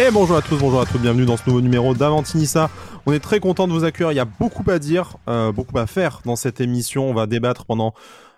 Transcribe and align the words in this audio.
Et 0.00 0.12
bonjour 0.12 0.36
à 0.36 0.42
tous, 0.42 0.56
bonjour 0.58 0.80
à 0.80 0.86
tous, 0.86 0.98
bienvenue 0.98 1.24
dans 1.24 1.36
ce 1.36 1.42
nouveau 1.48 1.60
numéro 1.60 1.92
d'Avantinissa. 1.92 2.70
On 3.04 3.12
est 3.12 3.18
très 3.18 3.40
content 3.40 3.66
de 3.66 3.72
vous 3.72 3.82
accueillir, 3.82 4.12
il 4.12 4.14
y 4.14 4.20
a 4.20 4.24
beaucoup 4.24 4.62
à 4.70 4.78
dire, 4.78 5.16
euh, 5.28 5.50
beaucoup 5.50 5.76
à 5.76 5.88
faire 5.88 6.20
dans 6.24 6.36
cette 6.36 6.60
émission. 6.60 7.10
On 7.10 7.14
va 7.14 7.26
débattre 7.26 7.66
pendant 7.66 7.94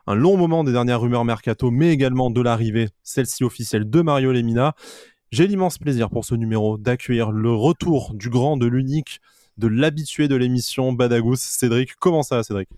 un 0.06 0.15
long 0.15 0.38
moment 0.38 0.65
des 0.65 0.72
dernières 0.72 1.03
rumeurs 1.03 1.26
mercato, 1.26 1.71
mais 1.71 1.90
également 1.90 2.31
de 2.31 2.40
l'arrivée, 2.40 2.88
celle-ci 3.03 3.44
officielle, 3.44 3.90
de 3.90 4.01
Mario 4.01 4.33
Lemina. 4.33 4.74
J'ai 5.33 5.46
l'immense 5.46 5.76
plaisir 5.76 6.08
pour 6.08 6.24
ce 6.24 6.35
numéro 6.35 6.78
d'accueillir 6.78 7.31
le 7.31 7.53
retour 7.53 8.15
du 8.15 8.31
grand, 8.31 8.56
de 8.56 8.67
l'unique, 8.67 9.21
de 9.58 9.69
l'habitué 9.69 10.29
de 10.29 10.37
l'émission 10.37 10.95
Badagous, 10.95 11.37
Cédric. 11.37 11.95
Comment 11.97 12.22
ça 12.22 12.42
Cédric? 12.42 12.71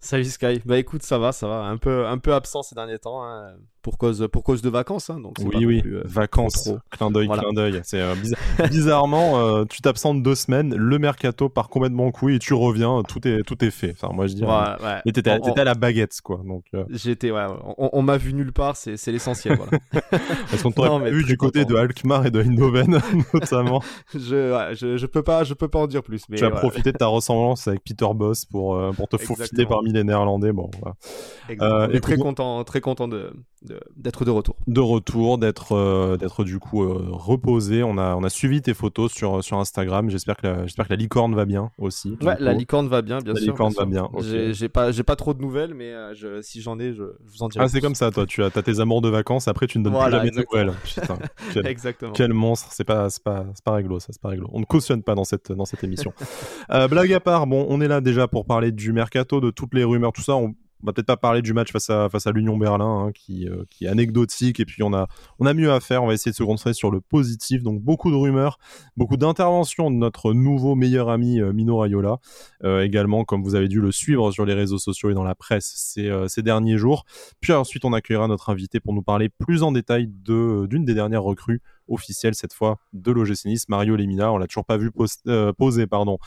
Salut 0.00 0.24
Sky. 0.24 0.60
Bah 0.64 0.78
écoute, 0.78 1.02
ça 1.02 1.18
va, 1.18 1.32
ça 1.32 1.48
va. 1.48 1.62
Un 1.64 1.76
peu, 1.76 2.06
un 2.06 2.18
peu 2.18 2.34
absent 2.34 2.62
ces 2.62 2.74
derniers 2.74 2.98
temps 2.98 3.24
hein, 3.24 3.54
pour 3.84 3.98
cause, 3.98 4.26
pour 4.32 4.42
cause 4.42 4.62
de 4.62 4.70
vacances. 4.70 5.10
Hein, 5.10 5.20
donc 5.20 5.36
oui, 5.40 5.64
oui. 5.66 5.82
Euh, 5.84 6.02
vacances. 6.06 6.70
Clin 6.90 7.10
d'œil, 7.10 7.28
clin 7.28 7.52
d'œil. 7.52 7.80
C'est 7.84 8.00
euh, 8.00 8.14
bizarrement, 8.70 9.38
euh, 9.38 9.64
tu 9.66 9.82
t'absentes 9.82 10.22
deux 10.22 10.34
semaines, 10.34 10.74
le 10.74 10.98
mercato 10.98 11.48
part 11.50 11.68
complètement 11.68 12.06
en 12.06 12.10
couille 12.10 12.36
et 12.36 12.38
tu 12.38 12.54
reviens, 12.54 13.02
tout 13.06 13.28
est, 13.28 13.42
tout 13.42 13.62
est 13.62 13.70
fait. 13.70 13.92
Enfin, 13.92 14.12
moi 14.12 14.26
je 14.26 14.34
dirais. 14.34 14.50
Ouais, 14.50 14.86
ouais. 15.04 15.12
t'étais, 15.12 15.30
à 15.30 15.64
la 15.64 15.74
baguette, 15.74 16.18
quoi. 16.22 16.40
Donc. 16.44 16.64
J'étais, 16.90 17.30
ouais. 17.30 17.46
On, 17.76 18.02
m'a 18.02 18.16
vu 18.16 18.32
nulle 18.32 18.52
part, 18.52 18.76
c'est, 18.76 18.96
l'essentiel. 19.08 19.58
Voilà. 19.58 19.78
Parce 20.50 20.62
qu'on 20.62 20.72
t'aurait 20.72 21.10
vu 21.10 21.24
du 21.24 21.36
côté 21.36 21.64
de 21.66 21.76
Alkmaar 21.76 22.26
et 22.26 22.30
de 22.30 22.40
Eindhoven, 22.40 23.00
notamment. 23.34 23.82
je, 24.14 24.72
je, 24.74 24.96
je, 24.96 25.06
peux 25.06 25.22
pas, 25.22 25.44
je 25.44 25.52
peux 25.52 25.68
pas 25.68 25.80
en 25.80 25.86
dire 25.86 26.02
plus. 26.02 26.22
Mais 26.30 26.38
tu 26.38 26.44
as 26.44 26.50
profité 26.50 26.90
de 26.90 26.96
ta 26.96 27.06
ressemblance 27.06 27.68
avec 27.68 27.84
Peter 27.84 28.06
Boss 28.14 28.46
pour, 28.46 28.80
pour 28.96 29.08
te 29.08 29.16
parmi 29.66 29.92
les 29.92 30.04
Néerlandais. 30.04 30.52
Bon, 30.52 30.70
voilà. 30.80 30.96
Euh, 31.60 32.00
très 32.00 32.16
content, 32.16 32.64
très 32.64 32.80
content 32.80 33.08
de, 33.08 33.32
d'être 33.96 34.24
de, 34.24 34.30
retour. 34.30 34.56
De 34.66 34.80
retour, 34.80 35.38
d'être, 35.38 35.72
euh, 35.72 36.16
d'être 36.16 36.44
du 36.44 36.58
coup 36.58 36.82
euh, 36.82 37.08
reposé. 37.10 37.82
On 37.82 37.98
a, 37.98 38.14
on 38.14 38.24
a 38.24 38.30
suivi 38.30 38.62
tes 38.62 38.74
photos 38.74 39.12
sur, 39.12 39.44
sur 39.44 39.58
Instagram. 39.58 40.08
J'espère 40.08 40.36
que, 40.36 40.46
la, 40.46 40.62
j'espère 40.62 40.86
que 40.86 40.92
la 40.92 40.96
licorne 40.96 41.34
va 41.34 41.44
bien 41.44 41.70
aussi. 41.78 42.16
Ouais, 42.22 42.36
la 42.38 42.52
licorne 42.52 42.88
va 42.88 43.02
bien, 43.02 43.18
bien 43.18 43.34
sûr. 43.34 43.46
La 43.46 43.52
licorne 43.52 43.72
va 43.74 43.84
bien. 43.84 44.08
J'ai, 44.52 44.68
pas, 44.68 44.90
j'ai 44.90 45.02
pas 45.02 45.16
trop 45.16 45.34
de 45.34 45.42
nouvelles, 45.42 45.74
mais 45.74 45.92
je, 46.14 46.40
si 46.42 46.62
j'en 46.62 46.78
ai, 46.78 46.94
je, 46.94 47.02
vous 47.24 47.42
en 47.42 47.48
dirai. 47.48 47.64
Ah, 47.64 47.68
c'est 47.68 47.80
comme 47.80 47.94
ça, 47.94 48.10
toi. 48.10 48.26
Tu 48.26 48.42
as, 48.42 48.46
as, 48.46 48.62
tes 48.62 48.80
amours 48.80 49.02
de 49.02 49.08
vacances. 49.08 49.48
Après, 49.48 49.66
tu 49.66 49.78
ne 49.78 49.84
donnes 49.84 49.98
plus 49.98 50.10
jamais 50.10 50.30
de 50.30 50.44
nouvelles. 50.50 50.72
Putain, 50.84 51.18
quel, 51.52 51.66
exactement. 51.66 52.12
Quel 52.12 52.32
monstre. 52.32 52.68
C'est 52.70 52.84
pas, 52.84 53.10
c'est 53.10 53.22
pas, 53.22 53.44
c'est 53.54 53.64
pas 53.64 53.72
réglo, 53.72 54.00
ça. 54.00 54.08
C'est 54.10 54.22
pas 54.22 54.30
réglo. 54.30 54.48
On 54.52 54.60
ne 54.60 54.64
cautionne 54.64 55.02
pas 55.02 55.14
dans 55.14 55.24
cette, 55.24 55.52
dans 55.52 55.66
cette 55.66 55.84
émission. 55.84 56.12
blague 56.68 57.12
à 57.12 57.20
part, 57.20 57.46
bon, 57.46 57.66
on 57.68 57.80
est 57.80 57.88
là 57.88 58.00
déjà 58.00 58.28
pour 58.28 58.46
parler 58.46 58.72
du 58.72 58.92
mercato, 58.92 59.40
de 59.40 59.50
toutes 59.54 59.74
les 59.74 59.84
rumeurs, 59.84 60.12
tout 60.12 60.22
ça. 60.22 60.36
On, 60.36 60.54
va 60.84 60.92
peut-être 60.92 61.06
pas 61.06 61.16
parler 61.16 61.40
du 61.40 61.54
match 61.54 61.72
face 61.72 61.88
à, 61.88 62.32
l'Union 62.32 62.58
Berlin, 62.58 63.06
hein, 63.06 63.12
qui, 63.12 63.48
euh, 63.48 63.64
qui 63.70 63.86
est 63.86 63.88
anecdotique, 63.88 64.60
et 64.60 64.66
puis 64.66 64.82
on 64.82 64.92
a, 64.92 65.08
on 65.38 65.46
a 65.46 65.54
mieux 65.54 65.72
à 65.72 65.80
faire. 65.80 66.02
On 66.02 66.06
va 66.06 66.12
essayer 66.12 66.30
de 66.30 66.36
se 66.36 66.42
concentrer 66.42 66.74
sur 66.74 66.90
le 66.90 67.00
positif. 67.00 67.62
Donc 67.62 67.80
beaucoup 67.80 68.10
de 68.10 68.16
rumeurs, 68.16 68.58
beaucoup 68.94 69.16
d'interventions 69.16 69.90
de 69.90 69.96
notre 69.96 70.34
nouveau 70.34 70.74
meilleur 70.74 71.08
ami 71.08 71.40
euh, 71.40 71.54
Mino 71.54 71.78
Raiola. 71.78 72.18
Euh, 72.64 72.82
également, 72.82 73.24
comme 73.24 73.42
vous 73.42 73.54
avez 73.54 73.68
dû 73.68 73.80
le 73.80 73.92
suivre 73.92 74.30
sur 74.30 74.44
les 74.44 74.52
réseaux 74.52 74.78
sociaux 74.78 75.10
et 75.10 75.14
dans 75.14 75.24
la 75.24 75.34
presse 75.34 75.94
ces, 75.96 76.42
derniers 76.42 76.76
jours. 76.76 77.06
Puis 77.40 77.52
ensuite, 77.52 77.86
on 77.86 77.94
accueillera 77.94 78.28
notre 78.28 78.50
invité 78.50 78.78
pour 78.78 78.92
nous 78.92 79.02
parler 79.02 79.30
plus 79.30 79.62
en 79.62 79.72
détail 79.72 80.06
d'une 80.06 80.84
des 80.84 80.94
dernières 80.94 81.22
recrues 81.22 81.62
officielle 81.88 82.34
cette 82.34 82.52
fois 82.52 82.78
de 82.92 83.12
l'OGC 83.12 83.46
Nice, 83.46 83.68
Mario 83.68 83.96
Lemina. 83.96 84.32
On 84.32 84.38
l'a 84.38 84.46
toujours 84.46 84.64
pas 84.64 84.76
vu 84.76 84.90
euh, 85.26 85.52
poser 85.52 85.86
pardon, 85.86 86.18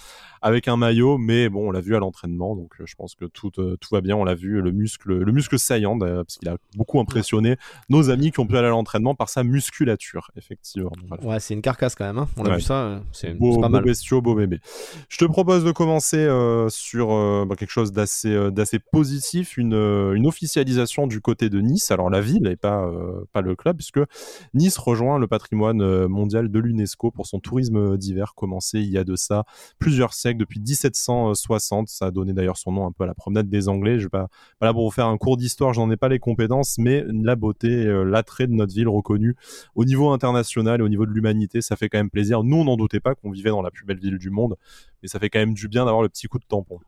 avec 0.42 0.68
un 0.68 0.78
maillot, 0.78 1.18
mais 1.18 1.50
bon, 1.50 1.70
on 1.70 1.72
l'a 1.72 1.82
vu 1.82 1.96
à 1.96 2.00
l'entraînement, 2.00 2.56
donc 2.56 2.74
euh, 2.80 2.86
je 2.86 2.96
pense 2.96 3.16
que 3.16 3.26
tout, 3.26 3.52
euh, 3.58 3.78
tout 3.80 3.90
va 3.92 4.02
bien. 4.02 4.16
On 4.16 4.24
l'a 4.24 4.36
vu, 4.36 4.62
le 4.62 4.72
muscle, 4.72 5.14
le 5.14 5.32
muscle 5.32 5.58
saillant, 5.58 5.98
parce 5.98 6.38
qu'il 6.38 6.50
a 6.50 6.58
beaucoup 6.76 7.00
impressionné 7.00 7.58
nos 7.90 8.10
amis 8.10 8.32
qui 8.32 8.40
ont 8.40 8.48
pu 8.48 8.58
aller 8.58 8.68
à 8.68 8.72
l'entraînement 8.72 9.16
par 9.16 9.30
sa 9.30 9.44
musculature, 9.44 10.32
effectivement. 10.36 10.92
Ouais, 11.24 11.40
c'est 11.40 11.54
une 11.54 11.62
carcasse 11.62 11.96
quand 11.96 12.06
même. 12.06 12.20
Hein. 12.20 12.28
On 12.38 12.46
a 12.46 12.56
vu 12.56 12.62
ça, 12.62 13.02
c'est 13.12 13.34
pas 13.34 13.70
mal. 13.70 13.82
Beau 13.82 13.88
bestiaux, 13.88 14.22
beau 14.22 14.36
bébé. 14.36 14.60
Je 15.10 15.18
te 15.18 15.26
propose 15.26 15.64
de 15.64 15.72
commencer 15.72 16.28
sur 16.70 17.08
bah, 17.46 17.56
quelque 17.56 17.72
chose 17.72 17.92
d'assez 17.92 18.52
d'assez 18.52 18.80
positif, 18.80 19.58
une, 19.58 19.74
une 19.74 20.28
officialisation 20.28 21.08
du 21.08 21.22
côté 21.22 21.50
de 21.50 21.60
Nice. 21.60 21.92
Alors 21.92 22.10
la 22.10 22.22
ville 22.22 22.48
et 22.48 22.56
pas 22.56 22.90
pas 23.34 23.42
le 23.42 23.56
club, 23.56 23.78
puisque 23.78 24.00
Nice 24.54 24.78
rejoint 24.78 25.20
le 25.20 25.28
patrimoine 25.28 25.47
patrimoine 25.48 25.82
euh, 25.82 26.10
mondial 26.10 26.50
de 26.50 26.60
l'UNESCO 26.60 27.10
pour 27.12 27.26
son 27.26 27.40
tourisme 27.40 27.98
d'hiver 27.98 28.34
commencé 28.36 28.80
il 28.80 28.90
y 28.90 28.98
a 28.98 29.06
de 29.06 29.16
ça 29.16 29.46
plusieurs 29.80 30.14
siècles, 30.14 30.40
depuis 30.40 30.60
1760. 30.60 31.88
Ça 31.88 32.08
a 32.08 32.12
donné 32.12 32.34
d'ailleurs 32.34 32.58
son 32.58 32.74
nom 32.74 32.86
un 32.86 32.92
peu 32.92 33.06
à 33.06 33.08
la 33.08 33.14
promenade 33.14 33.48
des 33.48 33.70
Anglais. 33.70 33.98
Je 33.98 34.06
vais 34.06 34.10
pas, 34.10 34.28
là 34.60 34.74
pour 34.74 34.84
vous 34.84 34.92
faire 34.92 35.08
un 35.08 35.18
cours 35.18 35.38
d'histoire, 35.38 35.74
j'en 35.74 35.90
ai 35.90 35.96
pas 35.96 36.10
les 36.10 36.20
compétences, 36.20 36.78
mais 36.78 37.06
la 37.08 37.38
beauté, 37.38 37.70
euh, 37.70 38.04
l'attrait 38.04 38.48
de 38.48 38.52
notre 38.52 38.74
ville 38.74 38.90
reconnue 38.90 39.36
au 39.76 39.86
niveau 39.86 40.10
international 40.10 40.82
et 40.82 40.84
au 40.84 40.90
niveau 40.90 41.06
de 41.06 41.12
l'humanité, 41.12 41.62
ça 41.62 41.78
fait 41.78 41.88
quand 41.88 42.00
même 42.00 42.10
plaisir. 42.10 42.44
Nous, 42.44 42.58
on 42.58 42.66
n'en 42.66 42.76
doutait 42.76 43.00
pas 43.00 43.16
qu'on 43.16 43.32
vivait 43.32 43.52
dans 43.52 43.62
la 43.62 43.72
plus 43.72 43.86
belle 43.86 44.00
ville 44.00 44.18
du 44.18 44.30
monde, 44.30 44.58
mais 45.02 45.08
ça 45.08 45.18
fait 45.18 45.30
quand 45.30 45.40
même 45.40 45.54
du 45.54 45.70
bien 45.70 45.86
d'avoir 45.86 46.04
le 46.04 46.10
petit 46.10 46.28
coup 46.28 46.40
de 46.40 46.46
tampon. 46.46 46.80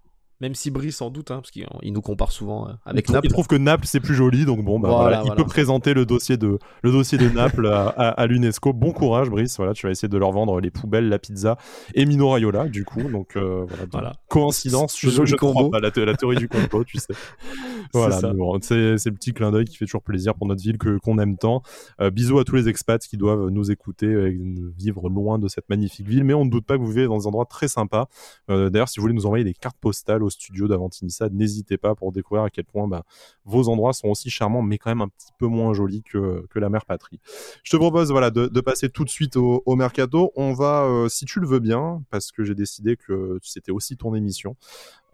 Même 0.42 0.56
si 0.56 0.72
Brice 0.72 0.96
sans 0.96 1.10
doute, 1.10 1.32
hein, 1.32 1.42
parce 1.42 1.52
qu'il 1.52 1.68
nous 1.84 2.02
compare 2.02 2.32
souvent 2.32 2.70
euh, 2.70 2.72
avec 2.86 3.10
Naples. 3.10 3.28
Il 3.28 3.32
trouve 3.32 3.48
que 3.48 3.58
Naples 3.58 3.86
c'est 3.86 4.00
plus 4.00 4.16
joli, 4.16 4.46
donc 4.46 4.64
bon, 4.64 4.80
bah, 4.80 5.22
il 5.26 5.32
peut 5.34 5.44
présenter 5.44 5.94
le 5.94 6.06
dossier 6.06 6.38
de 6.38 6.60
le 6.82 6.92
dossier 6.94 7.18
de 7.18 7.28
Naples 7.28 7.68
à, 7.68 8.26
l'UNESCO. 8.26 8.72
Bon 8.72 8.94
courage, 8.94 9.30
Brice. 9.30 9.58
Voilà, 9.58 9.74
tu 9.74 9.86
vas 9.86 9.92
essayer 9.92 10.08
de 10.08 10.18
leur 10.18 10.32
vendre 10.32 10.62
les 10.62 10.72
poubelles, 10.72 11.10
la 11.10 11.20
pizza 11.20 11.58
et 11.94 12.06
Mino 12.06 12.30
Raiola, 12.30 12.70
du 12.70 12.86
coup. 12.86 13.04
Donc 13.04 13.36
euh, 13.36 13.66
voilà, 13.92 14.14
coïncidence. 14.30 14.98
Je, 14.98 15.10
je, 15.10 15.36
crois 15.36 15.70
pas 15.70 15.82
la, 15.82 15.92
la, 16.06 16.16
théorie 16.16 16.38
du 16.38 16.48
complot, 16.48 16.86
tu 16.86 17.00
sais. 17.00 17.14
Voilà, 17.94 18.22
c'est 18.62 18.76
le 18.76 19.12
petit 19.12 19.34
clin 19.34 19.52
d'œil 19.52 19.66
qui 19.66 19.76
fait 19.76 19.86
toujours 19.86 20.04
plaisir 20.04 20.36
pour 20.36 20.48
notre 20.48 20.62
ville 20.62 20.78
que 20.78 21.00
qu'on 21.00 21.18
aime 21.18 21.38
tant. 21.38 21.64
Euh, 22.00 22.12
bisous 22.12 22.40
à 22.40 22.46
tous 22.46 22.56
les 22.56 22.70
expats 22.70 23.02
qui 23.06 23.18
doivent 23.18 23.50
nous 23.50 23.72
écouter 23.72 24.06
et 24.06 24.40
vivre 24.78 25.10
loin 25.10 25.40
de 25.40 25.48
cette 25.48 25.68
magnifique 25.70 26.08
ville, 26.08 26.24
mais 26.24 26.34
on 26.34 26.46
ne 26.46 26.50
doute 26.50 26.66
pas 26.66 26.78
que 26.78 26.82
vous 26.82 26.92
vivez 26.92 27.08
dans 27.08 27.18
des 27.18 27.28
endroits 27.28 27.46
très 27.46 27.68
sympas. 27.68 28.08
D'ailleurs, 28.48 28.88
si 28.88 29.00
vous 29.00 29.04
voulez 29.04 29.16
nous 29.16 29.26
envoyer 29.26 29.44
des 29.44 29.54
cartes 29.54 29.78
postales 29.82 30.22
studio 30.30 30.68
d'Avantinissa, 30.68 31.30
n'hésitez 31.30 31.78
pas 31.78 31.96
pour 31.96 32.12
découvrir 32.12 32.44
à 32.44 32.50
quel 32.50 32.66
point 32.66 32.88
bah, 32.88 33.04
vos 33.46 33.70
endroits 33.70 33.94
sont 33.94 34.08
aussi 34.08 34.30
charmants, 34.30 34.62
mais 34.62 34.78
quand 34.78 34.92
même 34.92 35.02
un 35.02 35.08
petit 35.08 35.32
peu 35.38 35.48
moins 35.48 35.74
jolis 35.74 36.04
que, 36.04 36.46
que 36.50 36.60
la 36.60 36.70
mère 36.70 36.86
patrie. 36.86 37.20
Je 37.64 37.72
te 37.72 37.78
propose 37.78 38.12
voilà, 38.12 38.32
de, 38.32 38.62
passer 38.62 38.90
tout 38.90 39.06
de 39.06 39.10
suite 39.10 39.36
au, 39.38 39.76
mercato. 39.76 40.32
On 40.36 40.54
va, 40.54 40.84
euh, 40.84 41.10
si 41.10 41.26
tu 41.26 41.40
le 41.40 41.48
veux 41.48 41.60
bien, 41.60 42.04
parce 42.10 42.32
que 42.32 42.44
j'ai 42.44 42.56
décidé 42.56 42.98
que 42.98 43.40
c'était 43.42 43.72
aussi 43.72 43.98
ton 43.98 44.16
émission, 44.16 44.56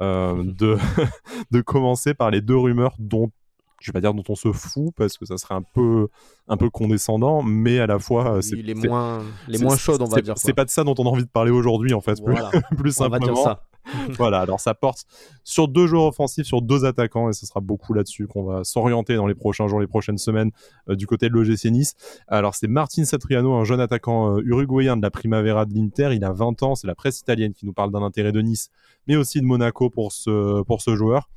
euh, 0.02 0.44
de, 0.44 0.78
de 1.52 1.62
commencer 1.62 2.14
par 2.14 2.32
les 2.32 2.42
deux 2.42 2.58
rumeurs 2.58 2.96
dont 3.00 3.32
je 3.80 3.92
vais 3.92 3.94
pas 3.94 4.02
dire 4.02 4.14
dont 4.14 4.24
on 4.30 4.36
se 4.36 4.52
fout 4.52 4.94
parce 4.96 5.18
que 5.18 5.26
ça 5.26 5.38
serait 5.38 5.56
un 5.56 5.62
peu 5.62 6.08
un 6.48 6.58
peu 6.58 6.70
condescendant 6.70 7.44
mais 7.44 7.80
à 7.80 7.88
la 7.88 8.00
fois 8.00 8.42
c'est 8.42 8.56
les 8.56 8.74
moins 8.74 9.22
les 9.48 9.58
moins 9.58 9.78
chaudes 9.78 10.02
on 10.02 10.06
va 10.06 10.22
dire 10.22 10.36
c'est 10.38 10.54
pas 10.54 10.66
de 10.66 10.70
ça 10.70 10.84
dont 10.84 10.96
on 10.98 11.06
a 11.06 11.10
envie 11.10 11.26
de 11.26 11.30
parler 11.30 11.52
aujourd'hui 11.52 11.94
en 11.94 12.02
fait 12.02 12.24
plus, 12.24 12.36
plus 12.78 12.92
simplement 12.92 13.26
on 13.26 13.28
va 13.28 13.34
dire 13.34 13.38
ça. 13.38 13.64
voilà, 14.18 14.40
alors 14.40 14.60
ça 14.60 14.74
porte 14.74 15.06
sur 15.44 15.68
deux 15.68 15.88
joueurs 15.88 16.06
offensifs, 16.06 16.46
sur 16.46 16.62
deux 16.62 16.86
attaquants, 16.86 17.30
et 17.30 17.34
ce 17.34 17.46
sera 17.46 17.60
beaucoup 17.60 17.94
là-dessus 17.94 18.28
qu'on 18.28 18.44
va 18.44 18.64
s'orienter 18.64 19.16
dans 19.16 19.28
les 19.28 19.36
prochains 19.36 19.68
jours, 19.68 19.80
les 19.80 19.88
prochaines 19.88 20.18
semaines 20.18 20.52
euh, 20.90 20.96
du 20.96 21.08
côté 21.08 21.30
de 21.30 21.34
l'OGC 21.34 21.66
Nice. 21.66 21.96
Alors 22.28 22.56
c'est 22.56 22.68
Martin 22.68 23.06
Satriano, 23.06 23.54
un 23.54 23.64
jeune 23.64 23.80
attaquant 23.80 24.38
euh, 24.38 24.42
uruguayen 24.46 24.98
de 24.98 25.02
la 25.02 25.12
Primavera 25.12 25.66
de 25.66 25.74
l'Inter, 25.74 26.10
il 26.14 26.24
a 26.24 26.32
20 26.32 26.64
ans, 26.64 26.76
c'est 26.76 26.88
la 26.88 26.96
presse 26.96 27.20
italienne 27.20 27.54
qui 27.54 27.66
nous 27.66 27.74
parle 27.74 27.92
d'un 27.92 28.04
intérêt 28.04 28.32
de 28.32 28.42
Nice, 28.42 28.70
mais 29.08 29.16
aussi 29.16 29.40
de 29.40 29.46
Monaco 29.46 29.90
pour 29.90 30.12
ce, 30.12 30.64
pour 30.64 30.82
ce 30.82 30.96
joueur 30.96 31.30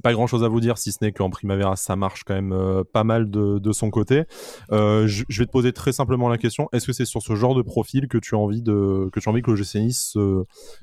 pas 0.00 0.12
grand 0.12 0.26
chose 0.26 0.44
à 0.44 0.48
vous 0.48 0.60
dire 0.60 0.78
si 0.78 0.92
ce 0.92 0.98
n'est 1.02 1.12
qu'en 1.12 1.30
Primavera 1.30 1.76
ça 1.76 1.96
marche 1.96 2.24
quand 2.24 2.34
même 2.34 2.52
euh, 2.52 2.82
pas 2.84 3.04
mal 3.04 3.30
de, 3.30 3.58
de 3.58 3.72
son 3.72 3.90
côté. 3.90 4.24
Euh, 4.72 5.06
je, 5.06 5.24
vais 5.38 5.46
te 5.46 5.50
poser 5.50 5.72
très 5.72 5.92
simplement 5.92 6.28
la 6.28 6.38
question 6.38 6.68
est-ce 6.72 6.86
que 6.86 6.92
c'est 6.92 7.04
sur 7.04 7.22
ce 7.22 7.34
genre 7.34 7.54
de 7.54 7.62
profil 7.62 8.08
que 8.08 8.18
tu 8.18 8.34
as 8.34 8.38
envie 8.38 8.62
de 8.62 9.08
que 9.12 9.20
tu 9.20 9.28
as 9.28 9.32
envie 9.32 9.42
que 9.42 9.50
le 9.50 9.56
GC 9.56 9.80
Nice 9.80 10.16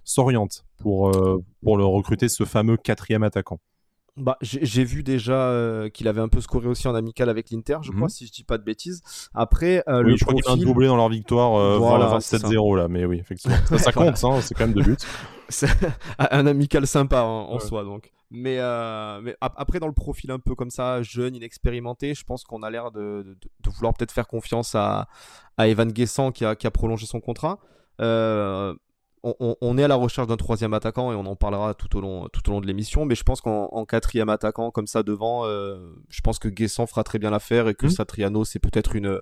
s'oriente 0.03 0.65
pour 0.77 1.09
euh, 1.09 1.43
pour 1.63 1.77
le 1.77 1.85
recruter 1.85 2.29
ce 2.29 2.43
fameux 2.43 2.77
quatrième 2.77 3.23
attaquant? 3.23 3.59
Bah, 4.15 4.35
j'ai 4.41 4.83
vu 4.83 5.03
déjà 5.03 5.53
qu'il 5.93 6.07
avait 6.07 6.21
un 6.21 6.27
peu 6.27 6.41
scoré 6.41 6.67
aussi 6.67 6.87
en 6.87 6.95
amical 6.95 7.29
avec 7.29 7.51
l'Inter, 7.51 7.77
je 7.83 7.91
crois, 7.91 8.05
mhm. 8.05 8.09
si 8.09 8.25
je 8.25 8.31
dis 8.31 8.43
pas 8.43 8.57
de 8.57 8.63
bêtises. 8.63 9.03
Après, 9.35 9.83
oui, 9.87 10.17
je 10.17 10.25
crois 10.25 10.33
qu'il 10.33 10.47
a 10.47 10.53
un 10.53 10.57
doublé 10.57 10.87
dans 10.87 10.95
leur 10.95 11.09
victoire 11.09 11.77
voilà, 11.77 12.17
27-0 12.17 12.77
là, 12.77 12.87
mais 12.87 13.05
oui, 13.05 13.19
effectivement. 13.19 13.57
Ça, 13.77 13.91
compte, 13.93 14.23
hein, 14.23 14.41
c'est 14.41 14.55
quand 14.55 14.65
même 14.65 14.73
deux 14.73 14.81
buts. 14.81 14.97
un 16.17 16.47
amical 16.47 16.87
sympa 16.87 17.21
en 17.21 17.59
soi, 17.59 17.83
donc. 17.83 18.11
Mais, 18.29 18.57
euh, 18.59 19.21
mais 19.21 19.37
après, 19.39 19.79
dans 19.79 19.87
le 19.87 19.93
profil 19.93 20.31
un 20.31 20.39
peu 20.39 20.53
comme 20.53 20.69
ça, 20.69 21.01
jeune, 21.01 21.35
inexpérimenté, 21.35 22.13
je 22.13 22.25
pense 22.25 22.43
qu'on 22.43 22.61
a 22.61 22.69
l'air 22.69 22.91
de, 22.91 23.37
de, 23.63 23.69
vouloir 23.69 23.93
peut-être 23.93 24.11
faire 24.11 24.27
confiance 24.27 24.75
à, 24.75 25.07
à 25.55 25.67
Evan 25.67 25.91
Guessant 25.91 26.31
qui 26.31 26.43
a, 26.43 26.55
qui 26.55 26.67
a, 26.67 26.71
prolongé 26.71 27.05
son 27.05 27.21
contrat. 27.21 27.59
Euh, 28.01 28.75
on, 29.23 29.55
on, 29.59 29.77
est 29.77 29.83
à 29.83 29.87
la 29.87 29.95
recherche 29.95 30.27
d'un 30.27 30.37
troisième 30.37 30.73
attaquant 30.73 31.11
et 31.11 31.15
on 31.15 31.25
en 31.25 31.35
parlera 31.35 31.73
tout 31.73 31.97
au 31.97 32.01
long, 32.01 32.27
tout 32.31 32.47
au 32.49 32.51
long 32.51 32.61
de 32.61 32.67
l'émission. 32.67 33.05
Mais 33.05 33.15
je 33.15 33.23
pense 33.23 33.39
qu'en 33.39 33.85
quatrième 33.85 34.29
attaquant, 34.29 34.71
comme 34.71 34.87
ça 34.87 35.03
devant, 35.03 35.45
euh, 35.45 35.77
je 36.09 36.21
pense 36.21 36.37
que 36.37 36.49
Guessant 36.49 36.85
fera 36.85 37.03
très 37.03 37.19
bien 37.19 37.29
l'affaire 37.29 37.67
et 37.69 37.75
que 37.75 37.87
mmh. 37.87 37.91
Satriano, 37.91 38.45
c'est 38.45 38.59
peut-être 38.59 38.95
une, 38.95 39.19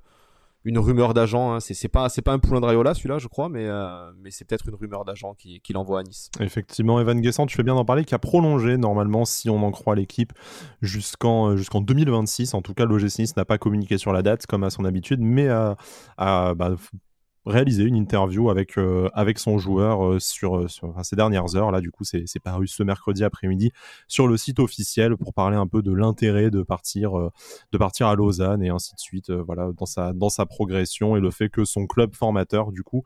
une 0.65 0.79
rumeur 0.79 1.13
d'agent. 1.13 1.53
Hein. 1.53 1.59
C'est 1.59 1.87
pas 1.87 2.09
un 2.27 2.39
poulain 2.39 2.59
de 2.59 2.65
Rayola 2.65 2.93
celui-là, 2.93 3.19
je 3.19 3.27
crois, 3.27 3.49
mais 3.49 3.65
euh, 3.65 4.11
mais 4.21 4.31
c'est 4.31 4.45
peut-être 4.45 4.67
une 4.67 4.75
rumeur 4.75 5.05
d'agent 5.05 5.35
qui, 5.35 5.61
l'envoie 5.73 5.99
à 5.99 6.03
Nice. 6.03 6.29
Effectivement, 6.39 6.99
Evan 6.99 7.21
Guessant, 7.21 7.45
tu 7.45 7.55
fais 7.55 7.63
bien 7.63 7.75
d'en 7.75 7.85
parler, 7.85 8.03
qui 8.03 8.15
a 8.15 8.19
prolongé 8.19 8.77
normalement, 8.77 9.25
si 9.25 9.49
on 9.49 9.63
en 9.63 9.71
croit 9.71 9.95
l'équipe, 9.95 10.33
jusqu'en 10.81 11.51
euh, 11.51 11.55
jusqu'en 11.55 11.81
2026. 11.81 12.53
En 12.53 12.61
tout 12.61 12.73
cas, 12.73 12.85
l'OGC 12.85 13.19
Nice 13.19 13.37
n'a 13.37 13.45
pas 13.45 13.57
communiqué 13.57 13.97
sur 13.97 14.11
la 14.11 14.23
date 14.23 14.45
comme 14.47 14.63
à 14.63 14.69
son 14.69 14.85
habitude, 14.85 15.19
mais 15.21 15.47
à, 15.47 15.77
à 16.17 16.53
bah, 16.55 16.75
réalisé 17.45 17.83
une 17.83 17.95
interview 17.95 18.49
avec 18.49 18.77
euh, 18.77 19.09
avec 19.13 19.39
son 19.39 19.57
joueur 19.57 20.05
euh, 20.05 20.19
sur, 20.19 20.65
ces 21.03 21.15
dernières 21.15 21.55
heures. 21.55 21.71
Là, 21.71 21.81
du 21.81 21.91
coup, 21.91 22.03
c'est 22.03 22.39
paru 22.43 22.67
ce 22.67 22.83
mercredi 22.83 23.23
après-midi 23.23 23.71
sur 24.07 24.27
le 24.27 24.37
site 24.37 24.59
officiel 24.59 25.17
pour 25.17 25.33
parler 25.33 25.57
un 25.57 25.67
peu 25.67 25.81
de 25.81 25.93
l'intérêt 25.93 26.49
de 26.49 26.63
partir 26.63 27.11
de 27.71 27.77
partir 27.77 28.07
à 28.07 28.15
Lausanne 28.15 28.63
et 28.63 28.69
ainsi 28.69 28.93
de 28.95 28.99
suite. 28.99 29.31
voilà, 29.31 29.71
dans 29.77 29.85
sa 29.85 30.13
dans 30.13 30.29
sa 30.29 30.45
progression 30.45 31.15
et 31.15 31.19
le 31.19 31.31
fait 31.31 31.49
que 31.49 31.65
son 31.65 31.87
club 31.87 32.15
formateur, 32.15 32.71
du 32.71 32.83
coup, 32.83 33.03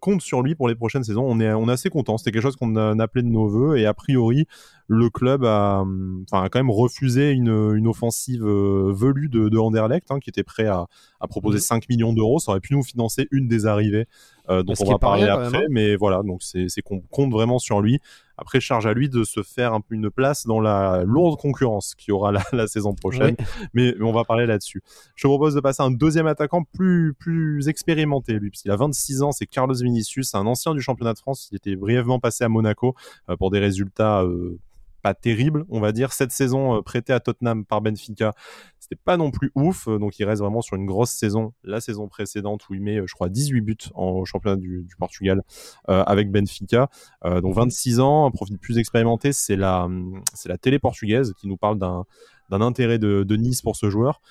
compte 0.00 0.22
sur 0.22 0.42
lui 0.42 0.54
pour 0.54 0.68
les 0.68 0.74
prochaines 0.74 1.04
saisons. 1.04 1.24
On 1.26 1.40
est 1.40 1.52
on 1.52 1.68
est 1.68 1.72
assez 1.72 1.90
content. 1.90 2.18
C'était 2.18 2.32
quelque 2.32 2.42
chose 2.42 2.56
qu'on 2.56 2.76
a 2.76 3.02
appelé 3.02 3.22
de 3.22 3.28
nos 3.28 3.48
voeux 3.48 3.78
et 3.78 3.86
a 3.86 3.94
priori 3.94 4.46
le 4.86 5.08
club 5.08 5.44
a, 5.44 5.84
enfin, 6.24 6.44
a 6.44 6.48
quand 6.48 6.58
même 6.58 6.70
refusé 6.70 7.30
une, 7.30 7.74
une 7.74 7.86
offensive 7.86 8.44
euh, 8.44 8.92
velue 8.94 9.28
de, 9.28 9.48
de 9.48 9.58
Anderlecht, 9.58 10.10
hein, 10.10 10.20
qui 10.20 10.28
était 10.28 10.42
prêt 10.42 10.66
à, 10.66 10.86
à 11.20 11.26
proposer 11.26 11.58
5 11.58 11.88
millions 11.88 12.12
d'euros. 12.12 12.38
Ça 12.38 12.50
aurait 12.50 12.60
pu 12.60 12.74
nous 12.74 12.82
financer 12.82 13.28
une 13.30 13.48
des 13.48 13.63
arrivées 13.66 14.06
euh, 14.50 14.62
dont 14.62 14.74
on 14.80 14.90
va 14.90 14.98
parler 14.98 15.24
après. 15.24 15.58
Hein. 15.58 15.66
Mais 15.70 15.96
voilà, 15.96 16.22
donc 16.22 16.42
c'est 16.42 16.82
qu'on 16.82 17.00
compte 17.00 17.32
vraiment 17.32 17.58
sur 17.58 17.80
lui. 17.80 18.00
Après, 18.36 18.60
charge 18.60 18.86
à 18.86 18.92
lui 18.92 19.08
de 19.08 19.22
se 19.22 19.42
faire 19.42 19.72
un 19.74 19.80
peu 19.80 19.94
une 19.94 20.10
place 20.10 20.44
dans 20.46 20.60
la 20.60 21.04
lourde 21.04 21.38
concurrence 21.38 21.94
qui 21.94 22.10
aura 22.10 22.32
la, 22.32 22.42
la 22.52 22.66
saison 22.66 22.94
prochaine. 22.94 23.36
Mais, 23.74 23.94
on 24.00 24.12
va 24.12 24.24
parler 24.24 24.46
là-dessus. 24.46 24.82
Je 25.14 25.26
propose 25.26 25.54
de 25.54 25.60
passer 25.60 25.82
à 25.82 25.86
un 25.86 25.90
deuxième 25.90 26.26
attaquant 26.26 26.64
plus, 26.64 27.14
plus 27.14 27.68
expérimenté, 27.68 28.34
lui, 28.34 28.50
puisqu'il 28.50 28.72
a 28.72 28.76
26 28.76 29.22
ans. 29.22 29.32
C'est 29.32 29.46
Carlos 29.46 29.74
Vinicius, 29.74 30.34
un 30.34 30.46
ancien 30.46 30.74
du 30.74 30.80
championnat 30.80 31.14
de 31.14 31.18
France. 31.18 31.48
Il 31.52 31.56
était 31.56 31.76
brièvement 31.76 32.18
passé 32.18 32.44
à 32.44 32.48
Monaco 32.48 32.94
euh, 33.28 33.36
pour 33.36 33.50
des 33.50 33.60
résultats 33.60 34.22
euh, 34.22 34.58
pas 35.04 35.12
terrible, 35.12 35.66
on 35.68 35.80
va 35.80 35.92
dire. 35.92 36.14
Cette 36.14 36.32
saison 36.32 36.78
euh, 36.78 36.80
prêtée 36.80 37.12
à 37.12 37.20
Tottenham 37.20 37.66
par 37.66 37.82
Benfica, 37.82 38.32
c'était 38.80 38.96
pas 38.96 39.18
non 39.18 39.30
plus 39.30 39.52
ouf. 39.54 39.86
Euh, 39.86 39.98
donc 39.98 40.18
il 40.18 40.24
reste 40.24 40.40
vraiment 40.40 40.62
sur 40.62 40.76
une 40.76 40.86
grosse 40.86 41.10
saison. 41.10 41.52
La 41.62 41.82
saison 41.82 42.08
précédente 42.08 42.66
où 42.70 42.74
il 42.74 42.80
met, 42.80 43.00
euh, 43.00 43.06
je 43.06 43.12
crois, 43.12 43.28
18 43.28 43.60
buts 43.60 43.76
en 43.94 44.24
championnat 44.24 44.56
du, 44.56 44.86
Portugal 44.98 45.42
avec 45.86 46.30
Benfica. 46.30 46.88
donc 47.24 47.54
26 47.54 48.00
ans, 48.00 48.26
un 48.26 48.30
profil 48.30 48.58
plus 48.58 48.78
expérimenté. 48.78 49.32
C'est 49.32 49.56
la, 49.56 49.88
c'est 50.32 50.48
la 50.48 50.56
télé 50.56 50.78
portugaise 50.78 51.34
qui 51.36 51.48
nous 51.48 51.58
parle 51.58 51.78
d'un, 51.78 52.04
d'un 52.48 52.62
intérêt 52.62 52.98
de, 52.98 53.24
de 53.24 53.36
Nice 53.36 53.60
pour 53.60 53.76
ce 53.76 53.90
joueur 53.90 54.22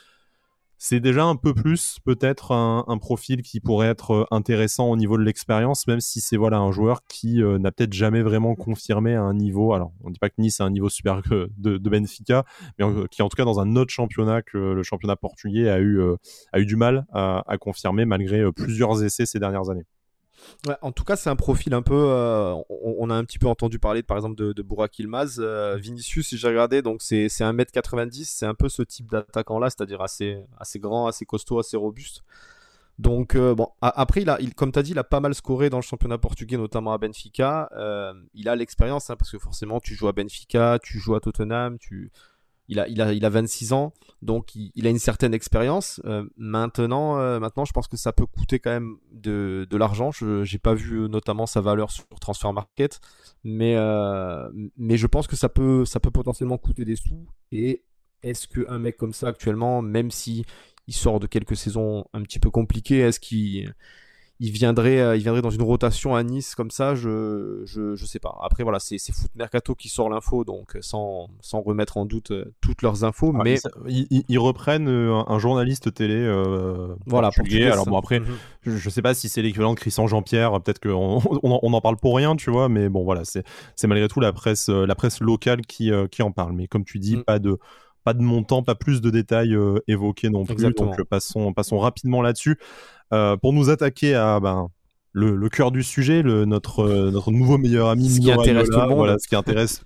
c'est 0.86 1.00
déjà 1.00 1.24
un 1.24 1.38
peu 1.38 1.54
plus 1.54 2.00
peut-être 2.04 2.52
un, 2.52 2.98
profil 2.98 3.42
qui 3.42 3.62
pourrait 3.62 3.88
être 3.88 4.12
euh, 4.12 4.26
intéressant 4.32 4.90
au 4.90 4.98
niveau 4.98 5.18
de 5.18 5.24
l'expérience, 5.24 5.88
même 5.88 6.02
si 6.02 6.20
c'est 6.20 6.36
voilà 6.36 6.58
un 6.58 6.74
joueur 6.74 7.06
qui 7.08 7.42
euh, 7.42 7.58
n'a 7.58 7.72
peut-être 7.72 7.94
jamais 7.94 8.22
vraiment 8.22 8.54
confirmé 8.56 9.16
à 9.16 9.22
un 9.22 9.34
niveau. 9.34 9.72
Alors, 9.72 9.94
on 10.04 10.10
ne 10.10 10.14
dit 10.14 10.20
pas 10.20 10.30
que 10.30 10.36
Nice 10.40 10.60
est 10.60 10.64
un 10.64 10.70
niveau 10.70 10.90
super 10.90 11.22
de, 11.58 11.78
Benfica, 11.78 12.44
mais 12.78 12.86
qui 13.10 13.22
en 13.22 13.30
tout 13.30 13.38
cas 13.38 13.46
dans 13.46 13.62
un 13.62 13.78
autre 13.78 13.94
championnat 13.94 14.42
que 14.42 14.58
le 14.58 14.84
championnat 14.84 15.16
portugais 15.16 15.70
euh, 15.70 16.18
a 16.52 16.60
eu 16.60 16.66
du 16.66 16.76
mal 16.76 17.06
à 17.14 17.58
confirmer 17.62 18.04
malgré 18.04 18.52
plusieurs 18.52 19.06
essais 19.06 19.26
ces 19.26 19.40
dernières 19.40 19.70
années 19.70 19.86
en 20.82 20.92
tout 20.92 21.04
cas, 21.04 21.16
c'est 21.16 21.30
un 21.30 21.36
profil 21.36 21.74
un 21.74 21.82
peu. 21.82 21.94
Euh, 21.96 22.56
on, 22.70 23.10
a 23.10 23.16
un 23.16 23.24
petit 23.26 23.40
peu 23.40 23.48
entendu 23.48 23.80
parler, 23.80 24.04
par 24.04 24.18
exemple, 24.18 24.36
de, 24.36 24.54
de 24.54 24.62
Burak. 24.62 25.00
Euh, 25.40 25.78
Vinicius, 25.78 26.28
si 26.28 26.38
j'ai 26.38 26.48
regardé, 26.48 26.82
donc 26.82 27.02
c'est 27.02 27.28
1m90. 27.28 28.26
C'est 28.26 28.46
un 28.46 28.54
peu 28.54 28.70
ce 28.70 28.82
type 28.82 29.10
d'attaquant-là, 29.12 29.70
c'est-à-dire 29.70 30.02
assez, 30.02 30.46
grand, 30.78 31.08
assez 31.08 31.26
costaud, 31.26 31.60
assez 31.60 31.78
robuste. 31.78 32.24
Donc, 33.00 33.36
euh, 33.36 33.56
bon, 33.56 33.70
après, 33.82 34.22
il, 34.22 34.54
comme 34.54 34.72
tu 34.72 34.80
as 34.80 34.84
dit, 34.84 34.92
il 34.92 35.00
a 35.00 35.04
pas 35.04 35.20
mal 35.20 35.34
scoré 35.34 35.70
dans 35.70 35.80
le 35.80 35.84
championnat 35.84 36.18
portugais, 36.20 36.58
notamment 36.58 36.94
à 36.94 36.98
Benfica. 36.98 37.70
il 38.34 38.48
a 38.48 38.56
l'expérience, 38.56 39.10
hein, 39.10 39.16
parce 39.18 39.32
que 39.32 39.40
forcément, 39.40 39.80
tu 39.80 39.96
joues 39.96 40.08
à 40.08 40.14
Benfica, 40.14 40.80
tu 40.82 41.00
joues 41.00 41.16
à 41.16 41.20
Tottenham, 41.20 41.78
tu 41.80 42.12
il 42.74 42.80
a, 42.80 42.88
il 42.88 43.02
a, 43.02 43.14
il 43.14 43.24
a 43.24 43.30
26 43.30 43.74
ans, 43.74 43.94
donc 44.22 44.56
il, 44.56 44.88
a 44.88 44.90
une 44.90 45.00
certaine 45.00 45.34
expérience. 45.34 46.02
Euh, 46.06 46.26
maintenant, 46.38 47.20
euh, 47.20 47.40
maintenant, 47.40 47.66
je 47.66 47.72
pense 47.72 47.88
que 47.88 47.98
ça 47.98 48.12
peut 48.12 48.26
coûter 48.26 48.60
quand 48.60 48.72
même 48.72 48.98
de, 49.12 49.68
de 49.70 49.78
l'argent. 49.78 50.12
Je 50.12 50.52
n'ai 50.52 50.60
pas 50.60 50.74
vu 50.74 51.08
notamment 51.10 51.46
sa 51.46 51.62
valeur 51.62 51.92
sur 51.92 52.06
Transfer 52.20 52.52
Market, 52.52 53.00
mais, 53.44 53.76
euh, 53.78 54.50
mais 54.78 54.98
je 54.98 55.08
pense 55.08 55.28
que 55.28 55.36
ça 55.36 55.50
peut, 55.50 55.86
ça 55.86 56.00
peut 56.00 56.12
potentiellement 56.12 56.58
coûter 56.58 56.84
des 56.84 56.96
sous. 56.96 57.28
Et 57.52 57.84
est-ce 58.24 58.48
qu'un 58.48 58.80
mec 58.80 58.98
comme 58.98 59.14
ça 59.14 59.28
actuellement, 59.28 59.82
même 59.82 60.10
si 60.10 60.46
sort 60.90 61.20
de 61.20 61.28
quelques 61.28 61.56
saisons 61.56 62.06
un 62.14 62.24
petit 62.24 62.40
peu 62.40 62.50
compliquées, 62.50 63.00
est-ce 63.00 63.20
qu'il 63.20 63.74
il 64.44 64.52
viendrait, 64.52 65.00
euh, 65.00 65.16
il 65.16 65.22
viendrait 65.22 65.42
dans 65.42 65.52
une 65.52 65.62
rotation 65.62 66.16
à 66.16 66.24
Nice 66.24 66.54
comme 66.54 66.70
ça, 66.70 66.96
je, 66.96 67.62
je, 67.64 67.96
je 67.96 68.06
sais 68.06 68.20
pas. 68.20 68.38
Après, 68.42 68.64
voilà, 68.64 68.78
c'est 68.78 68.98
Foot 69.00 69.32
Mercato 69.36 69.74
qui 69.74 69.88
sort 69.88 70.10
l'info, 70.10 70.44
donc 70.44 70.76
euh, 70.76 70.80
sans, 70.82 71.30
sans, 71.40 71.62
remettre 71.62 71.96
en 71.96 72.06
doute 72.06 72.32
euh, 72.32 72.54
toutes 72.60 72.82
leurs 72.82 73.06
infos. 73.06 73.32
mais 73.32 73.56
ils, 73.88 74.40
reprennent 74.40 74.90
un, 74.90 75.40
journaliste 75.40 75.94
télé. 75.94 76.30
voilà, 77.06 77.32
portugais. 77.32 77.72
Alors 77.72 77.86
bon, 77.86 77.98
après, 77.98 78.20
mhm. 78.20 78.36
je, 78.64 78.90
sais 78.90 79.02
pas 79.02 79.14
si 79.14 79.30
c'est 79.30 79.42
l'équivalent 79.42 79.76
de 79.76 79.80
Christian 79.80 80.08
Jean-Pierre. 80.08 80.62
Peut-être 80.62 80.80
qu'on 80.80 81.22
on, 81.44 81.60
on, 81.64 81.74
en 81.74 81.82
parle 81.82 81.96
pour 81.96 82.18
rien, 82.18 82.36
tu 82.36 82.52
vois. 82.52 82.68
Mais 82.68 82.90
bon, 82.90 83.06
voilà, 83.06 83.22
c'est 83.24 83.88
malgré 83.88 84.10
tout 84.10 84.20
la 84.20 84.34
presse, 84.34 84.68
la 84.68 84.96
presse 84.96 85.22
locale 85.22 85.62
qui, 85.62 85.90
qui 86.12 86.22
en 86.22 86.34
parle. 86.34 86.52
Mais 86.52 86.68
comme 86.68 86.84
tu 86.84 87.00
dis, 87.00 87.16
mm. 87.16 87.24
pas 87.24 87.40
de 87.40 87.60
pas 88.04 88.14
de 88.14 88.22
montant, 88.22 88.64
pas 88.64 88.76
plus 88.76 89.02
de 89.02 89.10
détails 89.10 89.58
évoqués 89.88 90.30
non 90.30 90.46
plus. 90.46 90.74
Donc 90.74 91.02
passons, 91.04 91.54
passons 91.54 91.80
rapidement 91.80 92.22
là-dessus. 92.22 92.58
Euh, 93.14 93.38
pour 93.38 93.54
nous 93.54 93.70
attaquer 93.70 94.16
à 94.16 94.40
ben, 94.40 94.70
le, 95.12 95.48
cœur 95.50 95.72
du 95.72 95.84
sujet, 95.84 96.24
le, 96.24 96.46
notre, 96.46 96.80
euh, 96.80 97.12
notre 97.12 97.32
nouveau 97.32 97.60
meilleur 97.60 97.90
ami. 97.90 98.10
Ce 98.10 98.20
qui 98.20 98.32
intéresse 98.32 98.70
tout 98.70 98.80
le 98.80 98.88
monde. 98.88 98.98
Voilà, 98.98 99.20
ce 99.20 99.28
qui 99.28 99.36
intéresse 99.36 99.84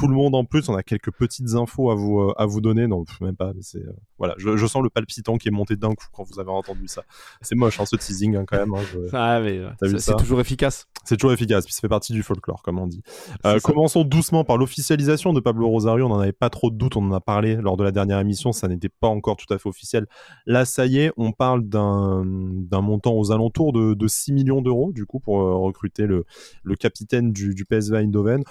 tout 0.00 0.08
le 0.08 0.14
monde 0.14 0.34
en 0.34 0.44
plus. 0.44 0.68
On 0.68 0.74
a 0.74 0.82
quelques 0.82 1.12
petites 1.12 1.54
infos 1.54 1.90
à 1.90 1.94
vous, 1.94 2.20
euh, 2.20 2.32
à 2.38 2.46
vous 2.46 2.62
donner. 2.62 2.86
Non, 2.86 3.04
même 3.20 3.36
pas. 3.36 3.52
c'est, 3.60 3.78
euh, 3.78 3.92
voilà, 4.18 4.34
je, 4.38 4.66
sens 4.66 4.82
le 4.82 4.88
palpitant 4.88 5.36
qui 5.36 5.48
est 5.48 5.50
monté 5.50 5.76
d'un 5.76 5.90
coup 5.90 6.06
quand 6.12 6.24
vous 6.24 6.40
avez 6.40 6.50
entendu 6.50 6.88
ça. 6.88 7.02
C'est 7.42 7.54
moche, 7.54 7.78
hein, 7.80 7.84
ce 7.84 7.96
teasing, 7.96 8.36
hein, 8.36 8.44
quand 8.46 8.56
même. 8.56 8.74
Hein, 8.74 8.82
ah, 9.12 9.40
mais 9.40 9.98
c'est 9.98 10.16
toujours 10.16 10.40
efficace. 10.40 10.86
C'est 11.04 11.16
toujours 11.16 11.32
efficace, 11.32 11.64
puis 11.64 11.74
ça 11.74 11.80
fait 11.80 11.88
partie 11.88 12.12
du 12.12 12.22
folklore, 12.22 12.62
comme 12.62 12.78
on 12.78 12.86
dit. 12.86 13.02
Euh, 13.44 13.58
commençons 13.60 14.04
doucement 14.04 14.44
par 14.44 14.56
l'officialisation 14.56 15.32
de 15.32 15.40
Pablo 15.40 15.68
Rosario. 15.68 16.06
On 16.06 16.10
n'en 16.10 16.20
avait 16.20 16.32
pas 16.32 16.50
trop 16.50 16.70
de 16.70 16.76
doutes, 16.76 16.96
on 16.96 17.04
en 17.04 17.12
a 17.12 17.20
parlé 17.20 17.56
lors 17.56 17.76
de 17.76 17.84
la 17.84 17.90
dernière 17.90 18.20
émission, 18.20 18.52
ça 18.52 18.68
n'était 18.68 18.88
pas 18.88 19.08
encore 19.08 19.36
tout 19.36 19.52
à 19.52 19.58
fait 19.58 19.68
officiel. 19.68 20.06
Là, 20.46 20.64
ça 20.64 20.86
y 20.86 20.98
est, 20.98 21.12
on 21.16 21.32
parle 21.32 21.68
d'un, 21.68 22.22
d'un 22.24 22.80
montant 22.80 23.14
aux 23.14 23.32
alentours 23.32 23.72
de, 23.72 23.94
de 23.94 24.08
6 24.08 24.32
millions 24.32 24.62
d'euros, 24.62 24.92
du 24.92 25.04
coup, 25.04 25.20
pour 25.20 25.38
recruter 25.38 26.06
le, 26.06 26.24
le 26.62 26.76
capitaine 26.76 27.32
du, 27.32 27.54
du 27.54 27.64
PSV 27.64 27.98
Eindhoven 27.98 28.44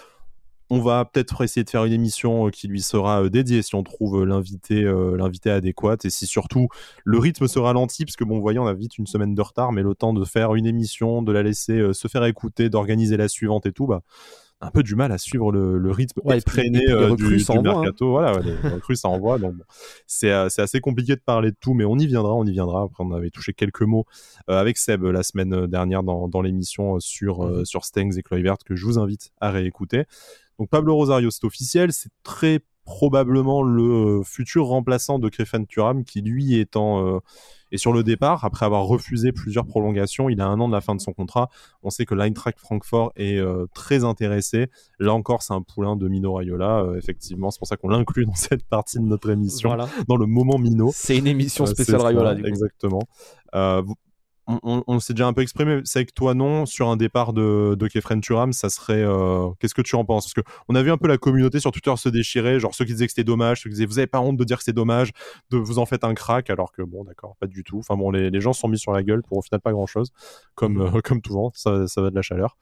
on 0.70 0.80
va 0.80 1.06
peut-être 1.06 1.44
essayer 1.44 1.64
de 1.64 1.70
faire 1.70 1.86
une 1.86 1.94
émission 1.94 2.48
euh, 2.48 2.50
qui 2.52 2.68
lui 2.68 2.82
sera 2.82 3.24
euh, 3.24 3.30
dédiée 3.30 3.62
si 3.62 3.76
on 3.76 3.84
trouve 3.84 4.22
euh, 4.22 4.26
l'invité 4.26 4.84
l'invité 4.84 5.50
adéquat 5.50 5.98
et 6.04 6.10
si 6.10 6.26
surtout 6.26 6.68
le 7.04 7.18
rythme 7.18 7.48
se 7.48 7.60
ralentit 7.60 8.06
parce 8.06 8.16
que 8.16 8.24
bon 8.24 8.36
vous 8.36 8.42
voyez 8.42 8.60
on 8.60 8.68
a 8.68 8.74
vite 8.74 8.98
une 8.98 9.08
semaine 9.08 9.36
de 9.36 9.42
retard 9.42 9.72
mais 9.72 9.82
le 9.82 9.96
temps 9.96 10.14
de 10.14 10.24
faire 10.26 10.56
une 10.56 10.66
émission 10.66 11.22
de 11.22 11.32
la 11.32 11.44
laisser 11.44 11.94
se 11.94 12.08
faire 12.08 12.24
écouter 12.26 12.70
d'organiser 12.70 13.18
la 13.18 13.28
suivante 13.28 13.66
et 13.66 13.72
tout 13.72 13.88
bah 13.88 14.02
un 14.62 14.72
peu 14.72 14.84
du 14.84 14.96
mal 14.96 15.12
à 15.14 15.18
suivre 15.18 15.54
le, 15.54 15.92
rythme 15.92 16.20
ouais, 16.26 16.38
effréné 16.38 16.82
du, 17.16 17.38
du 17.38 17.46
hein. 17.48 17.62
mercato. 17.62 18.10
Voilà, 18.10 18.40
les 18.42 18.56
recrues, 18.70 18.98
ça 18.98 19.08
envoie. 19.08 19.40
Donc, 19.40 19.54
c'est 20.06 20.32
assez 20.32 20.82
compliqué 20.82 21.16
de 21.16 21.22
parler 21.22 21.52
de 21.52 21.56
tout, 21.58 21.74
mais 21.74 21.86
on 21.86 21.98
y 21.98 22.08
viendra, 22.08 22.36
on 22.36 22.44
y 22.44 22.52
viendra. 22.52 22.84
Après, 22.84 23.02
on 23.02 23.14
avait 23.14 23.30
touché 23.30 23.54
quelques 23.54 23.84
mots 23.84 24.06
avec 24.48 24.78
Seb 24.78 25.06
la 25.06 25.24
semaine 25.24 25.66
dernière 25.68 26.04
dans, 26.04 26.28
dans 26.28 26.42
l'émission 26.42 27.00
sur, 27.00 27.44
mmh 27.44 27.66
sur 27.66 27.86
Stengs 27.86 28.18
et 28.18 28.22
Kluivert 28.22 28.58
que 28.66 28.76
je 28.76 28.86
vous 28.86 29.00
invite 29.00 29.32
à 29.40 29.50
réécouter. 29.50 30.04
Donc 30.60 30.70
Pablo 30.70 30.96
Rosario, 30.96 31.32
c'est 31.32 31.46
officiel, 31.46 31.94
c'est 31.94 32.12
très 32.24 32.60
probablement 32.84 33.62
le 33.62 33.84
euh, 34.20 34.24
futur 34.24 34.66
remplaçant 34.66 35.20
de 35.20 35.30
Krefan 35.30 35.64
Turam 35.66 36.04
qui 36.04 36.22
lui 36.22 36.60
étant 36.60 37.06
euh, 37.06 37.20
est 37.72 37.78
sur 37.78 37.94
le 37.94 38.04
départ 38.04 38.44
après 38.46 38.66
avoir 38.66 38.86
refusé 38.86 39.32
plusieurs 39.32 39.68
prolongations. 39.68 40.28
Il 40.28 40.42
a 40.42 40.48
un 40.48 40.60
an 40.60 40.68
de 40.68 40.74
la 40.74 40.82
fin 40.82 40.96
de 40.96 41.00
son 41.00 41.14
contrat. 41.14 41.50
On 41.84 41.92
sait 41.92 42.06
que 42.06 42.16
l'Eintracht 42.16 42.60
Francfort 42.60 43.14
est 43.16 43.38
euh, 43.38 43.68
très 43.76 44.04
intéressé. 44.04 44.70
Là 44.98 45.14
encore, 45.14 45.44
c'est 45.44 45.54
un 45.54 45.62
poulain 45.62 45.96
de 45.96 46.08
Mino 46.08 46.34
Raiola. 46.34 46.88
effectivement, 46.98 47.52
c'est 47.52 47.60
pour 47.60 47.68
ça 47.68 47.78
qu'on 47.78 47.90
l'inclut 47.90 48.26
dans 48.26 48.34
cette 48.34 48.66
partie 48.66 48.98
de 48.98 49.04
notre 49.06 49.30
émission, 49.30 49.78
dans 50.08 50.18
le 50.18 50.26
moment 50.26 50.58
Mino. 50.58 50.90
C'est 50.92 51.18
une 51.18 51.28
émission 51.28 51.68
spéciale 51.68 52.02
Raiola. 52.02 52.34
Du 52.34 52.42
coup. 52.42 52.50
On, 54.64 55.00
s'est 55.00 55.14
déjà 55.14 55.28
un 55.28 55.34
peu 55.34 55.44
exprimé. 55.44 55.82
C'est 55.86 56.06
que 56.06 56.12
toi, 56.12 56.34
non, 56.34 56.66
sur 56.66 56.90
un 56.90 56.98
départ 56.98 57.34
de, 57.34 57.76
de 57.78 57.88
Kefren 57.88 58.20
Turam, 58.20 58.52
ça 58.52 58.70
serait. 58.70 59.04
Euh, 59.04 59.50
qu'est-ce 59.60 59.76
que 59.76 59.84
tu 59.84 59.96
en 59.96 60.04
penses? 60.06 60.34
Parce 60.34 60.44
qu'on 60.44 60.74
a 60.74 60.82
vu 60.82 60.90
un 60.90 60.98
peu 60.98 61.08
la 61.08 61.20
communauté 61.20 61.60
sur 61.60 61.72
Twitter 61.72 61.94
se 61.96 62.10
déchirer, 62.10 62.60
genre 62.60 62.74
ceux 62.74 62.86
qui 62.86 62.94
disaient 62.94 63.06
que 63.06 63.12
c'était 63.12 63.24
dommage, 63.24 63.62
ceux 63.62 63.70
qui 63.70 63.76
disaient 63.76 63.86
vous 63.86 64.00
avez 64.00 64.08
pas 64.08 64.22
honte 64.22 64.38
de 64.38 64.44
dire 64.44 64.58
que 64.58 64.64
c'est 64.64 64.74
dommage, 64.74 65.12
de 65.52 65.58
vous 65.58 65.78
en 65.78 65.86
faites 65.86 66.04
un 66.04 66.16
crack, 66.16 66.50
alors 66.50 66.72
que 66.72 66.82
bon, 66.82 67.04
d'accord, 67.04 67.36
pas 67.40 67.46
du 67.46 67.64
tout. 67.64 67.78
Enfin 67.78 67.96
bon, 67.96 68.10
les, 68.10 68.42
gens 68.42 68.54
se 68.54 68.62
sont 68.62 68.68
mis 68.68 68.80
sur 68.80 68.92
la 68.92 69.04
gueule 69.04 69.22
pour 69.22 69.38
au 69.38 69.42
final 69.44 69.62
pas 69.62 69.72
grand 69.72 69.86
chose, 69.86 70.12
comme, 70.56 70.78
mmh. 70.78 70.96
euh, 70.96 71.02
comme 71.04 71.22
tout 71.22 71.34
vent, 71.34 71.52
ça, 71.54 71.86
ça 71.88 72.02
va 72.02 72.10
de 72.10 72.16
la 72.16 72.24
chaleur. 72.24 72.58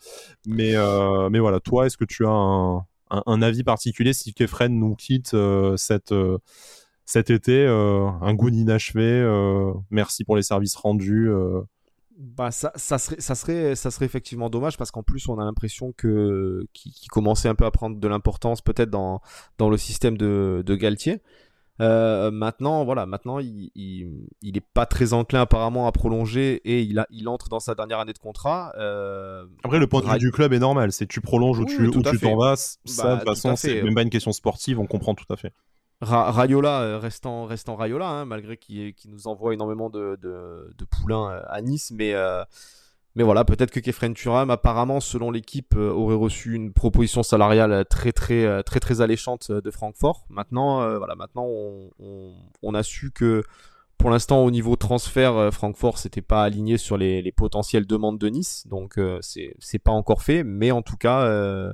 Mais, 0.46 0.76
euh, 0.76 1.30
mais 1.30 1.40
voilà, 1.40 1.62
toi, 1.62 1.86
est-ce 1.86 1.96
que 1.96 2.06
tu 2.06 2.26
as 2.26 2.30
un, 2.30 3.42
avis 3.42 3.64
particulier 3.64 4.12
si 4.12 4.34
Kefren 4.34 4.78
nous 4.78 4.96
quitte 4.96 5.36
cette 5.78 6.14
cet 7.06 7.30
été, 7.30 7.66
un 7.66 8.34
goût 8.34 8.50
inachevé. 8.50 9.24
merci 9.90 10.26
pour 10.26 10.36
les 10.36 10.42
services 10.42 10.76
rendus 10.76 11.30
bah 12.18 12.50
ça, 12.50 12.72
ça, 12.76 12.98
serait, 12.98 13.22
ça, 13.22 13.36
serait, 13.36 13.76
ça 13.76 13.92
serait 13.92 14.06
effectivement 14.06 14.50
dommage 14.50 14.78
parce 14.78 14.90
qu'en 14.90 15.04
plus 15.04 15.30
on 15.30 15.38
a 15.40 15.46
l'impression 15.46 15.94
que 15.96 16.66
qui, 16.74 17.08
commençait 17.10 17.48
un 17.48 17.54
peu 17.56 17.66
à 17.66 17.72
prendre 17.72 18.00
de 18.00 18.08
l'importance 18.08 18.62
peut-être 18.62 18.90
dans, 18.90 19.22
dans 19.60 19.70
le 19.70 19.78
système 19.78 20.18
de, 20.18 20.64
de 20.66 20.76
Galtier. 20.76 21.22
Euh, 21.80 22.32
maintenant, 22.32 22.84
voilà, 22.86 23.06
maintenant, 23.06 23.38
il, 23.38 23.70
il, 23.76 24.58
est 24.58 24.66
pas 24.74 24.88
très 24.88 25.14
enclin 25.14 25.42
apparemment 25.42 25.86
à 25.86 25.92
prolonger 25.92 26.56
et 26.66 26.82
il, 26.82 26.98
a, 26.98 27.06
il 27.12 27.30
entre 27.30 27.50
dans 27.50 27.60
sa 27.60 27.76
dernière 27.76 28.00
année 28.00 28.14
de 28.14 28.18
contrat. 28.18 28.74
Euh, 28.80 29.46
Après, 29.64 29.78
le 29.78 29.86
point 29.86 30.02
de 30.02 30.08
vue 30.08 30.18
du 30.18 30.32
club 30.32 30.54
est 30.54 30.60
normal, 30.60 30.92
c'est 30.92 31.06
tu 31.06 31.22
prolonges 31.22 31.60
ou 31.60 31.66
tu 31.66 31.92
t'en 31.92 32.36
vas. 32.36 32.56
Ça, 32.56 33.04
bah, 33.04 33.14
de 33.14 33.20
toute 33.20 33.30
façon, 33.30 33.56
c'est 33.56 33.84
même 33.84 33.94
pas 33.94 34.02
une 34.02 34.10
question 34.10 34.32
sportive, 34.32 34.80
on 34.80 34.88
comprend 34.88 35.14
tout 35.14 35.32
à 35.32 35.38
fait. 35.38 35.54
Rayola, 36.02 36.82
euh, 36.82 37.00
restant, 37.00 37.48
Rayola, 37.76 38.08
hein, 38.08 38.26
malgré 38.26 38.58
qu'il 38.58 38.94
nous 39.08 39.28
envoie 39.28 39.54
énormément 39.54 39.90
de, 39.90 40.18
de, 40.22 40.86
poulains 40.86 41.42
à 41.48 41.62
Nice, 41.62 41.92
mais 41.92 42.14
mais 43.18 43.24
voilà, 43.24 43.44
peut-être 43.46 43.72
que 43.72 43.80
Kefren 43.80 44.14
Turam, 44.14 44.52
apparemment, 44.52 45.00
selon 45.00 45.32
l'équipe, 45.32 45.74
euh, 45.76 45.90
aurait 45.90 46.14
reçu 46.14 46.54
une 46.54 46.72
proposition 46.72 47.24
salariale 47.24 47.84
très 47.90 48.12
très 48.12 48.46
euh, 48.46 48.62
alléchante 49.00 49.48
euh, 49.50 49.60
de 49.60 49.72
Francfort. 49.72 50.28
Maintenant, 50.30 50.88
on, 51.98 52.74
a 52.76 52.84
su 52.84 53.10
que 53.10 53.44
pour 53.98 54.12
l'instant, 54.12 54.46
au 54.46 54.52
niveau 54.52 54.76
transfert, 54.76 55.52
Francfort 55.52 55.98
s'était 55.98 56.22
pas 56.22 56.44
aligné 56.44 56.78
sur 56.78 56.96
les, 56.96 57.32
potentielles 57.32 57.88
demandes 57.88 58.20
de 58.20 58.28
Nice, 58.28 58.68
donc 58.68 59.00
c'est 59.22 59.56
c'est 59.58 59.80
pas 59.80 59.92
encore 59.92 60.22
fait. 60.22 60.44
Mais 60.44 60.70
en 60.70 60.84
tout 60.84 60.98
cas, 60.98 61.74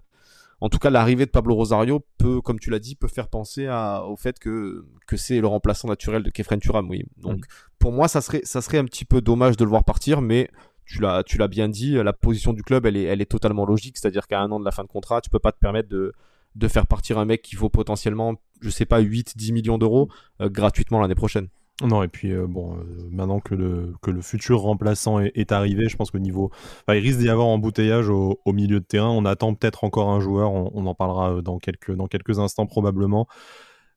en 0.63 0.69
tout 0.69 0.79
cas, 0.79 0.89
l'arrivée 0.89 1.25
de 1.25 1.29
Pablo 1.29 1.55
Rosario 1.55 2.05
peut, 2.17 2.39
comme 2.39 2.57
tu 2.57 2.69
l'as 2.69 2.79
dit, 2.79 2.95
peut 2.95 3.09
faire 3.09 3.27
penser 3.27 3.67
au 4.07 4.15
fait 4.15 4.39
que, 4.39 4.85
que 5.07 5.17
c'est 5.17 5.41
le 5.41 5.47
remplaçant 5.47 5.89
naturel 5.89 6.23
de 6.23 6.29
Kefren 6.29 6.57
Turam. 6.57 6.89
Oui. 6.89 7.03
Donc, 7.17 7.39
mm. 7.39 7.49
pour 7.79 7.91
moi, 7.91 8.07
ça 8.07 8.21
serait, 8.21 8.39
ça 8.45 8.61
serait 8.61 8.77
un 8.77 8.85
petit 8.85 9.03
peu 9.03 9.19
dommage 9.19 9.57
de 9.57 9.65
le 9.65 9.69
voir 9.69 9.83
partir, 9.83 10.21
mais 10.21 10.49
tu 10.85 11.01
l'as, 11.01 11.21
tu 11.23 11.37
l'as 11.37 11.49
bien 11.49 11.67
dit, 11.67 11.95
la 11.95 12.13
position 12.13 12.53
du 12.53 12.63
club, 12.63 12.85
elle 12.85 12.95
est, 12.95 13.03
elle 13.03 13.19
est 13.19 13.29
totalement 13.29 13.65
logique. 13.65 13.97
C'est-à-dire 13.97 14.25
qu'à 14.25 14.39
un 14.39 14.49
an 14.53 14.59
de 14.61 14.63
la 14.63 14.71
fin 14.71 14.83
de 14.83 14.87
contrat, 14.87 15.19
tu 15.19 15.29
peux 15.29 15.37
pas 15.37 15.51
te 15.51 15.59
permettre 15.59 15.89
de, 15.89 16.13
de 16.55 16.67
faire 16.69 16.87
partir 16.87 17.17
un 17.17 17.25
mec 17.25 17.41
qui 17.41 17.57
vaut 17.57 17.69
potentiellement, 17.69 18.35
je 18.61 18.69
sais 18.69 18.85
pas, 18.85 18.99
8, 18.99 19.37
10 19.37 19.51
millions 19.51 19.77
d'euros 19.77 20.07
euh, 20.39 20.47
gratuitement 20.47 21.01
l'année 21.01 21.13
prochaine. 21.13 21.49
Non, 21.83 22.01
et 22.01 22.07
puis 22.07 22.31
euh, 22.31 22.47
bon, 22.47 22.77
euh, 22.77 23.09
maintenant 23.11 23.41
que 23.41 23.53
le, 23.55 23.93
futur 24.21 24.61
remplaçant 24.61 25.19
est, 25.19 25.51
arrivé, 25.51 25.89
je 25.89 25.97
pense 25.97 26.11
qu'au 26.11 26.19
niveau. 26.19 26.49
il 26.87 26.93
risque 26.93 27.19
d'y 27.19 27.29
avoir 27.29 27.47
embouteillage 27.47 28.09
au, 28.09 28.39
milieu 28.47 28.79
de 28.79 28.85
terrain. 28.85 29.09
On 29.09 29.25
attend 29.25 29.53
peut-être 29.53 29.83
encore 29.83 30.09
un 30.09 30.21
joueur, 30.21 30.53
on, 30.53 30.85
en 30.85 30.95
parlera 30.95 31.41
dans 31.41 31.59
quelques, 31.59 31.91
dans 31.93 32.07
quelques 32.07 32.39
instants 32.39 32.65
probablement. 32.65 33.27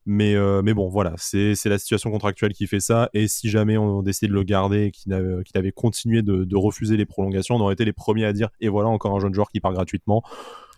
Mais, 0.08 0.36
euh, 0.36 0.62
bon, 0.62 0.88
voilà, 0.88 1.14
c'est 1.16 1.56
la 1.64 1.78
situation 1.78 2.10
contractuelle 2.12 2.52
qui 2.52 2.66
fait 2.68 2.80
ça. 2.80 3.10
Et 3.12 3.26
si 3.28 3.50
jamais 3.50 3.76
on 3.76 4.02
décidait 4.02 4.28
de 4.28 4.34
le 4.34 4.44
garder 4.44 4.84
et 4.84 4.90
qu'il 4.92 5.12
avait, 5.12 5.72
continué 5.72 6.22
de, 6.22 6.56
refuser 6.56 6.96
les 6.96 7.06
prolongations, 7.06 7.56
on 7.56 7.60
aurait 7.60 7.74
été 7.74 7.84
les 7.84 7.92
premiers 7.92 8.24
à 8.24 8.32
dire 8.32 8.48
et 8.60 8.68
voilà, 8.68 8.88
encore 8.88 9.16
un 9.16 9.20
jeune 9.20 9.34
joueur 9.34 9.50
qui 9.50 9.60
part 9.60 9.72
gratuitement. 9.72 10.22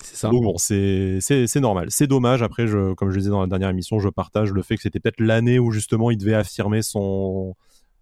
C'est 0.02 0.17
ça. 0.17 0.28
Donc 0.28 0.43
bon, 0.43 0.55
c'est 0.59 1.21
normal. 1.57 1.88
C'est 1.90 2.07
dommage. 2.07 2.43
Après, 2.43 2.67
je, 2.67 2.95
comme 2.95 3.11
je 3.11 3.14
le 3.17 3.21
disais 3.21 3.31
dans 3.31 3.40
la 3.40 3.47
dernière 3.47 3.71
émission, 3.71 3.99
je 3.99 4.09
partage 4.09 4.52
le 4.52 4.62
fait 4.62 4.76
que 4.76 4.83
c'était 4.83 5.00
peut-être 5.00 5.21
l'année 5.21 5.59
où 5.59 5.71
justement 5.71 6.11
il 6.11 6.19
devait 6.19 6.35
affirmer 6.35 6.83
son, 6.83 7.55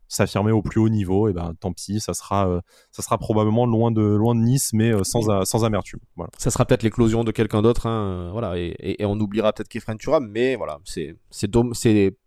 s'affirmer 0.09 0.53
au 0.53 0.63
plus 0.63 0.81
haut 0.81 0.89
niveau, 0.89 1.29
et 1.29 1.33
ben 1.33 1.55
tant 1.61 1.73
pis, 1.73 2.01
ça 2.01 2.15
sera, 2.15 2.49
euh, 2.49 2.61
ça 2.93 3.03
sera 3.03 3.19
probablement 3.19 3.67
loin 3.67 3.91
de, 3.91 4.03
loin 4.03 4.35
de 4.35 4.41
Nice, 4.41 4.71
mais 4.73 4.93
euh, 4.93 5.03
sans, 5.05 5.45
sans 5.45 5.65
amertume. 5.65 6.01
Voilà. 6.17 6.31
Ça 6.39 6.51
sera 6.51 6.65
peut-être 6.65 6.83
l'éclosion 6.83 7.25
de 7.25 7.33
quelqu'un 7.33 7.63
d'autre, 7.63 7.87
hein, 7.87 8.29
euh, 8.29 8.31
voilà, 8.31 8.59
et, 8.59 8.75
et, 8.79 9.05
on 9.05 9.19
oubliera 9.19 9.53
peut-être 9.53 9.69
Kefren 9.69 9.99
Turam, 9.99 10.29
mais 10.29 10.57
voilà, 10.57 10.79
c'est, 10.85 11.17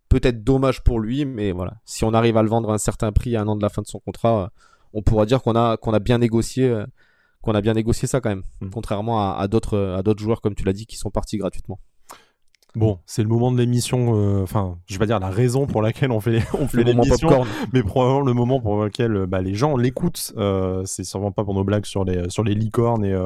peut-être 0.10 0.44
dommage 0.44 0.84
pour 0.84 1.00
lui, 1.00 1.26
mais 1.26 1.52
voilà, 1.52 1.76
si 1.86 2.04
on 2.04 2.14
arrive 2.14 2.36
à 2.38 2.44
le 2.44 2.50
vendre 2.50 2.72
à 2.72 2.74
un 2.74 2.80
certain 2.80 3.12
prix 3.12 3.36
à 3.36 3.42
un 3.42 3.48
an 3.48 3.56
de 3.56 3.62
la 3.62 3.70
fin 3.70 3.82
de 3.82 3.88
son 3.88 4.00
contrat, 4.00 4.52
on 4.94 5.04
pourra 5.04 5.26
dire 5.26 5.42
qu'on 5.42 5.56
a, 5.56 5.78
qu'on 5.78 5.94
a 5.94 6.00
bien 6.00 6.18
négocié, 6.18 6.84
qu'on 7.42 7.54
a 7.54 7.62
bien 7.62 7.74
négocié 7.74 8.08
ça 8.08 8.22
quand 8.22 8.30
même, 8.30 8.44
mmh. 8.62 8.70
contrairement 8.70 9.22
à, 9.22 9.38
à 9.38 9.48
d'autres, 9.48 9.96
à 9.98 10.04
d'autres 10.04 10.22
joueurs 10.22 10.42
comme 10.42 10.56
tu 10.56 10.64
l'as 10.64 10.74
dit 10.74 10.86
qui 10.86 10.98
sont 10.98 11.12
partis 11.12 11.38
gratuitement. 11.38 11.80
Bon, 12.76 13.00
c'est 13.08 13.24
le 13.24 13.30
moment 13.30 13.52
de 13.52 13.58
l'émission, 13.58 14.14
euh, 14.16 14.44
enfin, 14.44 14.78
je 14.86 14.94
vais 14.94 15.00
pas 15.00 15.08
dire 15.08 15.20
la 15.20 15.30
raison 15.30 15.66
pour 15.66 15.82
laquelle 15.82 16.12
on 16.12 16.20
fait, 16.20 16.44
on 16.54 16.68
fait 16.68 16.84
l'émission, 16.84 17.44
mais 17.74 17.82
probablement 17.82 18.22
le 18.22 18.34
moment 18.34 18.62
pour 18.62 18.84
lequel 18.84 19.16
euh, 19.16 19.26
bah, 19.26 19.42
les 19.42 19.56
gens 19.56 19.76
l'écoutent. 19.76 20.34
Euh, 20.38 20.84
c'est 20.86 21.04
sûrement 21.04 21.32
pas 21.32 21.44
pour 21.44 21.56
nos 21.56 21.64
blagues 21.64 21.86
sur 21.86 22.04
les, 22.04 22.30
sur 22.30 22.44
les 22.44 22.54
licornes 22.54 23.04
et, 23.04 23.18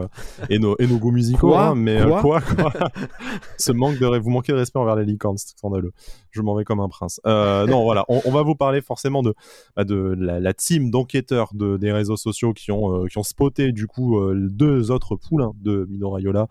et, 0.49 0.59
nos, 0.59 0.77
et 0.79 0.87
nos 0.87 0.97
goûts 0.97 1.11
musicaux, 1.11 1.49
quoi 1.49 1.67
hein, 1.67 1.75
mais 1.75 1.99
quoi, 2.21 2.39
quoi, 2.39 2.71
Ce 3.57 3.73
manque 3.73 3.99
de, 3.99 4.17
vous 4.17 4.29
manquez 4.29 4.53
de 4.53 4.57
respect 4.57 4.79
envers 4.79 4.95
les 4.95 5.05
licornes, 5.05 5.37
c'est 5.37 5.49
scandaleux. 5.49 5.91
Je 6.31 6.41
m'en 6.41 6.55
vais 6.55 6.63
comme 6.63 6.79
un 6.79 6.89
prince. 6.89 7.19
non, 7.25 7.83
voilà, 7.83 8.05
on, 8.07 8.31
va 8.31 8.43
vous 8.43 8.55
parler 8.55 8.81
forcément 8.81 9.23
de, 9.23 9.35
bah, 9.75 9.83
de 9.83 10.15
la, 10.17 10.53
team 10.53 10.89
d'enquêteurs 10.89 11.49
de, 11.53 11.75
des 11.75 11.91
réseaux 11.91 12.17
sociaux 12.17 12.53
qui 12.53 12.71
ont, 12.71 13.05
qui 13.07 13.17
ont 13.17 13.23
spoté 13.23 13.73
du 13.73 13.87
coup 13.87 14.21
deux 14.33 14.89
autres 14.89 15.17
poules 15.17 15.49
de 15.61 15.85
Mino 15.89 16.11
Raiola. 16.11 16.47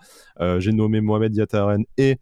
J'ai 0.58 0.72
nommé 0.72 1.00
Mohamed 1.00 1.34
Yataren 1.34 1.84
et 1.96 2.18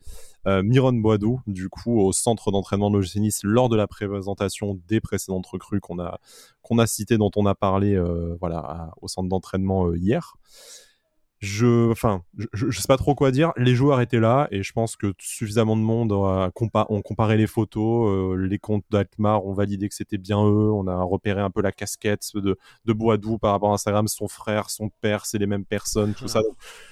euh, 0.47 0.62
Miron 0.62 0.92
Boadou, 0.92 1.40
du 1.47 1.68
coup, 1.68 2.00
au 2.00 2.12
centre 2.12 2.50
d'entraînement 2.50 2.90
de 2.90 2.97
l'OGC 2.97 3.42
lors 3.42 3.68
de 3.68 3.76
la 3.76 3.87
présentation 3.87 4.80
des 4.88 5.00
précédentes 5.00 5.47
recrues 5.47 5.80
qu'on 5.80 5.99
a, 5.99 6.87
citées, 6.87 7.18
dont 7.18 7.30
on 7.37 7.47
a 7.47 7.54
parlé 7.54 7.94
euh, 7.94 8.37
au 9.00 9.09
centre 9.09 9.28
d'entraînement 9.28 9.88
euh, 9.88 9.99
hier 9.99 10.35
je, 11.40 11.90
enfin, 11.90 12.23
je, 12.52 12.70
sais 12.70 12.87
pas 12.87 12.99
trop 12.99 13.14
quoi 13.14 13.30
dire. 13.30 13.52
Les 13.56 13.75
joueurs 13.75 14.00
étaient 14.02 14.20
là 14.20 14.47
et 14.50 14.62
je 14.62 14.73
pense 14.73 14.97
que 14.97 15.14
suffisamment 15.18 15.75
de 15.75 15.80
monde 15.80 16.12
a 16.12 16.50
ont 16.90 17.02
comparé 17.02 17.38
les 17.38 17.47
photos. 17.47 18.37
les 18.38 18.59
comptes 18.59 18.85
d'Alkmaar 18.90 19.47
ont 19.47 19.54
validé 19.54 19.88
que 19.88 19.94
c'était 19.94 20.18
bien 20.18 20.38
eux. 20.44 20.70
On 20.70 20.87
a 20.87 21.02
repéré 21.02 21.40
un 21.40 21.49
peu 21.49 21.62
la 21.62 21.73
casquette 21.73 22.30
de, 22.35 22.59
de 22.85 22.92
Boadou 22.92 23.38
par 23.38 23.52
rapport 23.52 23.70
à 23.70 23.75
Instagram. 23.75 24.06
Son 24.06 24.28
frère, 24.28 24.68
son 24.68 24.90
père, 25.00 25.25
c'est 25.25 25.38
les 25.38 25.47
mêmes 25.47 25.64
personnes, 25.64 26.12
tout 26.12 26.28
ça. 26.28 26.40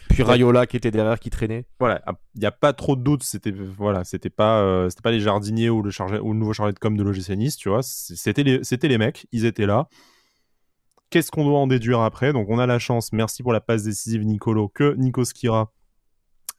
Puis 0.09 0.23
Rayola 0.23 0.67
qui 0.67 0.79
était 0.79 0.91
derrière, 0.91 1.21
qui 1.21 1.29
traînait. 1.29 1.67
Voilà, 1.79 2.03
il 2.35 2.41
n'y 2.41 2.47
a 2.47 2.53
pas 2.53 2.73
trop 2.73 2.97
de 2.97 3.03
doutes. 3.03 3.23
C'était 3.25 3.51
voilà, 3.53 4.05
c'était 4.05 4.31
pas, 4.31 4.63
euh, 4.63 4.89
c'était 4.89 5.03
pas 5.03 5.11
les 5.11 5.21
jardiniers 5.21 5.71
ou 5.71 5.83
le 5.83 5.91
chargé 5.91 6.19
ou 6.19 6.33
le 6.33 6.39
nouveau 6.39 6.55
chargé 6.55 6.73
de 6.73 6.79
com 6.79 6.97
de 6.97 7.03
l'OGC 7.03 7.31
Nice, 7.37 7.57
tu 7.57 7.69
vois. 7.69 7.83
C'était 7.83 8.43
les, 8.43 8.65
c'était 8.65 8.89
les 8.89 8.99
mecs. 8.99 9.27
Ils 9.33 9.45
étaient 9.45 9.67
là. 9.67 9.89
Qu'est-ce 11.11 11.31
qu'on 11.31 11.45
doit 11.45 11.59
en 11.59 11.67
déduire 11.67 12.01
après? 12.01 12.35
Donc 12.35 12.49
on 12.51 12.59
a 12.59 12.67
la 12.67 12.79
chance, 12.79 13.13
merci 13.13 13.43
pour 13.43 13.55
la 13.55 13.61
passe 13.61 13.83
décisive 13.83 14.25
Nicolo, 14.25 14.69
que 14.69 14.95
Nico 14.97 15.25
Skira 15.25 15.73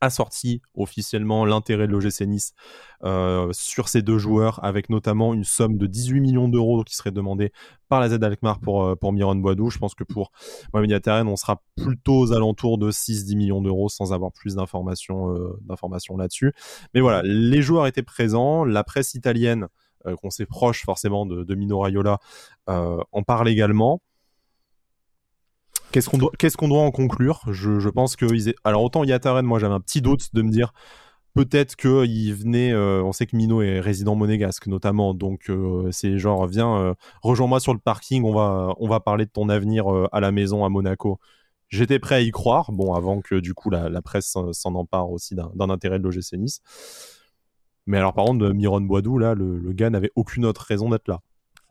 a 0.01 0.09
sorti 0.09 0.61
officiellement 0.73 1.45
l'intérêt 1.45 1.87
de 1.87 1.91
l'OGC 1.91 2.21
Nice 2.21 2.53
euh, 3.03 3.49
sur 3.51 3.89
ces 3.89 4.01
deux 4.01 4.17
joueurs, 4.17 4.63
avec 4.63 4.89
notamment 4.89 5.33
une 5.33 5.43
somme 5.43 5.77
de 5.77 5.85
18 5.85 6.21
millions 6.21 6.47
d'euros 6.47 6.83
qui 6.83 6.95
serait 6.95 7.11
demandée 7.11 7.51
par 7.89 7.99
la 7.99 8.09
Z 8.09 8.23
Alkmaar 8.23 8.59
pour, 8.59 8.83
euh, 8.83 8.95
pour 8.95 9.13
Miron 9.13 9.35
Boadou. 9.35 9.69
Je 9.69 9.77
pense 9.77 9.93
que 9.93 10.03
pour 10.03 10.31
Mohamed 10.73 10.91
Yataren, 10.91 11.27
on 11.27 11.35
sera 11.35 11.61
plutôt 11.75 12.19
aux 12.19 12.33
alentours 12.33 12.77
de 12.77 12.91
6-10 12.91 13.35
millions 13.35 13.61
d'euros 13.61 13.89
sans 13.89 14.13
avoir 14.13 14.31
plus 14.31 14.55
d'informations 14.55 15.35
euh, 15.35 15.59
d'informations 15.61 16.17
là-dessus. 16.17 16.53
Mais 16.93 17.01
voilà, 17.01 17.21
les 17.23 17.61
joueurs 17.61 17.85
étaient 17.85 18.01
présents, 18.01 18.63
la 18.63 18.83
presse 18.83 19.13
italienne, 19.13 19.67
qu'on 20.21 20.29
sait 20.29 20.45
proche 20.45 20.85
forcément 20.85 21.25
de, 21.25 21.43
de 21.43 21.55
Mino 21.55 21.77
Raiola, 21.79 22.19
en 22.67 23.23
parle 23.23 23.49
également. 23.49 24.01
Qu'est-ce 25.91 26.57
qu'on 26.57 26.67
doit, 26.67 26.81
en 26.81 26.91
conclure? 26.91 27.41
Je, 27.51 27.89
pense 27.89 28.15
que 28.15 28.25
ils 28.25 28.53
alors 28.63 28.83
autant 28.83 29.03
Yataren, 29.03 29.45
moi 29.45 29.59
j'avais 29.59 29.73
un 29.73 29.79
petit 29.79 30.01
doute 30.01 30.33
de 30.33 30.41
me 30.41 30.51
dire 30.51 30.71
peut-être 31.33 31.75
que 31.75 32.05
il 32.05 32.33
venait. 32.33 32.71
Euh, 32.71 33.03
on 33.03 33.11
sait 33.11 33.25
que 33.25 33.35
Mino 33.35 33.61
est 33.61 33.79
résident 33.79 34.15
monégasque 34.15 34.67
notamment, 34.67 35.13
donc 35.13 35.49
euh, 35.49 35.89
c'est 35.91 36.17
genre 36.19 36.45
viens 36.47 36.77
euh, 36.77 36.93
rejoins-moi 37.23 37.59
sur 37.59 37.73
le 37.73 37.79
parking, 37.79 38.23
on 38.23 38.33
va 38.33 38.75
on 38.79 38.87
va 38.87 38.99
parler 38.99 39.25
de 39.25 39.31
ton 39.31 39.49
avenir 39.49 39.87
à 40.11 40.19
la 40.19 40.31
maison 40.31 40.63
à 40.65 40.69
Monaco. 40.69 41.19
J'étais 41.69 41.99
prêt 41.99 42.15
à 42.15 42.21
y 42.21 42.31
croire, 42.31 42.71
bon 42.71 42.93
avant 42.93 43.21
que 43.21 43.35
du 43.35 43.53
coup 43.53 43.69
la, 43.69 44.01
presse 44.01 44.35
s'en 44.51 44.75
empare 44.75 45.09
aussi 45.11 45.35
d'un 45.35 45.69
intérêt 45.69 45.99
de 45.99 46.03
l'OGC 46.03 46.33
Nice. 46.33 46.61
Mais 47.87 47.97
alors 47.97 48.13
par 48.13 48.25
contre, 48.25 48.49
Miron 48.49 48.81
Boidou 48.81 49.17
là, 49.17 49.33
le 49.35 49.73
gars 49.73 49.89
n'avait 49.89 50.11
aucune 50.15 50.45
autre 50.45 50.61
raison 50.61 50.89
d'être 50.89 51.07
là. 51.07 51.21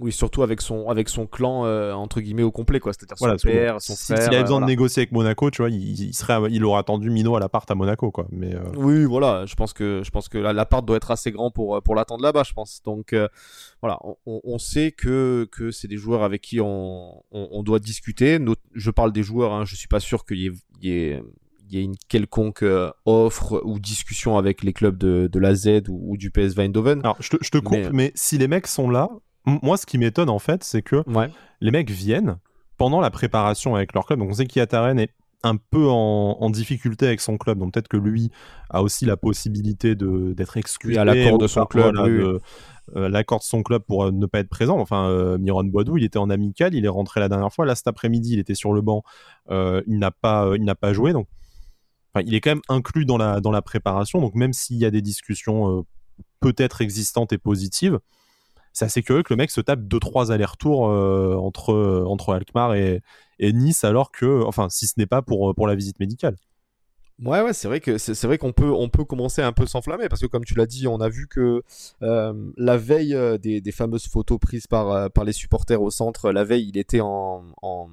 Oui, 0.00 0.12
surtout 0.12 0.44
avec 0.44 0.60
son, 0.60 0.88
avec 0.88 1.08
son 1.08 1.26
clan, 1.26 1.64
euh, 1.64 1.92
entre 1.92 2.20
guillemets, 2.20 2.44
au 2.44 2.52
complet, 2.52 2.78
quoi. 2.78 2.92
C'est-à-dire 2.92 3.18
son 3.18 3.36
père, 3.48 3.82
son 3.82 3.96
frère. 3.96 4.22
S'il 4.22 4.34
avait 4.34 4.42
besoin 4.42 4.60
de 4.60 4.66
négocier 4.66 5.00
avec 5.00 5.10
Monaco, 5.10 5.50
tu 5.50 5.60
vois, 5.60 5.70
il, 5.70 6.14
serait, 6.14 6.38
il 6.50 6.64
aurait 6.64 6.78
attendu 6.78 7.10
Mino 7.10 7.34
à 7.34 7.40
l'appart 7.40 7.68
à 7.68 7.74
Monaco, 7.74 8.12
quoi. 8.12 8.28
Mais, 8.30 8.54
euh, 8.54 8.62
Oui, 8.76 9.04
voilà, 9.04 9.44
je 9.46 9.56
pense 9.56 9.72
que, 9.72 10.02
je 10.04 10.10
pense 10.10 10.28
que 10.28 10.38
l'appart 10.38 10.84
doit 10.84 10.96
être 10.96 11.10
assez 11.10 11.32
grand 11.32 11.50
pour, 11.50 11.82
pour 11.82 11.96
l'attendre 11.96 12.22
là-bas, 12.22 12.44
je 12.44 12.52
pense. 12.52 12.80
Donc, 12.84 13.12
euh, 13.12 13.26
voilà, 13.82 13.98
on, 14.24 14.40
on, 14.44 14.58
sait 14.58 14.92
que, 14.92 15.48
que 15.50 15.72
c'est 15.72 15.88
des 15.88 15.96
joueurs 15.96 16.22
avec 16.22 16.42
qui 16.42 16.60
on, 16.60 17.24
on, 17.32 17.62
doit 17.64 17.80
discuter. 17.80 18.38
je 18.74 18.90
parle 18.92 19.12
des 19.12 19.24
joueurs, 19.24 19.52
hein, 19.52 19.64
je 19.64 19.74
suis 19.74 19.88
pas 19.88 20.00
sûr 20.00 20.24
qu'il 20.24 20.38
y 20.38 20.46
ait, 20.46 20.52
y 20.80 20.90
ait 20.92 21.22
il 21.70 21.76
y 21.76 21.80
ait 21.82 21.84
une 21.84 21.96
quelconque 22.08 22.64
offre 23.04 23.60
ou 23.62 23.78
discussion 23.78 24.38
avec 24.38 24.62
les 24.62 24.72
clubs 24.72 24.96
de, 24.96 25.28
de 25.30 25.38
la 25.38 25.54
Z 25.54 25.82
ou, 25.90 26.16
du 26.16 26.30
PSV 26.30 26.62
Eindhoven. 26.62 27.00
Alors, 27.00 27.16
je 27.20 27.28
te, 27.28 27.36
je 27.42 27.50
te 27.50 27.58
coupe, 27.58 27.76
mais... 27.76 27.90
mais... 27.92 28.12
si 28.14 28.38
les 28.38 28.48
mecs 28.48 28.66
sont 28.66 28.88
là, 28.88 29.10
moi, 29.46 29.76
ce 29.76 29.86
qui 29.86 29.98
m'étonne 29.98 30.28
en 30.28 30.38
fait, 30.38 30.64
c'est 30.64 30.82
que 30.82 31.02
les 31.60 31.70
mecs 31.70 31.90
viennent 31.90 32.38
pendant 32.76 33.00
la 33.00 33.10
préparation 33.10 33.74
avec 33.74 33.92
leur 33.92 34.06
club. 34.06 34.20
Donc 34.20 34.30
on 34.30 34.34
sait 34.34 34.46
qu'Yataren 34.46 34.98
est 34.98 35.10
un 35.44 35.56
peu 35.56 35.88
en, 35.88 36.50
difficulté 36.50 37.06
avec 37.06 37.20
son 37.20 37.38
club, 37.38 37.58
donc 37.58 37.72
peut-être 37.72 37.88
que 37.88 37.96
lui 37.96 38.30
a 38.70 38.82
aussi 38.82 39.04
la 39.04 39.16
possibilité 39.16 39.94
d'être 39.94 40.56
exclu 40.56 40.96
à 40.96 41.04
l'accord 41.04 41.38
de 41.38 41.46
son 41.46 41.64
club. 41.64 42.40
Euh, 42.96 43.08
l'accord 43.08 43.40
de 43.40 43.44
son 43.44 43.62
club 43.62 43.82
pour 43.82 44.04
euh, 44.04 44.10
ne 44.10 44.26
pas 44.26 44.38
être 44.38 44.48
présent. 44.48 44.78
Enfin, 44.78 45.10
euh, 45.10 45.36
Miron 45.36 45.64
Boadou, 45.64 45.98
il 45.98 46.04
était 46.04 46.18
en 46.18 46.30
amical, 46.30 46.74
il 46.74 46.84
est 46.84 46.88
rentré 46.88 47.20
la 47.20 47.28
dernière 47.28 47.52
fois. 47.52 47.66
Là, 47.66 47.74
cet 47.74 47.86
après-midi, 47.86 48.32
il 48.32 48.38
était 48.38 48.54
sur 48.54 48.72
le 48.72 48.80
banc, 48.80 49.02
il 49.50 49.98
n'a 49.98 50.10
pas, 50.10 50.52
il 50.56 50.64
n'a 50.64 50.74
pas 50.74 50.92
joué. 50.92 51.12
Donc, 51.12 51.28
il 52.24 52.34
est 52.34 52.40
quand 52.40 52.50
même 52.50 52.62
inclus 52.68 53.04
dans 53.04 53.18
la 53.18 53.40
dans 53.40 53.50
la 53.50 53.62
préparation. 53.62 54.20
Donc, 54.20 54.34
même 54.34 54.52
s'il 54.52 54.78
y 54.78 54.84
a 54.84 54.90
des 54.90 55.02
discussions 55.02 55.84
peut-être 56.40 56.80
existante 56.80 57.32
et 57.32 57.38
positive, 57.38 57.98
c'est 58.78 58.84
assez 58.84 59.02
curieux 59.02 59.22
que 59.22 59.32
le 59.32 59.36
mec 59.36 59.50
se 59.50 59.60
tape 59.60 59.80
2-3 59.80 60.30
allers-retours 60.30 60.82
entre, 60.82 62.04
entre 62.06 62.34
Alkmaar 62.34 62.74
et, 62.74 63.02
et, 63.38 63.52
Nice, 63.52 63.84
alors 63.84 64.12
que, 64.12 64.42
enfin, 64.44 64.68
si 64.70 64.86
ce 64.86 64.94
n'est 64.96 65.06
pas 65.06 65.22
pour, 65.22 65.54
pour 65.54 65.66
la 65.66 65.74
visite 65.74 65.98
médicale. 66.00 66.36
Ouais, 67.24 67.40
ouais, 67.40 67.52
c'est 67.52 67.66
vrai 67.66 67.80
que 67.80 67.98
c'est 67.98 68.24
vrai 68.24 68.38
qu'on 68.38 68.52
peut 68.52 68.70
on 68.70 68.88
peut 68.88 69.04
commencer 69.04 69.42
à 69.42 69.48
un 69.48 69.52
peu 69.52 69.66
s'enflammer 69.66 70.08
parce 70.08 70.20
que 70.20 70.26
comme 70.26 70.44
tu 70.44 70.54
l'as 70.54 70.66
dit, 70.66 70.86
on 70.86 71.00
a 71.00 71.08
vu 71.08 71.26
que 71.26 71.64
euh, 72.02 72.52
la 72.56 72.76
veille 72.76 73.12
euh, 73.12 73.38
des, 73.38 73.60
des, 73.60 73.72
fameuses 73.72 74.06
photos 74.06 74.38
prises 74.38 74.68
par 74.68 74.92
euh, 74.92 75.08
par 75.08 75.24
les 75.24 75.32
supporters 75.32 75.82
au 75.82 75.90
centre, 75.90 76.30
la 76.30 76.44
veille, 76.44 76.68
il 76.68 76.78
était 76.78 77.00
en, 77.00 77.44
en... 77.60 77.88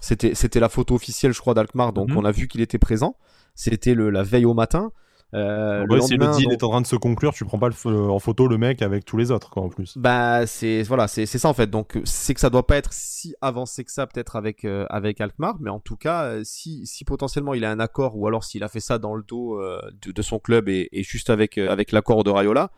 c'était 0.00 0.36
c'était 0.36 0.60
la 0.60 0.68
photo 0.68 0.94
officielle, 0.94 1.32
je 1.32 1.40
crois, 1.40 1.52
d'Alkmaar, 1.52 1.92
donc 1.92 2.10
mhm. 2.10 2.18
on 2.18 2.24
a 2.24 2.30
vu 2.30 2.46
qu'il 2.46 2.60
était 2.60 2.78
présent. 2.78 3.16
C'était 3.56 3.94
le 3.94 4.08
la 4.08 4.22
veille 4.22 4.44
au 4.44 4.54
matin. 4.54 4.92
Euh, 5.32 5.86
le 5.88 6.00
si 6.00 6.16
le 6.16 6.26
deal 6.36 6.50
est 6.50 6.62
en 6.64 6.70
train 6.70 6.80
de 6.80 6.86
se 6.86 6.96
conclure, 6.96 7.32
tu 7.32 7.44
prends 7.44 7.58
pas 7.58 7.68
en 7.86 8.18
photo 8.18 8.48
le 8.48 8.58
mec 8.58 8.82
avec 8.82 9.04
tous 9.04 9.16
les 9.16 9.30
autres, 9.30 9.50
quoi, 9.50 9.62
en 9.62 9.68
plus. 9.68 9.96
Bah, 9.96 10.46
c'est 10.46 10.82
voilà, 10.82 11.06
c'est 11.06 11.26
ça 11.26 11.48
en 11.48 11.54
fait. 11.54 11.68
Donc, 11.68 12.00
c'est 12.04 12.34
que 12.34 12.40
ça 12.40 12.50
doit 12.50 12.66
pas 12.66 12.76
être 12.76 12.92
si 12.92 13.34
avancé 13.40 13.84
que 13.84 13.92
ça, 13.92 14.06
peut-être 14.06 14.36
avec 14.36 14.64
euh, 14.64 14.86
avec 14.90 15.20
Alkmaar, 15.20 15.56
mais 15.60 15.70
en 15.70 15.78
tout 15.78 15.96
cas, 15.96 16.24
euh, 16.24 16.42
si 16.44 16.86
si 16.86 17.04
potentiellement 17.04 17.54
il 17.54 17.64
a 17.64 17.70
un 17.70 17.80
accord, 17.80 18.16
ou 18.16 18.26
alors 18.26 18.44
s'il 18.44 18.64
a 18.64 18.68
fait 18.68 18.80
ça 18.80 18.98
dans 18.98 19.14
le 19.14 19.22
dos 19.22 19.60
euh, 19.60 19.80
de, 20.02 20.22
son 20.22 20.38
club 20.38 20.68
et, 20.68 20.88
et 20.92 21.02
juste 21.02 21.30
avec 21.30 21.58
avec 21.58 21.92
l'accord 21.92 22.24
de 22.24 22.30
Rayola, 22.30 22.70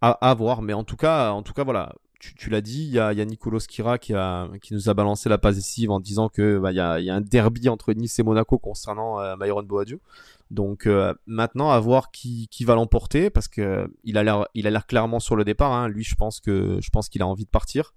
à, 0.00 0.10
à, 0.10 0.34
voir. 0.34 0.62
Mais 0.62 0.72
en 0.72 0.84
tout 0.84 0.96
cas, 0.96 1.30
en 1.30 1.42
tout 1.42 1.52
cas, 1.52 1.64
voilà, 1.64 1.92
tu, 2.18 2.50
l'as 2.50 2.60
dit, 2.60 2.84
il 2.84 2.92
y 2.92 2.98
a, 2.98 3.24
Nicolas 3.24 3.60
Skira 3.60 3.98
qui, 3.98 4.12
nous 4.70 4.88
a 4.88 4.94
balancé 4.94 5.28
la 5.28 5.38
passe 5.38 5.56
décisive 5.56 5.90
en 5.90 6.00
disant 6.00 6.28
que 6.28 6.58
bah, 6.58 6.72
y, 6.72 6.80
a, 6.80 6.94
un 6.94 7.20
derby 7.20 7.68
entre 7.68 7.92
Nice 7.92 8.18
et 8.18 8.22
Monaco 8.22 8.58
concernant 8.58 9.20
euh, 9.20 9.36
Myron 9.36 9.62
Boadio. 9.62 10.00
Donc 10.50 10.86
euh, 10.86 11.12
maintenant 11.26 11.70
à 11.70 11.80
voir 11.80 12.10
qui, 12.10 12.48
va 12.60 12.74
l'emporter 12.74 13.30
parce 13.30 13.48
que 13.48 13.90
il 14.04 14.16
a 14.16 14.46
l'air 14.54 14.86
clairement 14.86 15.20
sur 15.20 15.36
le 15.36 15.44
départ. 15.44 15.72
Hein. 15.72 15.88
Lui, 15.88 16.04
je 16.04 16.14
pense 16.14 16.40
qu'il 16.40 17.22
a 17.22 17.26
envie 17.26 17.44
de 17.44 17.50
partir. 17.50 17.94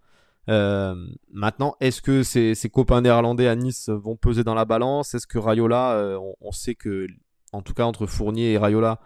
Euh, 0.50 0.96
maintenant, 1.32 1.76
est-ce 1.80 2.02
que 2.02 2.24
ses, 2.24 2.56
ses, 2.56 2.70
copains 2.70 3.02
néerlandais 3.02 3.48
à 3.48 3.56
Nice 3.56 3.90
vont 3.90 4.16
peser 4.16 4.44
dans 4.44 4.56
la 4.56 4.66
balance? 4.66 5.14
Est-ce 5.14 5.28
que 5.28 5.38
Rayola, 5.38 5.92
euh, 5.92 6.18
on, 6.18 6.36
on, 6.42 6.52
sait 6.52 6.74
que 6.74 7.06
en 7.52 7.62
tout 7.62 7.76
cas 7.76 7.84
entre 7.84 8.08
Fournier 8.08 8.54
et 8.54 8.58
Rayola, 8.58 9.00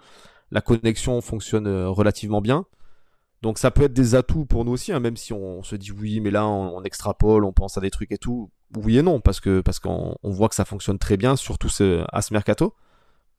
la 0.51 0.61
connexion 0.61 1.19
fonctionne 1.19 1.67
relativement 1.67 2.39
bien. 2.39 2.65
Donc 3.43 3.57
ça 3.57 3.71
peut 3.71 3.83
être 3.83 3.93
des 3.93 4.15
atouts 4.15 4.45
pour 4.45 4.63
nous 4.63 4.71
aussi, 4.71 4.93
hein, 4.93 5.01
même 5.01 5.17
si 5.17 5.33
on, 5.33 5.63
se 5.63 5.75
dit 5.75 5.91
oui, 5.91 6.21
mais 6.21 6.31
là 6.31 6.47
on, 6.47 6.81
extrapole, 6.83 7.43
on 7.43 7.51
pense 7.51 7.77
à 7.77 7.81
des 7.81 7.91
trucs 7.91 8.13
et 8.13 8.17
tout. 8.17 8.49
Oui 8.77 8.97
et 8.97 9.01
non, 9.01 9.19
parce 9.19 9.41
que 9.41 9.61
qu'on 9.81 10.17
voit 10.23 10.47
que 10.47 10.55
ça 10.55 10.63
fonctionne 10.63 10.97
très 10.97 11.17
bien, 11.17 11.35
surtout 11.35 11.67
à 12.13 12.21
ce 12.21 12.33
mercato. 12.33 12.73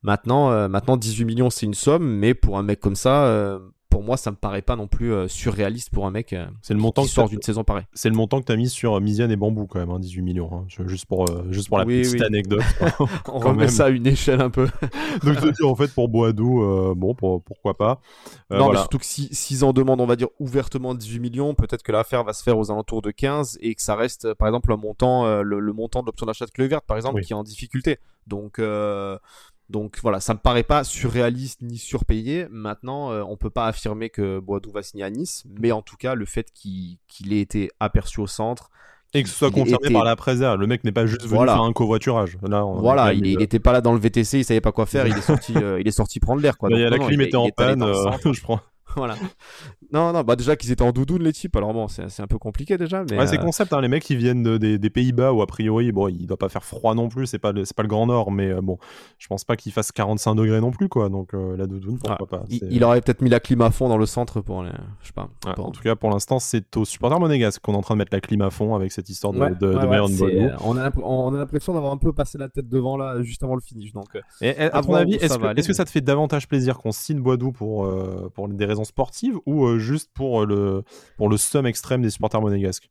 Maintenant, 0.03 0.51
euh, 0.51 0.67
maintenant 0.67 0.95
18 0.95 1.25
millions 1.25 1.49
c'est 1.49 1.65
une 1.65 1.73
somme, 1.73 2.07
mais 2.07 2.35
pour 2.35 2.59
un 2.59 2.61
mec 2.61 2.79
comme 2.79 2.95
ça, 2.95 3.25
euh, 3.25 3.57
pour 3.95 4.03
moi, 4.03 4.17
ça 4.17 4.29
me 4.29 4.35
paraît 4.35 4.61
pas 4.61 4.75
non 4.75 4.87
plus 4.87 5.13
euh, 5.13 5.29
surréaliste 5.29 5.89
pour 5.89 6.05
un 6.05 6.11
mec 6.11 6.33
euh, 6.33 6.47
c'est 6.61 6.73
le 6.73 6.81
montant 6.81 7.03
qui 7.03 7.07
sort 7.07 7.29
d'une 7.29 7.41
saison 7.41 7.63
pareille. 7.63 7.85
C'est 7.93 8.09
le 8.09 8.15
montant 8.15 8.41
que 8.41 8.45
tu 8.45 8.51
as 8.51 8.57
mis 8.57 8.67
sur 8.67 8.93
euh, 8.93 8.99
Misiane 8.99 9.31
et 9.31 9.37
Bambou 9.37 9.67
quand 9.67 9.79
même, 9.79 9.97
18 9.97 10.19
hein, 10.19 10.23
millions. 10.25 10.49
Hein. 10.51 10.65
juste 10.85 11.05
pour, 11.05 11.25
juste 11.49 11.69
pour 11.69 11.77
la 11.77 11.85
petite 11.85 12.21
anecdote. 12.21 12.59
On 13.29 13.39
remet 13.39 13.69
ça 13.69 13.85
à 13.85 13.89
une 13.89 14.05
échelle 14.05 14.41
un 14.41 14.49
peu. 14.49 14.65
Donc 15.23 15.39
je 15.39 15.47
dis 15.47 15.63
en 15.63 15.75
fait 15.75 15.93
pour 15.93 16.09
Boadou, 16.09 16.93
bon, 16.97 17.15
pourquoi 17.15 17.77
pas. 17.77 18.01
non, 18.49 18.69
mais 18.69 18.79
surtout 18.79 18.97
que 18.97 19.05
s'ils 19.05 19.33
si, 19.33 19.63
en 19.63 19.71
demandent, 19.71 20.01
on 20.01 20.05
va 20.05 20.17
dire 20.17 20.27
ouvertement 20.41 20.93
18 20.93 21.21
millions, 21.21 21.55
peut-être 21.55 21.81
que 21.81 21.93
l'affaire 21.93 22.25
va 22.25 22.33
se 22.33 22.43
faire 22.43 22.57
aux 22.57 22.71
alentours 22.71 23.01
de 23.01 23.11
15 23.11 23.59
et 23.61 23.75
que 23.75 23.81
ça 23.81 23.95
reste 23.95 24.33
par 24.33 24.49
exemple 24.49 24.73
un 24.73 24.77
montant, 24.77 25.41
le, 25.41 25.71
montant 25.71 26.01
de 26.01 26.07
l'option 26.07 26.25
d'achat 26.25 26.45
de 26.45 26.51
Clé 26.51 26.67
par 26.85 26.97
exemple, 26.97 27.21
qui 27.21 27.31
est 27.31 27.37
en 27.37 27.43
difficulté. 27.43 27.99
Donc 28.27 28.59
donc 29.69 29.97
voilà, 30.01 30.19
ça 30.19 30.33
me 30.33 30.39
paraît 30.39 30.63
pas 30.63 30.83
surréaliste 30.83 31.61
ni 31.61 31.77
surpayé. 31.77 32.47
Maintenant, 32.51 33.11
euh, 33.11 33.23
on 33.27 33.35
peut 33.35 33.49
pas 33.49 33.65
affirmer 33.65 34.09
que 34.09 34.39
Boadou 34.39 34.71
va 34.71 34.83
signer 34.83 35.03
à 35.03 35.09
Nice, 35.09 35.43
mais 35.59 35.71
en 35.71 35.81
tout 35.81 35.97
cas, 35.97 36.13
le 36.13 36.25
fait 36.25 36.51
qu'il 36.53 36.99
ait 37.33 37.39
été 37.39 37.71
aperçu 37.79 38.19
au 38.19 38.27
centre. 38.27 38.69
Et 39.13 39.23
que 39.23 39.29
ce 39.29 39.35
soit 39.35 39.51
confirmé 39.51 39.89
par 39.91 40.03
la 40.03 40.15
préserve. 40.15 40.59
Le 40.59 40.67
mec 40.67 40.83
n'est 40.83 40.91
pas 40.91 41.05
juste 41.05 41.25
venu 41.25 41.45
faire 41.45 41.61
un 41.61 41.73
covoiturage. 41.73 42.37
voilà, 42.41 43.13
il, 43.13 43.37
n'était 43.37 43.59
pas 43.59 43.71
là 43.71 43.81
dans 43.81 43.93
le 43.93 43.99
VTC, 43.99 44.39
il 44.39 44.43
savait 44.43 44.61
pas 44.61 44.73
quoi 44.73 44.85
faire, 44.85 45.07
il 45.07 45.17
est 45.17 45.21
sorti, 45.21 45.53
euh, 45.55 45.79
il 45.79 45.87
est 45.87 45.91
sorti 45.91 46.19
prendre 46.19 46.41
l'air. 46.41 46.57
Quoi. 46.57 46.69
la 46.69 46.99
clim 46.99 47.21
était 47.21 47.37
en 47.37 47.49
panne, 47.49 47.81
euh, 47.81 48.11
je 48.31 48.41
prends. 48.41 48.59
voilà. 48.95 49.15
Non, 49.95 50.11
non, 50.11 50.23
bah 50.23 50.35
déjà 50.35 50.57
qu'ils 50.57 50.71
étaient 50.71 50.83
en 50.83 50.91
doudoune 50.91 51.23
les 51.23 51.31
types, 51.31 51.55
alors 51.55 51.73
bon, 51.73 51.87
c'est 51.87 52.19
un 52.19 52.27
peu 52.27 52.37
compliqué 52.37 52.77
déjà. 52.77 53.05
Mais 53.09 53.17
ouais, 53.17 53.27
c'est 53.27 53.39
euh, 53.39 53.41
concept, 53.41 53.71
hein, 53.71 53.79
les 53.79 53.87
mecs 53.87 54.03
qui 54.03 54.17
viennent 54.17 54.57
des, 54.57 54.89
Pays-Bas 54.89 55.31
où 55.31 55.41
a 55.41 55.47
priori, 55.47 55.93
bon, 55.93 56.09
il 56.09 56.27
doit 56.27 56.35
pas 56.35 56.49
faire 56.49 56.65
froid 56.65 56.93
non 56.95 57.07
plus, 57.07 57.27
c'est 57.27 57.39
pas, 57.39 57.53
le, 57.53 57.63
pas 57.73 57.81
le 57.81 57.87
Grand 57.87 58.05
Nord, 58.05 58.29
mais 58.29 58.49
euh, 58.49 58.59
bon, 58.61 58.77
je 59.19 59.27
pense 59.27 59.45
pas 59.45 59.55
qu'il 59.55 59.71
fasse 59.71 59.93
45 59.93 60.35
degrés 60.35 60.59
non 60.59 60.71
plus, 60.71 60.89
quoi. 60.89 61.07
Donc 61.07 61.33
euh, 61.33 61.55
la 61.55 61.65
doudoune, 61.65 61.97
pourquoi 61.97 62.27
pas. 62.27 62.43
Il, 62.49 62.83
aurait 62.83 62.99
peut-être 62.99 63.21
mis 63.21 63.29
la 63.29 63.39
clim 63.39 63.61
à 63.61 63.71
fond 63.71 63.87
dans 63.87 63.97
le 63.97 64.05
centre 64.05 64.41
pour 64.41 64.63
les... 64.63 64.71
Je 65.01 65.07
sais 65.07 65.13
pas. 65.13 65.29
en 65.45 65.71
tout 65.71 65.81
cas, 65.81 65.95
pour 65.95 66.09
l'instant, 66.09 66.39
c'est 66.39 66.75
au 66.75 66.83
supporter 66.83 67.17
monégasque 67.17 67.61
qu'on 67.61 67.73
est 67.73 67.77
en 67.77 67.81
train 67.81 67.95
de 67.95 67.99
mettre 67.99 68.13
la 68.13 68.19
clim 68.19 68.41
à 68.41 68.49
fond 68.49 68.75
avec 68.75 68.91
cette 68.91 69.07
histoire 69.07 69.31
de, 69.31 69.39
de, 69.39 69.73
de 69.73 70.55
On 70.61 70.77
a, 70.77 70.91
on 71.03 71.33
a 71.33 71.37
l'impression 71.37 71.73
d'avoir 71.73 71.93
un 71.93 71.97
peu 71.97 72.11
passé 72.11 72.37
la 72.37 72.49
tête 72.49 72.67
devant 72.67 72.97
là, 72.97 73.21
juste 73.21 73.43
avant 73.43 73.55
le 73.55 73.61
finish. 73.61 73.93
Donc, 73.93 74.09
et, 74.41 74.57
à 74.57 74.81
ton 74.81 74.93
avis, 74.93 75.15
est-ce 75.15 75.37
que, 75.37 75.57
est 75.57 75.67
que, 75.67 75.73
ça 75.73 75.85
te 75.85 75.89
fait 75.89 76.01
davantage 76.01 76.49
plaisir 76.49 76.79
qu'on 76.79 76.91
signe 76.91 77.21
Boisdou 77.21 77.53
pour, 77.53 77.89
pour 78.33 78.49
des 78.49 78.65
raisons 78.65 78.83
sportives 78.83 79.37
ou 79.45 79.65
juste 79.85 80.11
pour 80.13 80.45
le, 80.45 80.83
pour 81.17 81.29
le 81.29 81.37
sum 81.37 81.65
extrême 81.65 82.01
des 82.01 82.09
supporters 82.09 82.41
monégasques 82.41 82.89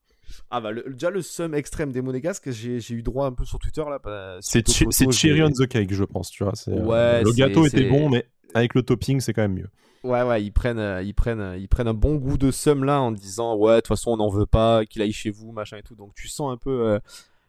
ah 0.51 0.61
bah 0.61 0.71
déjà 0.73 1.11
le 1.11 1.23
sum 1.23 1.55
extrême 1.55 1.93
des 1.93 2.03
monégasques, 2.03 2.51
j'ai 2.51 2.95
eu 2.95 3.03
droit 3.03 3.27
un 3.27 3.33
peu 3.33 3.45
sur 3.45 3.59
Twitter 3.59 3.83
là. 3.89 3.99
Bah, 4.03 4.39
c'est 4.41 4.67
cherry 5.13 5.43
on 5.43 5.51
the 5.51 5.67
cake, 5.67 5.93
je 5.93 6.05
pense, 6.05 6.31
tu 6.31 6.45
vois. 6.45 6.53
Euh, 6.69 6.83
ouais, 6.83 7.23
le 7.23 7.33
gâteau 7.33 7.67
était 7.67 7.89
bon, 7.89 8.09
mais 8.09 8.27
avec 8.55 8.75
le 8.75 8.83
topping, 8.83 9.21
c'est 9.21 9.33
quand 9.33 9.43
même 9.43 9.55
mieux. 9.55 9.69
Ouais, 10.03 10.23
ouais, 10.23 10.43
ils 10.43 10.53
prennent, 10.53 10.79
euh, 10.79 11.03
ils 11.03 11.15
prennent, 11.15 11.41
euh, 11.41 11.57
ils 11.57 11.69
prennent 11.69 11.89
un 11.89 11.95
bon 11.95 12.17
goût 12.17 12.37
de 12.37 12.51
sum 12.51 12.85
là 12.85 13.01
en 13.01 13.11
disant 13.11 13.57
ouais, 13.57 13.77
de 13.77 13.81
toute 13.81 13.89
façon 13.89 14.11
on 14.11 14.17
n'en 14.19 14.29
veut 14.29 14.47
pas, 14.47 14.85
qu'il 14.85 15.01
aille 15.03 15.13
chez 15.13 15.31
vous, 15.31 15.53
machin 15.53 15.79
et 15.79 15.83
tout. 15.83 15.95
Donc 15.95 16.15
tu 16.15 16.29
sens 16.29 16.53
un 16.53 16.57
peu 16.57 16.99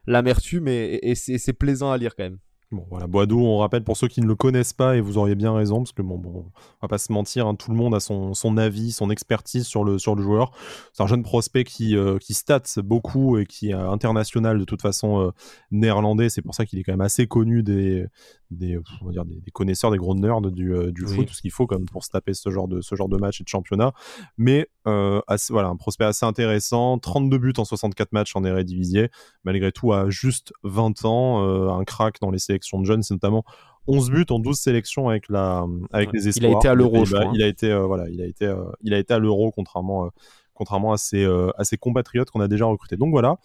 l'amertume 0.08 0.68
et, 0.68 1.00
et 1.02 1.16
c'est 1.16 1.54
plaisant 1.54 1.92
à 1.92 1.98
lire 1.98 2.16
quand 2.16 2.24
même. 2.24 2.40
Bon, 2.72 2.86
voilà, 2.90 3.08
on 3.32 3.58
rappelle 3.60 3.84
pour 3.84 3.96
ceux 3.96 4.08
qui 4.08 4.22
ne 4.22 4.26
le 4.26 4.36
connaissent 4.36 4.74
pas, 4.74 4.98
et 4.98 5.02
vous 5.02 5.18
auriez 5.18 5.36
bien 5.36 5.54
raison, 5.54 5.78
parce 5.78 5.92
que 5.92 6.02
bon, 6.02 6.18
bon 6.18 6.46
on 6.48 6.52
va 6.82 6.88
pas 6.88 6.98
se 6.98 7.12
mentir, 7.12 7.46
hein, 7.46 7.56
tout 7.56 7.70
le 7.70 7.78
monde 7.78 7.94
a 7.94 8.00
son, 8.00 8.58
avis, 8.58 8.92
son 8.92 9.10
expertise 9.12 9.66
sur 9.66 9.84
le, 9.84 9.98
joueur. 9.98 10.52
C'est 10.92 11.04
un 11.04 11.08
jeune 11.08 11.24
prospect 11.24 11.64
qui, 11.64 11.96
euh, 11.96 12.18
qui 12.18 12.34
stats 12.34 12.82
beaucoup 12.84 13.38
et 13.38 13.46
qui 13.46 13.70
est 13.70 13.74
international 13.74 14.58
de 14.58 14.66
toute 14.66 14.82
façon 14.82 15.22
euh, 15.22 15.32
néerlandais. 15.72 16.30
C'est 16.30 16.42
pour 16.42 16.56
ça 16.56 16.66
qu'il 16.66 16.80
est 16.80 16.84
quand 16.84 16.94
même 16.94 17.02
assez 17.02 17.28
connu 17.28 17.62
des, 17.62 18.08
des, 18.52 18.78
on 19.02 19.06
va 19.06 19.12
dire 19.12 19.26
des, 19.26 19.52
connaisseurs, 19.52 19.92
des 19.92 19.98
gros 19.98 20.16
nerds 20.16 20.42
du, 20.42 20.74
euh, 20.74 20.92
du 20.92 21.06
foot, 21.06 21.28
tout 21.28 21.34
ce 21.34 21.42
qu'il 21.42 21.52
faut 21.52 21.68
comme 21.68 21.86
pour 21.86 22.04
se 22.04 22.10
taper 22.10 22.34
ce 22.34 22.50
genre 22.50 22.68
de, 22.68 22.82
ce 22.82 22.96
genre 22.96 23.10
de 23.10 23.18
match 23.18 23.42
et 23.42 23.44
de 23.44 23.50
championnat. 23.50 23.94
Mais 24.38 24.68
euh, 24.88 25.22
voilà, 25.50 25.70
un 25.70 25.76
prospect 25.76 26.06
assez 26.06 26.26
intéressant, 26.26 26.98
32 27.00 27.38
buts 27.38 27.54
en 27.58 27.66
64 27.66 28.12
matchs 28.12 28.36
en 28.36 28.44
Eredivisie, 28.44 29.08
malgré 29.44 29.72
tout 29.72 29.94
à 29.94 30.10
juste 30.10 30.54
20 30.64 31.06
ans, 31.06 31.44
euh, 31.44 31.70
un 31.70 31.84
crack 31.84 32.20
dans 32.22 32.32
les 32.32 32.40
sélections 32.40 32.80
de 32.80 32.86
jeunes, 32.86 33.04
c'est 33.04 33.14
notamment 33.14 33.44
11 33.88 34.10
buts 34.10 34.26
en 34.30 34.40
12 34.40 34.58
sélections 34.58 35.10
avec 35.10 35.30
la 35.30 35.66
avec 35.92 36.12
les 36.14 36.28
espoirs. 36.28 36.52
Il 36.52 36.56
a 36.56 36.58
été 36.58 36.68
à 36.68 36.74
l'Euro, 36.74 37.06
je 37.06 37.16
Il 37.34 37.44
a 37.44 37.48
été 37.48 37.76
voilà, 37.76 38.10
il 38.10 38.22
a 38.22 38.26
été 38.26 38.52
il 38.82 38.94
a 38.94 38.98
été 38.98 39.14
à 39.14 39.20
l'Euro 39.20 39.52
contrairement 39.52 40.10
contrairement 40.56 40.92
à 40.92 40.98
ses 40.98 41.24
à 41.24 41.64
ses 41.64 41.78
compatriotes 41.78 42.32
qu'on 42.32 42.42
a 42.42 42.48
déjà 42.48 42.66
recrutés. 42.66 42.98
Donc 42.98 43.12
voilà. 43.12 43.38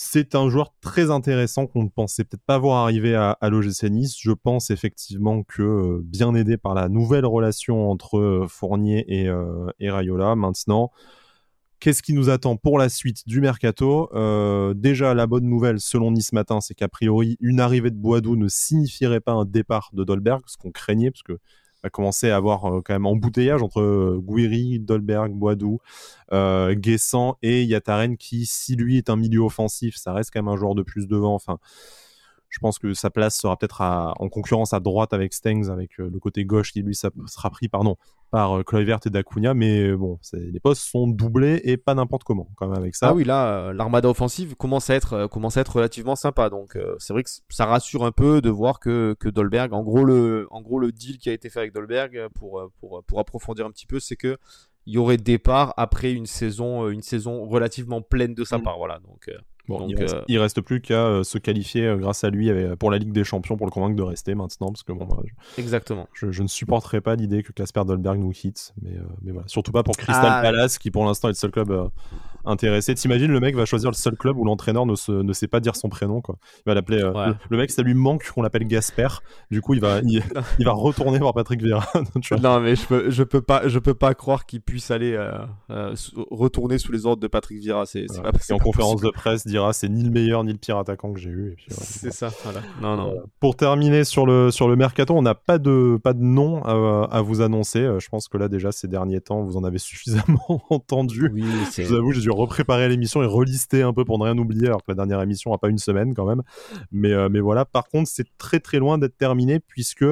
C'est 0.00 0.36
un 0.36 0.48
joueur 0.48 0.72
très 0.80 1.10
intéressant 1.10 1.66
qu'on 1.66 1.82
ne 1.82 1.88
pensait 1.88 2.22
peut-être 2.22 2.44
pas 2.46 2.56
voir 2.56 2.84
arriver 2.84 3.16
à, 3.16 3.32
à 3.32 3.48
l'OGC 3.50 3.90
Nice. 3.90 4.16
Je 4.16 4.30
pense 4.30 4.70
effectivement 4.70 5.42
que 5.42 5.60
euh, 5.60 6.00
bien 6.04 6.36
aidé 6.36 6.56
par 6.56 6.72
la 6.74 6.88
nouvelle 6.88 7.26
relation 7.26 7.90
entre 7.90 8.16
euh, 8.16 8.46
Fournier 8.46 9.04
et, 9.08 9.28
euh, 9.28 9.66
et 9.80 9.90
Rayola. 9.90 10.36
Maintenant, 10.36 10.92
qu'est-ce 11.80 12.04
qui 12.04 12.12
nous 12.12 12.30
attend 12.30 12.56
pour 12.56 12.78
la 12.78 12.88
suite 12.88 13.26
du 13.26 13.40
mercato? 13.40 14.08
Déjà, 14.76 15.14
la 15.14 15.26
bonne 15.26 15.48
nouvelle 15.48 15.80
selon 15.80 16.12
Nice 16.12 16.32
matin, 16.32 16.60
c'est 16.60 16.74
qu'a 16.74 16.88
priori, 16.88 17.36
une 17.40 17.58
arrivée 17.58 17.90
de 17.90 17.96
Boadou 17.96 18.36
ne 18.36 18.46
signifierait 18.46 19.18
pas 19.20 19.32
un 19.32 19.46
départ 19.46 19.90
de 19.94 20.04
Dolberg, 20.04 20.42
ce 20.46 20.56
qu'on 20.56 20.70
craignait, 20.70 21.10
parce 21.10 21.24
que 21.24 21.40
va 21.88 21.90
commencer 21.90 22.30
à 22.30 22.36
avoir 22.36 22.66
euh, 22.66 22.82
quand 22.84 22.92
même 22.92 23.06
embouteillage 23.06 23.62
entre 23.62 23.80
euh, 23.80 24.22
Guiri, 24.22 24.78
Dolberg, 24.78 25.32
Boadou, 25.32 25.80
euh, 26.32 26.74
Guessant 26.74 27.36
et 27.42 27.64
Yataren 27.64 28.16
qui, 28.16 28.46
si 28.46 28.76
lui 28.76 28.98
est 28.98 29.10
un 29.10 29.16
milieu 29.16 29.40
offensif, 29.40 29.96
ça 29.96 30.12
reste 30.12 30.30
quand 30.32 30.42
même 30.42 30.52
un 30.52 30.56
joueur 30.56 30.74
de 30.74 30.82
plus 30.82 31.06
devant. 31.06 31.34
Enfin, 31.34 31.58
je 32.48 32.58
pense 32.60 32.78
que 32.78 32.94
sa 32.94 33.10
place 33.10 33.36
sera 33.36 33.56
peut-être 33.56 33.80
en 33.80 34.28
concurrence 34.28 34.72
à 34.72 34.80
droite 34.80 35.12
avec 35.12 35.34
Stengs, 35.34 35.70
avec 35.70 35.98
le 35.98 36.18
côté 36.18 36.44
gauche 36.44 36.72
qui 36.72 36.82
lui 36.82 36.94
sera 36.94 37.50
pris 37.50 37.68
pardon, 37.68 37.96
par 38.30 38.64
Kluivert 38.64 39.00
et 39.04 39.10
Dacunia. 39.10 39.54
Mais 39.54 39.92
bon, 39.94 40.18
les 40.32 40.60
postes 40.60 40.82
sont 40.82 41.08
doublés 41.08 41.60
et 41.64 41.76
pas 41.76 41.94
n'importe 41.94 42.24
comment 42.24 42.48
quand 42.56 42.68
même 42.68 42.78
avec 42.78 42.94
ça. 42.94 43.08
Ah 43.08 43.14
oui, 43.14 43.24
là, 43.24 43.72
l'armada 43.72 44.08
offensive 44.08 44.54
commence 44.56 44.88
à 44.90 44.94
être, 44.94 45.26
commence 45.26 45.56
à 45.56 45.60
être 45.60 45.76
relativement 45.76 46.16
sympa. 46.16 46.48
Donc 46.48 46.78
c'est 46.98 47.12
vrai 47.12 47.22
que 47.22 47.30
ça 47.48 47.66
rassure 47.66 48.04
un 48.04 48.12
peu 48.12 48.40
de 48.40 48.50
voir 48.50 48.80
que, 48.80 49.14
que 49.20 49.28
Dolberg, 49.28 49.72
en 49.72 49.82
gros, 49.82 50.04
le, 50.04 50.46
en 50.50 50.62
gros, 50.62 50.78
le 50.78 50.90
deal 50.90 51.18
qui 51.18 51.28
a 51.28 51.32
été 51.32 51.50
fait 51.50 51.60
avec 51.60 51.74
Dolberg 51.74 52.28
pour, 52.34 52.70
pour, 52.80 53.02
pour 53.04 53.20
approfondir 53.20 53.66
un 53.66 53.70
petit 53.70 53.86
peu, 53.86 54.00
c'est 54.00 54.16
que 54.16 54.38
il 54.86 54.94
y 54.94 54.98
aurait 54.98 55.18
départ 55.18 55.74
après 55.76 56.12
une 56.12 56.24
saison, 56.24 56.88
une 56.88 57.02
saison 57.02 57.46
relativement 57.46 58.00
pleine 58.00 58.34
de 58.34 58.42
sa 58.42 58.56
mm. 58.56 58.62
part. 58.62 58.78
Voilà, 58.78 59.00
donc 59.00 59.28
Bon, 59.68 59.86
il, 60.28 60.38
reste, 60.38 60.60
plus 60.62 60.80
qu'à 60.80 61.22
se 61.22 61.36
qualifier 61.38 61.94
grâce 61.98 62.24
à 62.24 62.30
lui 62.30 62.50
pour 62.78 62.90
la 62.90 62.98
Ligue 62.98 63.12
des 63.12 63.24
Champions 63.24 63.56
pour 63.56 63.66
le 63.66 63.70
convaincre 63.70 63.96
de 63.96 64.02
rester 64.02 64.34
maintenant. 64.34 64.68
Parce 64.68 64.82
que 64.82 64.92
bon, 64.92 65.06
Exactement. 65.58 66.08
Je, 66.14 66.42
ne 66.42 66.48
supporterai 66.48 67.00
pas 67.00 67.16
l'idée 67.16 67.42
que 67.42 67.52
Casper 67.52 67.84
Dolberg 67.84 68.18
nous 68.18 68.30
quitte. 68.30 68.74
Mais, 68.82 68.92
mais 69.22 69.32
voilà. 69.32 69.46
Surtout 69.48 69.72
pas 69.72 69.82
pour 69.82 69.96
Crystal 69.96 70.26
ah, 70.26 70.42
Palace, 70.42 70.78
qui 70.78 70.90
pour 70.90 71.04
l'instant 71.04 71.28
est 71.28 71.32
le 71.32 71.36
seul 71.36 71.50
club 71.50 71.90
intéressé. 72.44 72.94
T'imagines, 72.94 73.30
le 73.30 73.40
mec 73.40 73.56
va 73.56 73.64
choisir 73.64 73.90
le 73.90 73.96
seul 73.96 74.16
club 74.16 74.36
où 74.38 74.44
l'entraîneur 74.44 74.86
ne, 74.86 75.22
ne 75.22 75.32
sait 75.32 75.48
pas 75.48 75.60
dire 75.60 75.76
son 75.76 75.88
prénom. 75.88 76.20
Quoi. 76.20 76.36
Il 76.58 76.62
va 76.66 76.74
l'appeler. 76.74 76.98
le, 77.50 77.56
mec, 77.56 77.70
ça 77.70 77.82
lui 77.82 77.94
manque 77.94 78.30
qu'on 78.30 78.42
l'appelle 78.42 78.66
Gasper. 78.66 79.08
Du 79.50 79.60
coup, 79.60 79.74
il 79.74 79.80
va, 79.80 80.00
il, 80.00 80.22
va 80.64 80.72
retourner 80.72 81.18
voir 81.18 81.34
Patrick 81.34 81.62
Vieira. 81.62 81.86
non, 82.42 82.60
mais 82.60 82.76
je 82.76 82.86
peux, 82.86 83.10
je 83.10 83.22
peux 83.22 83.40
pas, 83.40 83.68
je 83.68 83.78
peux 83.78 83.94
pas 83.94 84.14
croire 84.14 84.46
qu'il 84.46 84.60
puisse 84.60 84.90
aller 84.90 85.12
euh, 85.12 85.32
euh, 85.70 85.94
retourner 86.30 86.78
sous 86.78 86.92
les 86.92 87.06
ordres 87.06 87.22
de 87.22 87.28
Patrick 87.28 87.58
Vieira. 87.58 87.86
C'est, 87.86 88.06
et 88.48 88.52
en 88.52 88.58
conférence 88.58 89.00
de 89.00 89.10
presse, 89.10 89.46
dira 89.46 89.72
c'est 89.72 89.88
ni 89.88 90.02
le 90.02 90.10
meilleur 90.10 90.44
ni 90.44 90.52
le 90.52 90.58
pire 90.58 90.78
attaquant 90.78 91.12
que 91.12 91.20
j'ai 91.20 91.30
eu. 91.30 91.56
c'est 91.68 92.12
ça. 92.12 92.30
Voilà. 92.44 92.60
Non, 92.80 92.96
non. 92.96 93.14
Pour 93.40 93.56
terminer 93.56 94.04
sur 94.04 94.26
le 94.26 94.50
sur 94.50 94.68
le 94.68 94.76
mercato, 94.76 95.14
on 95.14 95.22
n'a 95.22 95.34
pas 95.34 95.58
de 95.58 95.98
pas 96.02 96.12
de 96.12 96.22
nom 96.22 96.62
à, 96.64 97.20
vous 97.20 97.40
annoncer. 97.40 97.80
Euh, 97.80 97.98
je 98.00 98.08
pense 98.08 98.28
que 98.28 98.38
là 98.38 98.48
déjà 98.48 98.72
ces 98.72 98.88
derniers 98.88 99.20
temps, 99.20 99.42
vous 99.42 99.56
en 99.56 99.64
avez 99.64 99.78
suffisamment 99.88 100.62
entendu. 100.70 101.30
Oui, 101.32 101.44
je 101.76 101.82
vous 101.82 101.94
avoue, 101.94 102.12
j'ai 102.12 102.20
dû 102.20 102.27
repréparer 102.30 102.88
l'émission 102.88 103.22
et 103.22 103.26
relister 103.26 103.82
un 103.82 103.92
peu 103.92 104.04
pour 104.04 104.18
ne 104.18 104.24
rien 104.24 104.38
oublier, 104.38 104.66
alors 104.66 104.82
que 104.82 104.90
la 104.90 104.94
dernière 104.94 105.22
émission 105.22 105.52
a 105.52 105.58
pas 105.58 105.68
une 105.68 105.78
semaine 105.78 106.14
quand 106.14 106.26
même. 106.26 106.42
Mais 106.92 107.28
mais 107.28 107.40
voilà. 107.40 107.64
Par 107.64 107.88
contre, 107.88 108.08
c'est 108.08 108.26
très 108.38 108.60
très 108.60 108.78
loin 108.78 108.98
d'être 108.98 109.16
terminé 109.16 109.60
puisque 109.60 110.04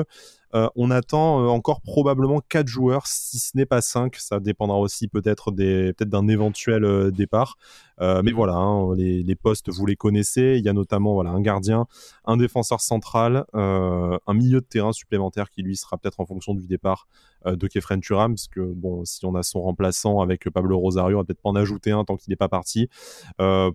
euh, 0.56 0.68
on 0.74 0.90
attend 0.90 1.42
euh, 1.42 1.48
encore 1.48 1.82
probablement 1.82 2.40
4 2.48 2.66
joueurs, 2.66 3.06
si 3.06 3.38
ce 3.38 3.56
n'est 3.56 3.66
pas 3.66 3.82
5. 3.82 4.16
Ça 4.16 4.40
dépendra 4.40 4.78
aussi 4.78 5.06
peut-être 5.06 5.50
peut-être 5.50 6.08
d'un 6.08 6.28
éventuel 6.28 6.84
euh, 6.84 7.10
départ. 7.10 7.58
mais 8.00 8.32
voilà, 8.32 8.54
hein, 8.54 8.94
les, 8.96 9.36
postes, 9.36 9.70
vous 9.70 9.84
les 9.84 9.96
connaissez. 9.96 10.56
Il 10.58 10.64
y 10.64 10.68
a 10.68 10.72
notamment 10.72 11.20
un 11.20 11.40
gardien, 11.40 11.86
un 12.24 12.36
défenseur 12.36 12.80
central, 12.80 13.44
un 13.54 14.34
milieu 14.34 14.60
de 14.60 14.66
terrain 14.66 14.92
supplémentaire 14.92 15.50
qui 15.50 15.62
lui 15.62 15.76
sera 15.76 15.96
peut-être 15.96 16.20
en 16.20 16.26
fonction 16.26 16.54
du 16.54 16.66
départ 16.66 17.06
de 17.46 17.66
Kefren 17.66 18.00
Turam, 18.00 18.34
parce 18.34 18.48
que 18.48 18.60
bon, 18.60 19.04
si 19.04 19.24
on 19.24 19.34
a 19.34 19.42
son 19.42 19.62
remplaçant 19.62 20.20
avec 20.20 20.50
Pablo 20.50 20.78
Rosario, 20.78 21.16
on 21.16 21.20
va 21.20 21.24
peut-être 21.24 21.40
pas 21.40 21.48
en 21.48 21.56
ajouter 21.56 21.90
un 21.92 22.04
tant 22.04 22.16
qu'il 22.16 22.30
n'est 22.30 22.36
pas 22.36 22.48
parti. 22.50 22.88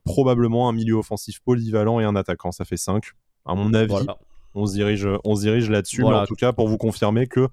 probablement 0.05 0.69
un 0.69 0.73
milieu 0.73 0.95
offensif 0.95 1.39
polyvalent 1.39 1.99
et 1.99 2.03
un 2.03 2.15
attaquant, 2.15 2.51
ça 2.51 2.65
fait 2.65 2.77
5. 2.77 3.03
À 3.45 3.55
mon 3.55 3.73
avis, 3.73 4.05
on 4.53 4.65
se 4.65 4.73
dirige, 4.73 5.07
on 5.23 5.35
se 5.35 5.41
dirige 5.41 5.69
là-dessus. 5.69 6.03
en 6.03 6.25
tout 6.25 6.35
cas, 6.35 6.53
pour 6.53 6.67
vous 6.67 6.77
confirmer 6.77 7.27
que 7.27 7.47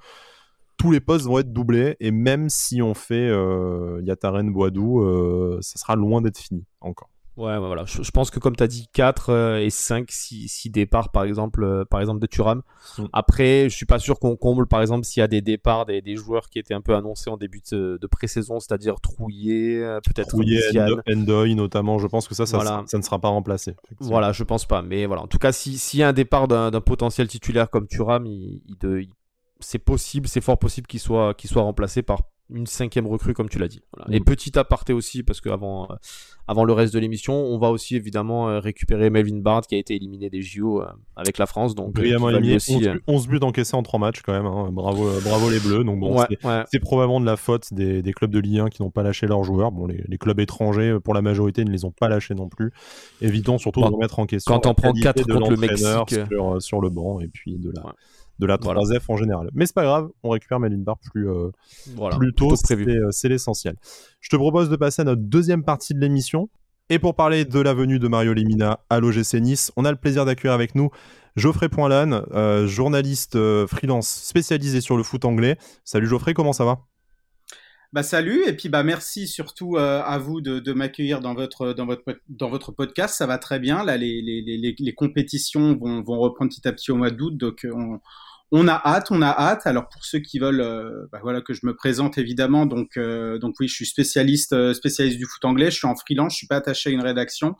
tous 0.79 0.93
les 0.93 1.01
postes 1.01 1.27
vont 1.27 1.41
être 1.41 1.53
doublés 1.53 1.97
et 2.01 2.11
même 2.11 2.49
si 2.49 2.81
on 2.81 2.95
fait 2.95 3.29
euh, 3.29 4.01
Yataren 4.05 4.51
Boadou, 4.53 5.03
euh, 5.03 5.59
ça 5.61 5.79
sera 5.79 5.97
loin 5.97 6.23
d'être 6.23 6.39
fini 6.39 6.65
encore. 6.81 7.11
Ouais, 7.39 7.57
voilà. 7.57 7.85
Je, 7.87 8.11
pense 8.11 8.31
que 8.31 8.41
comme 8.41 8.57
tu 8.57 8.65
as 8.65 8.67
dit, 8.67 8.89
4 8.93 9.31
euh, 9.31 9.59
et 9.61 9.71
5, 9.71 10.11
6, 10.11 10.71
départs 10.71 11.13
par 11.13 11.23
exemple, 11.23 11.63
euh, 11.63 11.85
par 11.85 12.01
exemple 12.01 12.19
de 12.19 12.27
Turam. 12.27 12.63
Mm. 12.99 13.05
Après, 13.13 13.71
je 13.71 13.77
suis 13.77 13.87
pas 13.87 14.01
sûr 14.01 14.19
qu'on 14.19 14.35
comble 14.35 14.67
par 14.67 14.81
exemple 14.81 15.05
s'il 15.05 15.21
y 15.21 15.23
a 15.23 15.29
des 15.29 15.41
départs 15.41 15.87
des, 15.87 16.03
des, 16.03 16.17
joueurs 16.17 16.49
qui 16.51 16.59
étaient 16.59 16.75
un 16.75 16.81
peu 16.81 16.97
annoncés 16.97 17.31
en 17.31 17.37
début 17.37 17.63
de, 17.71 18.07
pré-saison, 18.11 18.59
c'est-à-dire 18.59 19.01
Trouillet, 19.01 19.81
euh, 19.81 20.01
peut-être 20.01 20.31
Trouillet, 20.31 20.61
Endoy 21.09 21.55
notamment. 21.55 21.99
Je 21.99 22.09
pense 22.09 22.27
que 22.27 22.35
ça, 22.35 22.45
ça, 22.45 22.85
ça, 22.85 22.99
ne 22.99 23.03
sera 23.03 23.21
pas 23.21 23.29
remplacé. 23.29 23.77
Voilà, 24.01 24.33
je 24.33 24.43
pense 24.43 24.67
pas. 24.67 24.83
Mais 24.83 25.07
voilà, 25.07 25.23
en 25.23 25.29
tout 25.29 25.39
cas, 25.39 25.53
s'il 25.53 26.01
y 26.01 26.03
a 26.03 26.09
un 26.09 26.13
départ 26.13 26.49
d'un 26.49 26.81
potentiel 26.81 27.29
titulaire 27.29 27.71
comme 27.71 27.87
Turam, 27.87 28.27
il, 28.27 28.63
c'est 29.61 29.79
possible, 29.79 30.27
c'est 30.27 30.41
fort 30.41 30.59
possible 30.59 30.89
qu'il 30.89 31.01
soit, 31.01 31.35
qu'il 31.35 31.49
soit 31.49 31.63
remplacé 31.63 32.03
par 32.03 32.23
une 32.51 32.67
cinquième 32.67 33.07
recrue 33.07 33.35
comme 33.35 33.49
tu 33.49 33.59
l'as 33.59 33.69
dit. 33.69 33.83
Et 34.11 34.21
mm. 34.21 34.25
petit 34.25 34.59
aparté 34.59 34.93
aussi 34.93 35.23
parce 35.23 35.41
que 35.41 35.49
avant, 35.51 35.85
euh, 35.91 35.95
avant 36.47 36.65
le 36.65 36.73
reste 36.73 36.95
de 36.95 36.99
l'émission, 36.99 37.35
on 37.35 37.59
va 37.59 37.71
aussi 37.71 37.97
évidemment 37.97 38.49
euh, 38.49 38.61
récupérer 38.61 39.11
Melvin 39.11 39.39
Bard 39.39 39.63
qui 39.63 39.75
a 39.75 39.79
été 39.79 39.95
éliminé 39.95 40.31
des 40.31 40.41
JO 40.41 40.81
euh, 40.81 40.87
avec 41.17 41.39
la 41.39 41.47
France. 41.47 41.75
Donc 41.75 41.93
brillamment 41.95 42.31
éliminé. 42.31 42.57
Aussi, 42.57 42.87
11, 43.07 43.29
buts 43.29 43.39
encaissés 43.43 43.77
en 43.77 43.83
3 43.83 44.01
matchs 44.01 44.23
quand 44.23 44.33
même. 44.33 44.47
Hein. 44.47 44.71
Bravo, 44.73 45.11
bravo 45.23 45.51
les 45.51 45.61
Bleus. 45.61 45.85
Donc 45.85 46.01
bon, 46.01 46.25
c'est 46.71 46.81
probablement 46.81 47.21
de 47.21 47.27
la 47.27 47.37
faute 47.37 47.73
des, 47.73 48.03
des 48.03 48.13
clubs 48.13 48.31
de 48.31 48.39
Ligue 48.39 48.61
1 48.61 48.69
qui 48.69 48.83
n'ont 48.83 48.91
pas 48.91 49.03
lâché 49.03 49.27
leurs 49.27 49.45
joueurs. 49.45 49.73
Bon, 49.73 49.87
les, 49.87 50.03
les, 50.07 50.19
clubs 50.19 50.41
étrangers 50.41 50.99
pour 51.05 51.15
la 51.15 51.23
majorité 51.23 51.65
ne 51.65 51.71
les 51.71 51.85
ont 51.85 51.93
pas 51.93 52.09
lâchés 52.09 52.35
non 52.35 52.49
plus. 52.49 52.73
Évitons 53.21 53.59
surtout 53.59 53.81
de 53.81 53.87
remettre 53.87 54.19
en 54.19 54.27
question 54.27 54.55
quand 54.55 54.67
on 54.67 54.75
prend 54.75 54.93
4 54.93 55.25
contre 55.25 55.51
le 55.51 55.57
Mexique 55.57 56.27
sur, 56.31 56.63
sur, 56.63 56.81
le 56.81 56.89
banc 56.89 57.21
et 57.21 57.29
puis 57.29 57.59
de 57.59 57.71
la 57.71 57.95
de 58.39 58.47
la 58.47 58.57
3F 58.57 59.03
en 59.09 59.17
général. 59.17 59.51
Mais 59.53 59.67
c'est 59.67 59.75
pas 59.75 59.85
grave, 59.85 60.09
on 60.23 60.31
récupère 60.31 60.61
Melvin 60.61 60.79
Bar 60.79 60.99
plus, 60.99 61.29
euh, 61.29 61.51
plus 62.17 62.33
tôt, 62.33 62.53
euh, 62.53 63.09
c'est 63.11 63.29
l'essentiel. 63.29 63.77
Je 64.21 64.29
te 64.29 64.37
propose 64.37 64.71
de 64.71 64.77
passer 64.77 65.03
à 65.03 65.05
notre 65.05 65.23
deuxième 65.23 65.65
partie 65.65 65.95
de 65.95 66.01
l'émission. 66.01 66.49
Et 66.91 66.99
pour 66.99 67.15
parler 67.15 67.45
de 67.45 67.61
la 67.61 67.75
venue 67.75 67.99
de 67.99 68.09
Mario 68.09 68.33
Lemina 68.33 68.81
à 68.89 68.99
l'OGC 68.99 69.35
Nice, 69.41 69.73
on 69.77 69.85
a 69.85 69.91
le 69.91 69.99
plaisir 69.99 70.25
d'accueillir 70.25 70.55
avec 70.55 70.75
nous 70.75 70.89
Geoffrey 71.37 71.69
Poinlan, 71.69 72.23
euh, 72.33 72.67
journaliste 72.67 73.39
freelance 73.67 74.09
spécialisé 74.09 74.81
sur 74.81 74.97
le 74.97 75.03
foot 75.03 75.25
anglais. 75.27 75.59
Salut 75.85 76.07
Geoffrey, 76.07 76.33
comment 76.33 76.55
ça 76.55 76.65
va? 76.65 76.87
Bah 77.93 78.03
salut 78.03 78.45
et 78.47 78.53
puis 78.53 78.69
bah 78.69 78.83
merci 78.83 79.27
surtout 79.27 79.79
à 79.79 80.19
vous 80.19 80.41
de, 80.43 80.59
de 80.59 80.73
m'accueillir 80.75 81.21
dans 81.21 81.35
votre 81.35 81.73
dans 81.73 81.87
votre 81.87 82.03
dans 82.29 82.51
votre 82.51 82.71
podcast 82.71 83.15
ça 83.17 83.27
va 83.27 83.39
très 83.39 83.59
bien 83.59 83.83
là 83.83 83.97
les 83.97 84.21
les, 84.21 84.43
les, 84.43 84.75
les 84.79 84.95
compétitions 84.95 85.75
vont, 85.75 86.03
vont 86.03 86.19
reprendre 86.19 86.51
petit 86.51 86.69
à 86.69 86.73
petit 86.73 86.91
au 86.91 86.97
mois 86.97 87.11
d'août 87.11 87.37
donc 87.39 87.67
on, 87.73 87.99
on 88.51 88.67
a 88.67 88.81
hâte, 88.85 89.11
on 89.11 89.21
a 89.21 89.29
hâte. 89.29 89.67
Alors 89.67 89.89
pour 89.89 90.05
ceux 90.05 90.21
qui 90.21 90.39
veulent, 90.39 90.63
euh, 90.63 91.07
bah 91.13 91.21
voilà 91.23 91.43
que 91.43 91.53
je 91.53 91.67
me 91.67 91.75
présente 91.75 92.17
évidemment. 92.17 92.65
Donc 92.67 92.97
euh, 92.97 93.39
donc 93.39 93.57
oui, 93.61 93.69
je 93.69 93.75
suis 93.75 93.87
spécialiste 93.87 94.53
euh, 94.55 94.73
spécialiste 94.73 95.19
du 95.19 95.27
foot 95.27 95.45
anglais. 95.45 95.71
Je 95.71 95.77
suis 95.77 95.87
en 95.87 95.95
freelance, 95.95 96.33
je 96.33 96.39
suis 96.39 96.47
pas 96.47 96.57
attaché 96.57 96.91
à 96.91 96.93
une 96.93 97.03
rédaction. 97.03 97.57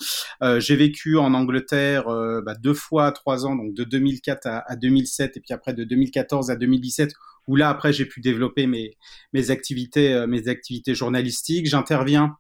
j'ai 0.59 0.77
vécu 0.77 1.19
en 1.19 1.35
Angleterre 1.35 2.05
bah, 2.45 2.55
deux 2.55 2.75
fois 2.75 3.13
trois 3.13 3.47
ans, 3.47 3.55
donc 3.55 3.75
de 3.75 3.85
2004 3.85 4.47
à, 4.47 4.59
à, 4.71 4.77
2007 4.77 5.37
et 5.37 5.41
puis 5.41 5.53
après 5.53 5.75
de 5.75 5.85
2014 5.85 6.51
à 6.51 6.57
2017 6.57 7.13
où 7.49 7.57
là 7.57 7.69
après 7.69 7.93
j'ai 7.93 8.07
pu 8.07 8.21
développer 8.21 8.67
mes 8.69 8.97
mes 9.33 9.51
activités 9.51 10.25
mes 10.29 10.49
activités 10.49 10.95
journalistiques. 10.95 11.67
J'interviens 11.67 12.37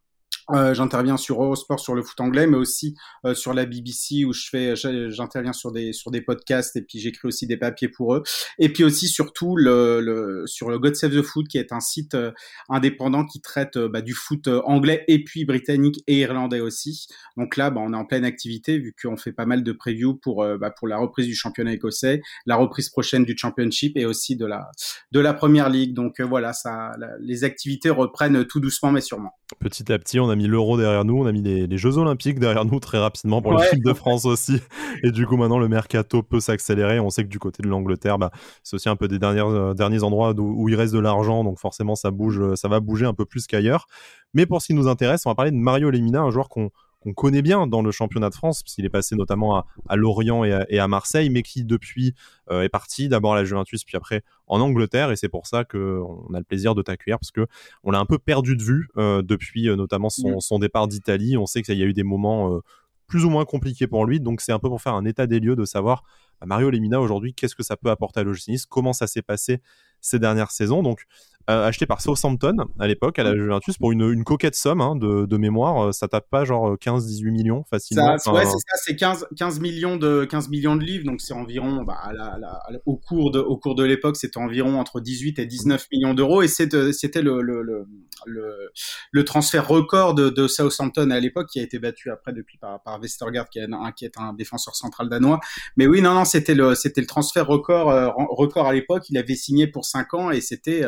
euh, 0.51 0.73
j'interviens 0.73 1.17
sur 1.17 1.43
Eurosport 1.43 1.79
sur 1.79 1.95
le 1.95 2.03
foot 2.03 2.21
anglais, 2.21 2.47
mais 2.47 2.57
aussi 2.57 2.97
euh, 3.27 3.35
sur 3.35 3.53
la 3.53 3.67
BBC 3.67 4.25
où 4.25 4.33
je 4.33 4.49
fais, 4.49 4.75
j'interviens 4.77 5.53
sur 5.53 5.73
des 5.73 5.93
sur 5.93 6.11
des 6.11 6.23
podcasts 6.23 6.75
et 6.77 6.83
puis 6.83 6.99
j'écris 6.99 7.29
aussi 7.29 7.47
des 7.47 7.57
papiers 7.57 7.89
pour 7.89 8.15
eux. 8.15 8.23
Et 8.59 8.73
puis 8.73 8.85
aussi 8.85 9.09
surtout 9.09 9.57
le, 9.57 10.01
le 10.01 10.47
sur 10.47 10.71
le 10.71 10.79
God 10.79 10.97
Save 10.97 11.13
the 11.13 11.23
Foot 11.23 11.49
qui 11.49 11.59
est 11.59 11.73
un 11.73 11.81
site 11.81 12.15
euh, 12.15 12.33
indépendant 12.71 13.27
qui 13.27 13.41
traite 13.41 13.77
bah, 13.77 14.01
du 14.01 14.15
foot 14.15 14.49
anglais 14.49 15.05
et 15.09 15.23
puis 15.23 15.45
britannique 15.45 16.03
et 16.07 16.21
irlandais 16.21 16.61
aussi. 16.61 17.09
Donc 17.37 17.57
là, 17.57 17.71
bah, 17.71 17.83
on 17.85 17.93
est 17.93 17.97
en 17.97 18.07
pleine 18.07 18.25
activité 18.25 18.79
vu 18.79 18.95
qu'on 19.01 19.17
fait 19.17 19.33
pas 19.33 19.47
mal 19.47 19.63
de 19.63 19.73
previews 19.73 20.15
pour 20.15 20.47
bah, 20.59 20.71
pour 20.71 20.89
la 20.89 20.97
reprise 20.97 21.27
du 21.27 21.35
championnat 21.35 21.73
écossais, 21.73 22.23
la 22.47 22.57
reprise 22.57 22.89
prochaine 22.89 23.25
du 23.25 23.37
Championship 23.37 23.97
et 23.97 24.07
aussi 24.07 24.37
de 24.37 24.47
la 24.47 24.71
de 25.13 25.21
la 25.21 25.35
Première 25.35 25.69
Ligue. 25.69 25.93
Donc 25.93 26.21
voilà, 26.21 26.55
ça, 26.55 26.93
les 27.21 27.45
activités 27.45 27.91
reprennent 27.91 28.47
tout 28.47 28.61
doucement 28.61 28.93
mais 28.93 29.03
sûrement. 29.03 29.33
Petit 29.61 29.91
à 29.93 29.99
petit, 29.99 30.18
on 30.21 30.31
a 30.31 30.37
mis 30.37 30.47
l'Euro 30.47 30.77
derrière 30.77 31.05
nous, 31.05 31.19
on 31.19 31.27
a 31.27 31.33
mis 31.33 31.43
les, 31.43 31.79
Jeux 31.79 31.99
Olympiques 31.99 32.39
derrière 32.39 32.65
nous 32.65 32.81
très 32.81 32.99
rapidement 32.99 33.41
pour 33.43 33.55
l'équipe 33.55 33.83
de 33.83 33.93
France 33.93 34.25
aussi. 34.25 34.61
Et 35.03 35.11
du 35.11 35.27
coup, 35.27 35.37
maintenant, 35.37 35.59
le 35.59 35.69
mercato 35.69 36.23
peut 36.23 36.41
s'accélérer. 36.41 37.01
On 37.01 37.11
sait 37.11 37.25
que 37.25 37.29
du 37.29 37.39
côté 37.39 37.63
de 37.63 37.69
l'Angleterre, 37.69 38.19
bah, 38.19 38.31
c'est 38.63 38.77
aussi 38.77 38.89
un 38.89 38.97
peu 38.97 39.09
des 39.09 39.19
dernières, 39.19 39.49
euh, 39.49 39.75
derniers 39.75 40.03
endroits 40.03 40.35
où, 40.39 40.69
il 40.69 40.75
reste 40.75 40.95
de 40.95 40.99
l'argent. 40.99 41.45
Donc 41.45 41.59
forcément, 41.59 41.95
ça 41.95 42.11
bouge, 42.11 42.55
ça 42.55 42.69
va 42.69 42.81
bouger 42.81 43.07
un 43.07 43.15
peu 43.15 43.25
plus 43.25 43.47
qu'ailleurs. 43.47 43.87
Mais 44.35 44.47
pour 44.47 44.61
ce 44.63 44.67
qui 44.67 44.75
nous 44.75 44.89
intéresse, 44.89 45.25
on 45.27 45.31
va 45.31 45.35
parler 45.35 45.51
de 45.51 45.57
Mario 45.57 45.91
Lemina, 45.91 46.21
un 46.21 46.31
joueur 46.31 46.49
qu'on 46.49 46.71
qu'on 47.01 47.13
connaît 47.13 47.43
bien 47.43 47.67
dans 47.67 47.83
le 47.83 47.91
championnat 47.91 48.31
de 48.31 48.35
France, 48.35 48.63
puisqu'il 48.63 48.85
est 48.85 48.91
passé 48.91 49.15
notamment 49.15 49.65
à, 49.89 49.97
Lorient 49.97 50.45
et 50.45 50.79
à, 50.79 50.89
Marseille, 50.89 51.31
mais 51.31 51.43
qui 51.43 51.65
depuis 51.65 52.15
euh, 52.51 52.63
est 52.63 52.69
parti 52.69 53.09
d'abord 53.09 53.35
à 53.35 53.37
la 53.37 53.45
Juventus, 53.45 53.85
puis 53.85 53.97
après 53.97 54.23
en 54.47 54.61
Angleterre, 54.61 55.11
et 55.11 55.17
c'est 55.17 55.29
pour 55.29 55.47
ça 55.47 55.65
qu'on 55.65 56.29
a 56.35 56.39
le 56.39 56.45
plaisir 56.45 56.75
de 56.75 56.83
t'accueillir, 56.83 57.19
parce 57.19 57.31
que 57.31 57.47
on 57.85 57.91
l'a 57.91 57.99
un 57.99 58.07
peu 58.07 58.19
perdu 58.19 58.57
de 58.57 58.63
vue 58.63 58.89
euh, 58.97 59.23
depuis 59.23 59.69
euh, 59.69 59.77
notamment 59.77 60.09
son, 60.11 60.59
départ 60.59 60.89
d'Italie. 60.89 61.37
On 61.37 61.47
sait 61.47 61.63
qu'il 61.63 61.79
y 61.79 61.83
a 61.83 61.87
eu 61.87 61.93
des 61.93 62.03
moments 62.03 62.61
plus 63.07 63.25
ou 63.25 63.31
moins 63.31 63.45
compliqués 63.45 63.87
pour 63.87 64.05
lui, 64.05 64.21
donc 64.21 64.41
c'est 64.41 64.53
un 64.53 64.59
peu 64.59 64.69
pour 64.69 64.83
faire 64.83 64.95
un 64.95 65.05
état 65.05 65.27
des 65.27 65.39
lieux 65.39 65.57
de 65.57 65.65
savoir 65.65 66.03
Mario 66.45 66.71
Lemina 66.71 67.01
aujourd'hui, 67.01 67.35
qu'est-ce 67.35 67.55
que 67.55 67.63
ça 67.63 67.77
peut 67.77 67.91
apporter 67.91 68.21
à 68.21 68.23
l'OGC 68.23 68.67
comment 68.69 68.93
ça 68.93 69.07
s'est 69.07 69.23
passé 69.23 69.61
ces 70.01 70.19
dernières 70.19 70.51
saisons? 70.51 70.83
Donc 70.83 71.07
euh, 71.51 71.67
acheté 71.67 71.87
par 71.87 72.03
Southampton 72.03 72.57
à 72.79 72.87
l'époque 72.87 73.19
à 73.19 73.23
la 73.23 73.35
Juventus 73.35 73.79
pour 73.79 73.91
une, 73.91 74.03
une 74.03 74.23
coquette 74.23 74.55
somme 74.55 74.83
hein, 74.83 74.97
de, 74.97 75.25
de, 75.25 75.37
mémoire. 75.39 75.87
Euh, 75.89 75.93
ça 75.93 76.07
tape 76.07 76.29
pas 76.29 76.45
genre 76.45 76.75
15-18 76.75 77.27
euh, 77.27 77.31
millions 77.31 77.65
facilement. 77.71 78.19
Ça, 78.19 78.35
ouais, 78.35 78.45
c'est 78.45 78.51
ça, 78.51 78.77
c'est 78.85 78.97
15, 78.97 79.29
15, 79.35 79.61
millions 79.61 79.97
de 79.97 80.27
15 80.27 80.51
millions 80.51 80.77
de 80.77 80.85
livres, 80.85 81.07
donc 81.07 81.23
c'est 81.23 81.33
environ 81.33 81.85
bah, 81.85 81.97
à 82.03 82.13
la, 82.13 82.37
la, 82.39 82.61
au 82.85 82.99
cours 82.99 83.31
de 83.31 83.39
au 83.39 83.57
cours 83.57 83.75
de 83.77 83.83
l'époque, 83.83 84.17
c'était 84.17 84.37
environ 84.37 84.79
entre 84.79 85.01
18 85.01 85.39
et 85.39 85.47
19 85.47 85.87
millions 85.91 86.13
d'euros 86.13 86.43
et 86.43 86.49
c'était 86.49 87.23
le 87.23 87.41
le, 87.41 87.63
le, 87.63 87.87
le, 88.27 88.71
le 89.11 89.25
transfert 89.25 89.67
record 89.67 90.15
de, 90.15 90.29
de 90.29 90.49
Southampton 90.49 91.11
à 91.11 91.19
l'époque 91.19 91.49
qui 91.49 91.61
a 91.61 91.63
été 91.63 91.79
battu 91.79 92.11
après 92.11 92.35
depuis 92.35 92.59
par, 92.59 92.83
par 92.83 93.01
Westergaard 93.01 93.49
qui 93.49 93.59
est, 93.59 93.73
un, 93.73 93.93
qui 93.93 94.05
est 94.05 94.19
un 94.19 94.35
défenseur 94.35 94.77
central 94.77 95.09
danois. 95.09 95.41
Mais 95.79 95.87
oui, 95.87 96.03
non, 96.03 96.13
non, 96.13 96.27
c'était 96.29 96.55
le 96.55 96.75
c'était 96.75 97.01
le 97.01 97.07
transfert 97.07 97.47
record 97.47 98.15
record 98.31 98.67
à 98.67 98.73
l'époque. 98.73 99.05
Il 99.11 99.19
avait 99.19 99.35
signé 99.35 99.67
pour 99.67 99.85
5 99.85 100.15
ans 100.15 100.31
et 100.31 100.41
c'était 100.41 100.83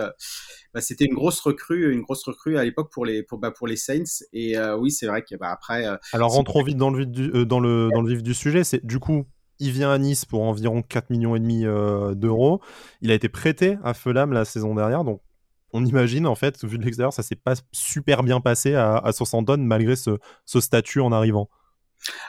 bah, 0.73 0.81
c'était 0.81 1.05
une 1.05 1.15
grosse 1.15 1.41
recrue, 1.41 1.93
une 1.93 2.03
grosse 2.03 2.25
recrue 2.25 2.57
à 2.59 2.65
l'époque 2.65 2.91
pour 2.93 3.05
les 3.05 3.23
pour, 3.23 3.39
bah, 3.39 3.51
pour 3.51 3.67
les 3.67 3.77
Saints. 3.77 4.25
Et 4.33 4.57
oui, 4.79 4.91
c'est 4.91 5.07
vrai 5.07 5.23
que 5.23 5.35
bah, 5.37 5.51
après. 5.51 5.87
Alors 6.13 6.33
rentrons 6.33 6.63
vite 6.63 6.77
dans 6.77 6.91
le 6.91 6.99
vif 6.99 7.09
du, 7.09 7.47
dans 7.47 7.61
le 7.61 7.89
dans 7.93 8.03
le 8.03 8.09
vif 8.09 8.23
du 8.23 8.35
sujet. 8.35 8.65
C'est 8.65 8.85
du 8.85 8.99
coup 8.99 9.27
il 9.59 9.73
vient 9.73 9.91
à 9.91 9.99
Nice 9.99 10.25
pour 10.25 10.43
environ 10.43 10.83
4 10.83 11.11
millions 11.11 11.35
et 11.35 11.41
demi 11.41 11.65
d'euros. 12.17 12.61
Il 13.01 13.11
a 13.11 13.15
été 13.15 13.29
prêté 13.29 13.79
à 13.83 13.95
Fulham 13.95 14.33
la 14.33 14.45
saison 14.45 14.75
dernière, 14.75 15.05
donc 15.05 15.21
on 15.73 15.85
imagine 15.85 16.27
en 16.27 16.35
fait, 16.35 16.65
vu 16.65 16.79
de 16.79 16.85
l'extérieur, 16.85 17.13
ça 17.13 17.23
s'est 17.23 17.37
pas 17.37 17.55
super 17.73 18.23
bien 18.23 18.41
passé 18.41 18.75
à, 18.75 18.97
à 18.97 19.13
Southampton 19.13 19.59
malgré 19.59 19.97
ce, 19.97 20.19
statut 20.47 21.01
en 21.01 21.13
arrivant. 21.13 21.49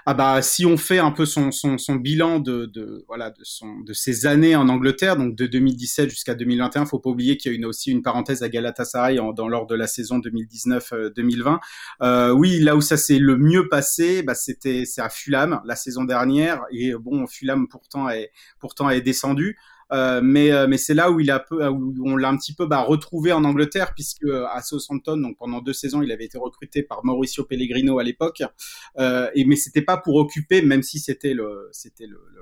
Ah 0.05 0.13
bah 0.13 0.41
si 0.41 0.65
on 0.65 0.77
fait 0.77 0.99
un 0.99 1.11
peu 1.11 1.25
son, 1.25 1.51
son, 1.51 1.95
bilan 1.95 2.39
de, 2.39 2.65
de, 2.65 3.05
voilà 3.07 3.29
de 3.29 3.41
son 3.43 3.79
de 3.79 3.93
ses 3.93 4.25
années 4.25 4.55
en 4.55 4.67
Angleterre 4.67 5.15
donc 5.15 5.35
de 5.35 5.45
2017 5.45 6.09
jusqu'à 6.09 6.35
2021 6.35 6.85
faut 6.85 6.99
pas 6.99 7.09
oublier 7.09 7.37
qu'il 7.37 7.51
y 7.51 7.55
a 7.55 7.57
une, 7.57 7.65
aussi 7.65 7.91
une 7.91 8.01
parenthèse 8.01 8.43
à 8.43 8.49
Galatasaray 8.49 9.17
dans 9.35 9.47
lors 9.47 9.67
de 9.67 9.75
la 9.75 9.87
saison 9.87 10.19
2019-2020 10.19 11.59
euh, 12.01 12.31
oui 12.31 12.59
là 12.59 12.75
où 12.75 12.81
ça 12.81 12.97
s'est 12.97 13.19
le 13.19 13.37
mieux 13.37 13.69
passé 13.69 14.23
bah 14.23 14.35
c'était 14.35 14.83
c'est 14.85 15.01
à 15.01 15.09
Fulham 15.09 15.61
la 15.65 15.75
saison 15.75 16.03
dernière 16.03 16.63
et 16.71 16.93
bon 16.93 17.25
Fulham 17.27 17.67
pourtant 17.67 18.09
est 18.09 18.31
pourtant 18.59 18.89
est 18.89 19.01
descendu. 19.01 19.57
euh, 19.57 19.80
mais 19.91 20.51
euh, 20.51 20.67
mais 20.67 20.77
c'est 20.77 20.93
là 20.93 21.11
où 21.11 21.19
il 21.19 21.29
a 21.31 21.39
peu, 21.39 21.67
où 21.67 22.09
on 22.09 22.15
l'a 22.15 22.29
un 22.29 22.37
petit 22.37 22.53
peu 22.53 22.65
bah, 22.65 22.81
retrouvé 22.81 23.31
en 23.33 23.43
Angleterre 23.43 23.93
puisque 23.93 24.23
euh, 24.23 24.47
à 24.51 24.61
Southampton 24.61 25.17
donc 25.17 25.37
pendant 25.37 25.61
deux 25.61 25.73
saisons 25.73 26.01
il 26.01 26.11
avait 26.11 26.25
été 26.25 26.37
recruté 26.37 26.81
par 26.83 27.03
Mauricio 27.03 27.43
Pellegrino 27.43 27.99
à 27.99 28.03
l'époque. 28.03 28.43
Et 29.35 29.45
mais 29.45 29.55
c'était 29.55 29.81
pas 29.81 29.97
pour 29.97 30.15
occuper 30.15 30.61
même 30.61 30.83
si 30.83 30.99
c'était 30.99 31.33
le 31.33 31.69
c'était 31.71 32.07
le, 32.07 32.19
le, 32.33 32.41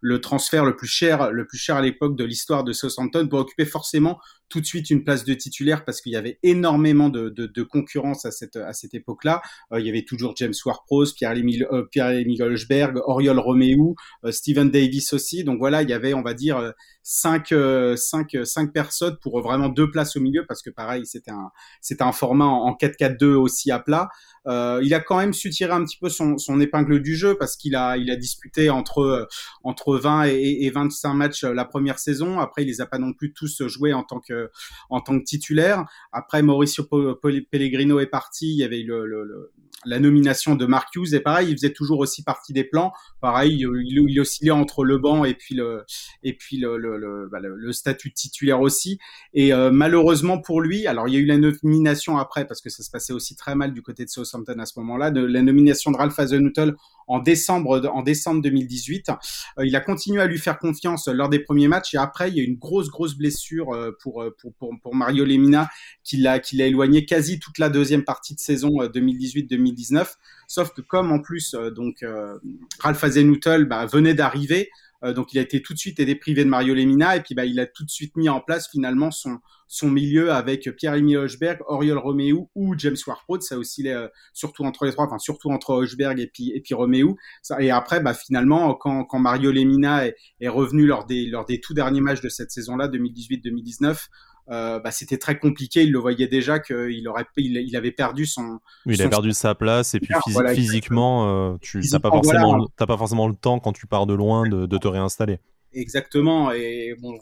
le, 0.00 0.20
transfert 0.20 0.64
le 0.64 0.76
plus 0.76 0.88
cher 0.88 1.30
le 1.30 1.46
plus 1.46 1.58
cher 1.58 1.76
à 1.76 1.82
l'époque 1.82 2.16
de 2.16 2.24
l'histoire 2.24 2.64
de 2.64 2.72
Southampton 2.72 3.28
pour 3.28 3.40
occuper 3.40 3.64
forcément 3.64 4.18
tout 4.52 4.60
de 4.60 4.66
suite 4.66 4.90
une 4.90 5.02
place 5.02 5.24
de 5.24 5.32
titulaire 5.32 5.82
parce 5.82 6.02
qu'il 6.02 6.12
y 6.12 6.16
avait 6.16 6.38
énormément 6.42 7.08
de, 7.08 7.30
de, 7.30 7.46
de 7.46 7.62
concurrence 7.62 8.26
à 8.26 8.30
cette, 8.30 8.56
à 8.56 8.74
cette 8.74 8.92
époque-là. 8.92 9.40
Euh, 9.72 9.80
il 9.80 9.86
y 9.86 9.88
avait 9.88 10.04
toujours 10.04 10.34
James 10.36 10.52
Ward-Prowse, 10.66 11.14
Pierre-Emile 11.14 11.66
euh, 11.72 11.84
Pierre 11.90 12.92
Oriol 13.06 13.38
Roméo, 13.38 13.96
euh, 14.24 14.30
Steven 14.30 14.70
Davis 14.70 15.14
aussi. 15.14 15.42
Donc 15.42 15.58
voilà, 15.58 15.80
il 15.80 15.88
y 15.88 15.94
avait, 15.94 16.12
on 16.12 16.20
va 16.20 16.34
dire, 16.34 16.74
cinq, 17.02 17.54
cinq, 17.96 18.36
cinq 18.44 18.72
personnes 18.74 19.16
pour 19.22 19.40
vraiment 19.40 19.70
deux 19.70 19.90
places 19.90 20.16
au 20.16 20.20
milieu 20.20 20.44
parce 20.46 20.60
que 20.60 20.68
pareil, 20.68 21.06
c'était 21.06 21.30
un, 21.30 21.50
c'était 21.80 22.04
un 22.04 22.12
format 22.12 22.44
en 22.44 22.72
4-4-2 22.74 23.24
aussi 23.34 23.70
à 23.70 23.78
plat. 23.78 24.10
Euh, 24.48 24.80
il 24.82 24.92
a 24.92 25.00
quand 25.00 25.18
même 25.18 25.32
su 25.32 25.50
tirer 25.50 25.72
un 25.72 25.84
petit 25.84 25.96
peu 25.96 26.08
son, 26.08 26.36
son 26.36 26.60
épingle 26.60 27.00
du 27.00 27.14
jeu 27.14 27.36
parce 27.38 27.56
qu'il 27.56 27.76
a, 27.76 27.96
il 27.96 28.10
a 28.10 28.16
disputé 28.16 28.70
entre, 28.70 29.28
entre 29.64 29.96
20 29.96 30.26
et, 30.26 30.64
et 30.64 30.70
25 30.70 31.14
matchs 31.14 31.44
la 31.44 31.64
première 31.64 31.98
saison. 31.98 32.40
Après, 32.40 32.62
il 32.62 32.66
les 32.66 32.80
a 32.80 32.86
pas 32.86 32.98
non 32.98 33.12
plus 33.12 33.32
tous 33.32 33.66
joués 33.66 33.92
en 33.92 34.02
tant 34.02 34.20
que 34.20 34.50
en 34.90 35.00
tant 35.00 35.18
que 35.18 35.24
titulaire. 35.24 35.84
Après, 36.12 36.42
Mauricio 36.42 36.84
Pellegrino 36.84 38.00
est 38.00 38.06
parti, 38.06 38.52
il 38.52 38.56
y 38.56 38.64
avait 38.64 38.82
le, 38.82 39.06
le, 39.06 39.52
la 39.84 39.98
nomination 39.98 40.54
de 40.54 40.66
Mark 40.66 40.94
Hughes 40.94 41.14
et 41.14 41.20
pareil, 41.20 41.48
il 41.50 41.56
faisait 41.56 41.72
toujours 41.72 41.98
aussi 41.98 42.22
partie 42.22 42.52
des 42.52 42.64
plans. 42.64 42.92
Pareil, 43.20 43.56
il, 43.58 44.06
il 44.08 44.20
oscillait 44.20 44.50
entre 44.50 44.84
le 44.84 44.98
banc 44.98 45.24
et 45.24 45.34
puis 45.34 45.54
le 45.54 45.84
et 46.22 46.34
puis 46.34 46.58
le 46.58 46.76
le, 46.76 47.28
bah, 47.30 47.40
le, 47.40 47.72
statut 47.72 48.12
titulaire 48.12 48.60
aussi. 48.60 48.98
Et 49.34 49.52
euh, 49.52 49.70
malheureusement 49.70 50.40
pour 50.40 50.60
lui, 50.60 50.86
alors 50.86 51.08
il 51.08 51.14
y 51.14 51.16
a 51.16 51.20
eu 51.20 51.26
la 51.26 51.38
nomination 51.38 52.18
après 52.18 52.46
parce 52.46 52.60
que 52.60 52.70
ça 52.70 52.82
se 52.82 52.90
passait 52.90 53.12
aussi 53.12 53.34
très 53.34 53.54
mal 53.54 53.72
du 53.72 53.82
côté 53.82 54.04
de 54.04 54.10
Southampton 54.10 54.58
à 54.58 54.66
ce 54.66 54.78
moment-là, 54.80 55.10
de 55.10 55.24
la 55.24 55.42
nomination 55.42 55.90
de 55.90 55.96
Ralph 55.96 56.18
Hasenhüttl 56.18 56.74
en 57.08 57.18
décembre 57.18 57.82
en 57.92 58.02
décembre 58.02 58.42
2018. 58.42 59.10
Euh, 59.58 59.66
il 59.66 59.74
a 59.76 59.80
continué 59.80 60.20
à 60.20 60.26
lui 60.26 60.38
faire 60.38 60.58
confiance 60.58 61.08
lors 61.08 61.28
des 61.28 61.38
premiers 61.38 61.68
matchs 61.68 61.94
et 61.94 61.98
après 61.98 62.30
il 62.30 62.36
y 62.36 62.40
a 62.40 62.44
une 62.44 62.56
grosse 62.56 62.88
grosse 62.88 63.14
blessure 63.14 63.72
euh, 63.72 63.96
pour 64.00 64.94
Mario 64.94 65.24
Lemina 65.24 65.68
qui 66.02 66.16
l'a 66.18 66.40
éloigné 66.52 67.04
quasi 67.04 67.38
toute 67.38 67.58
la 67.58 67.68
deuxième 67.68 68.04
partie 68.04 68.34
de 68.34 68.40
saison 68.40 68.70
2018-2019 68.82 70.06
Sauf 70.52 70.74
que 70.74 70.82
comme 70.82 71.12
en 71.12 71.18
plus, 71.18 71.54
euh, 71.54 71.70
donc 71.70 72.02
euh, 72.02 72.38
Ralph 72.78 73.02
Hasenhuttl 73.02 73.64
bah, 73.64 73.86
venait 73.86 74.12
d'arriver, 74.12 74.68
euh, 74.68 74.91
donc 75.02 75.32
il 75.32 75.38
a 75.38 75.42
été 75.42 75.62
tout 75.62 75.74
de 75.74 75.78
suite 75.78 75.98
aidé 76.00 76.14
privé 76.14 76.44
de 76.44 76.48
Mario 76.48 76.74
Lemina 76.74 77.16
et 77.16 77.20
puis 77.20 77.34
bah, 77.34 77.44
il 77.44 77.58
a 77.58 77.66
tout 77.66 77.84
de 77.84 77.90
suite 77.90 78.16
mis 78.16 78.28
en 78.28 78.40
place 78.40 78.68
finalement 78.70 79.10
son, 79.10 79.38
son 79.72 79.90
milieu 79.90 80.30
avec 80.32 80.70
Pierre-Emile 80.76 81.16
Hochberg, 81.16 81.60
Oriol 81.66 81.96
Roméo 81.96 82.50
ou 82.54 82.74
James 82.76 82.96
Ward-Prowse. 83.06 83.46
Ça 83.46 83.56
oscillait 83.56 83.94
euh, 83.94 84.08
surtout 84.34 84.64
entre 84.64 84.84
les 84.84 84.92
trois, 84.92 85.06
enfin 85.06 85.18
surtout 85.18 85.50
entre 85.50 85.70
Hochberg 85.70 86.20
et 86.20 86.26
puis, 86.26 86.52
et 86.54 86.60
puis 86.60 86.74
Roméo. 86.74 87.16
et 87.58 87.70
après, 87.70 88.00
bah, 88.00 88.12
finalement, 88.12 88.74
quand, 88.74 89.04
quand 89.04 89.18
Mario 89.18 89.50
Lemina 89.50 90.06
est, 90.06 90.16
est, 90.40 90.48
revenu 90.48 90.86
lors 90.86 91.06
des, 91.06 91.24
lors 91.24 91.46
des 91.46 91.58
tout 91.58 91.72
derniers 91.72 92.02
matchs 92.02 92.20
de 92.20 92.28
cette 92.28 92.50
saison-là, 92.50 92.86
2018-2019, 92.88 94.08
euh, 94.50 94.80
bah, 94.80 94.90
c'était 94.90 95.18
très 95.18 95.38
compliqué. 95.38 95.82
Il 95.82 95.92
le 95.92 95.98
voyait 95.98 96.26
déjà 96.26 96.58
qu'il 96.58 97.06
aurait, 97.08 97.26
il, 97.36 97.76
avait 97.76 97.92
perdu 97.92 98.26
son. 98.26 98.58
il 98.86 99.00
a 99.00 99.08
perdu 99.08 99.32
sa 99.32 99.54
place 99.54 99.94
et 99.94 100.00
puis 100.00 100.14
physiquement, 100.54 101.52
euh, 101.52 101.56
tu 101.60 101.80
n'as 101.92 102.00
pas 102.00 102.10
forcément, 102.10 102.66
pas 102.76 102.96
forcément 102.96 103.28
le 103.28 103.34
temps 103.34 103.60
quand 103.60 103.72
tu 103.72 103.86
pars 103.86 104.06
de 104.06 104.14
loin 104.14 104.48
de, 104.48 104.78
te 104.78 104.88
réinstaller. 104.88 105.38
Exactement. 105.74 106.52
Et 106.52 106.94
bon, 107.00 107.18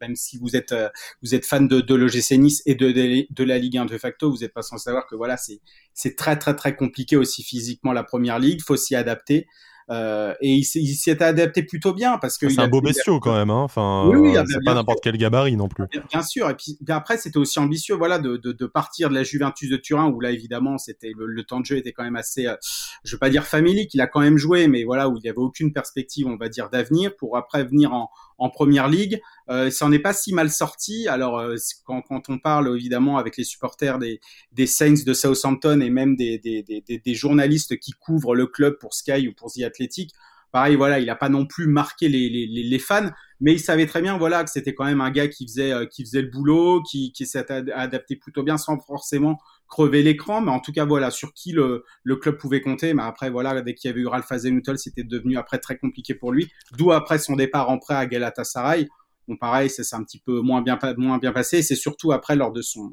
même 0.00 0.16
si 0.16 0.36
vous 0.38 0.56
êtes 0.56 0.72
euh, 0.72 0.88
vous 1.22 1.34
êtes 1.34 1.46
fan 1.46 1.68
de, 1.68 1.80
de 1.80 1.94
l'OGC 1.94 2.32
Nice 2.32 2.62
et 2.66 2.74
de, 2.74 2.90
de, 2.90 3.44
la 3.44 3.58
Ligue 3.58 3.78
1 3.78 3.86
de 3.86 3.96
facto, 3.96 4.30
vous 4.30 4.38
n'êtes 4.38 4.52
pas 4.52 4.62
sans 4.62 4.78
savoir 4.78 5.06
que 5.06 5.14
voilà, 5.14 5.36
c'est 5.36 5.60
c'est 5.94 6.16
très 6.16 6.36
très 6.38 6.54
très 6.54 6.76
compliqué 6.76 7.16
aussi 7.16 7.42
physiquement 7.44 7.92
la 7.92 8.02
première 8.02 8.38
ligue. 8.38 8.60
Faut 8.62 8.76
s'y 8.76 8.94
adapter. 8.94 9.46
Euh, 9.88 10.34
et 10.40 10.52
il, 10.52 10.64
s'y 10.64 11.10
était 11.10 11.24
adapté 11.24 11.62
plutôt 11.62 11.94
bien 11.94 12.18
parce 12.18 12.38
que 12.38 12.48
c'est 12.48 12.60
un 12.60 12.66
beau 12.66 12.80
bestiau 12.80 13.20
quand 13.20 13.34
même. 13.34 13.50
Hein. 13.50 13.62
Enfin, 13.62 14.08
oui, 14.08 14.16
oui, 14.16 14.36
c'est 14.48 14.64
pas 14.64 14.74
n'importe 14.74 14.98
quel 15.00 15.16
gabarit 15.16 15.56
non 15.56 15.68
plus. 15.68 15.84
Bien, 16.10 16.22
sûr. 16.22 16.50
Et 16.50 16.54
puis 16.54 16.76
après, 16.88 17.18
c'était 17.18 17.38
aussi 17.38 17.58
ambitieux, 17.60 17.94
voilà, 17.94 18.18
de, 18.18 18.36
de, 18.36 18.50
de, 18.52 18.66
partir 18.66 19.08
de 19.10 19.14
la 19.14 19.22
Juventus 19.22 19.70
de 19.70 19.76
Turin 19.76 20.08
où 20.08 20.20
là, 20.20 20.32
évidemment, 20.32 20.76
c'était 20.78 21.12
le, 21.16 21.44
temps 21.44 21.60
de 21.60 21.66
jeu 21.66 21.76
était 21.76 21.92
quand 21.92 22.02
même 22.02 22.16
assez, 22.16 22.46
euh, 22.46 22.56
je 23.04 23.12
veux 23.14 23.18
pas 23.18 23.30
dire 23.30 23.44
familique, 23.44 23.94
il 23.94 24.00
a 24.00 24.08
quand 24.08 24.20
même 24.20 24.38
joué, 24.38 24.66
mais 24.66 24.82
voilà, 24.82 25.08
où 25.08 25.16
il 25.16 25.24
y 25.24 25.28
avait 25.28 25.38
aucune 25.38 25.72
perspective, 25.72 26.26
on 26.26 26.36
va 26.36 26.48
dire, 26.48 26.68
d'avenir 26.68 27.14
pour 27.16 27.36
après 27.36 27.64
venir 27.64 27.92
en, 27.92 28.10
en 28.38 28.50
première 28.50 28.88
ligue. 28.88 29.20
Euh, 29.48 29.70
ça 29.70 29.86
en 29.86 29.92
est 29.92 29.98
pas 29.98 30.12
si 30.12 30.32
mal 30.34 30.50
sorti. 30.50 31.08
Alors 31.08 31.38
euh, 31.38 31.56
quand, 31.84 32.02
quand, 32.02 32.28
on 32.28 32.38
parle 32.38 32.76
évidemment 32.76 33.18
avec 33.18 33.36
les 33.36 33.44
supporters 33.44 33.98
des, 33.98 34.20
des 34.52 34.66
Saints 34.66 35.04
de 35.04 35.12
Southampton 35.12 35.80
et 35.80 35.90
même 35.90 36.16
des, 36.16 36.38
des, 36.38 36.62
des, 36.62 37.14
journalistes 37.14 37.78
qui 37.78 37.92
couvrent 37.92 38.34
le 38.34 38.46
club 38.46 38.78
pour 38.78 38.94
Sky 38.94 39.28
ou 39.28 39.32
pour 39.34 39.52
The 39.52 39.62
Athletic, 39.62 40.12
pareil 40.52 40.76
voilà, 40.76 40.98
il 41.00 41.08
a 41.10 41.16
pas 41.16 41.28
non 41.28 41.46
plus 41.46 41.66
marqué 41.66 42.08
les, 42.08 42.28
les, 42.28 42.46
les, 42.46 42.78
fans, 42.78 43.10
mais 43.40 43.52
il 43.52 43.60
savait 43.60 43.86
très 43.86 44.02
bien 44.02 44.18
voilà 44.18 44.44
que 44.44 44.50
c'était 44.50 44.74
quand 44.74 44.84
même 44.84 45.00
un 45.00 45.10
gars 45.10 45.28
qui 45.28 45.46
faisait 45.46 45.72
euh, 45.72 45.86
qui 45.86 46.04
faisait 46.04 46.22
le 46.22 46.28
boulot, 46.28 46.82
qui, 46.82 47.12
qui 47.12 47.26
s'est 47.26 47.50
adapté 47.50 48.16
plutôt 48.16 48.42
bien 48.42 48.58
sans 48.58 48.78
forcément 48.78 49.38
crever 49.68 50.02
l'écran, 50.02 50.40
mais 50.40 50.50
en 50.50 50.60
tout 50.60 50.72
cas 50.72 50.84
voilà 50.84 51.10
sur 51.10 51.32
qui 51.32 51.52
le, 51.52 51.84
le 52.02 52.16
club 52.16 52.38
pouvait 52.38 52.60
compter. 52.60 52.94
Mais 52.94 53.02
après 53.02 53.30
voilà 53.30 53.60
dès 53.62 53.74
qu'il 53.74 53.88
y 53.88 53.92
avait 53.92 54.00
eu 54.00 54.06
Ralph 54.06 54.30
Hasenhuttl, 54.30 54.78
c'était 54.78 55.04
devenu 55.04 55.36
après 55.36 55.58
très 55.58 55.76
compliqué 55.76 56.14
pour 56.14 56.32
lui. 56.32 56.48
D'où 56.76 56.92
après 56.92 57.18
son 57.18 57.36
départ 57.36 57.70
en 57.70 57.78
prêt 57.78 57.94
à 57.94 58.06
Galatasaray. 58.06 58.88
Bon 59.28 59.36
pareil, 59.36 59.68
c'est 59.70 59.94
un 59.94 60.04
petit 60.04 60.20
peu 60.20 60.40
moins 60.40 60.62
bien 60.62 60.78
moins 60.96 61.18
bien 61.18 61.32
passé. 61.32 61.62
C'est 61.62 61.76
surtout 61.76 62.12
après 62.12 62.36
lors 62.36 62.52
de 62.52 62.62
son 62.62 62.92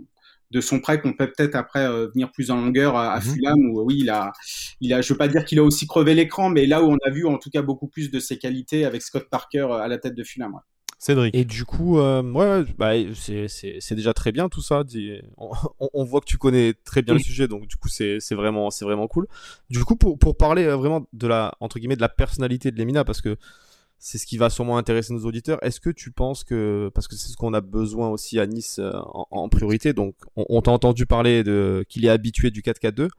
de 0.53 0.61
son 0.61 0.79
prêt 0.79 1.01
qu'on 1.01 1.13
peut 1.13 1.31
peut-être 1.35 1.55
après 1.55 1.85
euh, 1.85 2.07
venir 2.13 2.31
plus 2.31 2.51
en 2.51 2.57
longueur 2.57 2.95
à, 2.95 3.17
mhm. 3.17 3.21
Fulham 3.23 3.59
où 3.71 3.81
oui 3.81 3.97
il 4.01 4.09
a 4.09 4.31
il 4.81 4.93
a 4.93 5.01
je 5.01 5.11
veux 5.11 5.17
pas 5.17 5.27
dire 5.27 5.45
qu'il 5.45 5.57
a 5.59 5.63
aussi 5.63 5.87
crevé 5.87 6.13
l'écran 6.13 6.49
mais 6.49 6.67
là 6.67 6.83
où 6.83 6.91
on 6.91 6.97
a 7.05 7.09
vu 7.09 7.25
en 7.25 7.39
tout 7.39 7.49
cas 7.49 7.63
beaucoup 7.63 7.87
plus 7.87 8.11
de 8.11 8.19
ses 8.19 8.37
qualités 8.37 8.85
avec 8.85 9.01
Scott 9.01 9.27
Parker 9.29 9.67
euh, 9.71 9.79
à 9.79 9.87
la 9.87 9.97
tête 9.97 10.15
de 10.15 10.23
Fulham. 10.23 10.59
Cédric. 11.03 11.35
Et 11.35 11.43
du 11.43 11.65
coup, 11.65 11.99
euh, 11.99 12.23
ouais, 12.23 12.63
bah, 12.77 12.93
c'est 13.13 13.95
déjà 13.95 14.13
très 14.13 14.31
bien 14.31 14.47
tout 14.47 14.61
ça. 14.61 14.83
On, 15.37 15.89
on, 15.93 16.03
voit 16.05 16.21
que 16.21 16.25
tu 16.25 16.37
connais 16.37 16.73
très 16.85 17.01
bien 17.01 17.13
le 17.13 17.19
sujet, 17.19 17.49
donc 17.49 17.67
du 17.67 17.75
coup, 17.75 17.89
c'est 17.89 18.19
vraiment, 18.31 18.69
vraiment 18.81 19.07
cool. 19.07 19.27
Du 19.69 19.83
coup, 19.83 19.97
pour, 19.97 20.17
pour 20.17 20.37
parler 20.37 20.63
euh, 20.63 20.77
vraiment 20.77 21.05
de 21.11 21.27
la, 21.27 21.55
entre 21.59 21.79
guillemets, 21.79 21.97
de 21.97 22.01
la 22.01 22.09
personnalité 22.09 22.71
de 22.71 22.79
Lemina, 22.79 23.03
parce 23.03 23.19
que 23.19 23.35
c'est 23.99 24.17
ce 24.17 24.25
qui 24.25 24.37
va 24.37 24.49
sûrement 24.49 24.77
intéresser 24.77 25.13
nos 25.13 25.25
auditeurs, 25.25 25.61
est-ce 25.61 25.81
que 25.81 25.89
tu 25.89 26.11
penses 26.11 26.45
que, 26.45 26.89
parce 26.95 27.09
que 27.09 27.15
c'est 27.15 27.29
ce 27.29 27.35
qu'on 27.35 27.53
a 27.53 27.61
besoin 27.61 28.09
aussi 28.09 28.39
à 28.39 28.47
Nice 28.47 28.79
euh, 28.79 28.91
en, 29.31 29.49
priorité, 29.49 29.91
donc 29.91 30.15
on, 30.37 30.61
t'a 30.61 30.71
entendu 30.71 31.05
parler 31.05 31.43
de 31.43 31.85
qu'il 31.89 32.05
est 32.05 32.09
habitué 32.09 32.49
du 32.49 32.61
4-4-2, 32.61 33.09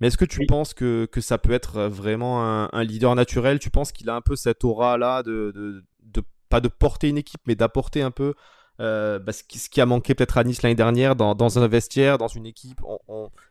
mais 0.00 0.08
est-ce 0.08 0.18
que 0.18 0.26
tu 0.26 0.44
penses 0.46 0.74
que, 0.74 1.06
que 1.10 1.20
ça 1.22 1.38
peut 1.38 1.52
être 1.52 1.88
vraiment 1.88 2.42
un, 2.42 2.68
un 2.72 2.84
leader 2.84 3.14
naturel? 3.14 3.58
Tu 3.58 3.70
penses 3.70 3.92
qu'il 3.92 4.08
a 4.10 4.14
un 4.14 4.22
peu 4.22 4.36
cette 4.36 4.64
aura-là 4.64 5.22
de 5.22 5.84
pas 6.50 6.60
de 6.60 6.68
porter 6.68 7.08
une 7.08 7.16
équipe, 7.16 7.40
mais 7.46 7.54
d'apporter 7.54 8.02
un 8.02 8.10
peu 8.10 8.34
euh, 8.80 9.18
bah, 9.18 9.32
ce, 9.32 9.42
qui, 9.44 9.80
a 9.80 9.86
manqué 9.86 10.14
peut-être 10.14 10.38
à 10.38 10.44
Nice 10.44 10.62
l'année 10.62 10.74
dernière 10.74 11.14
dans, 11.16 11.58
un 11.58 11.68
vestiaire, 11.68 12.18
dans 12.18 12.28
une 12.28 12.46
équipe. 12.46 12.80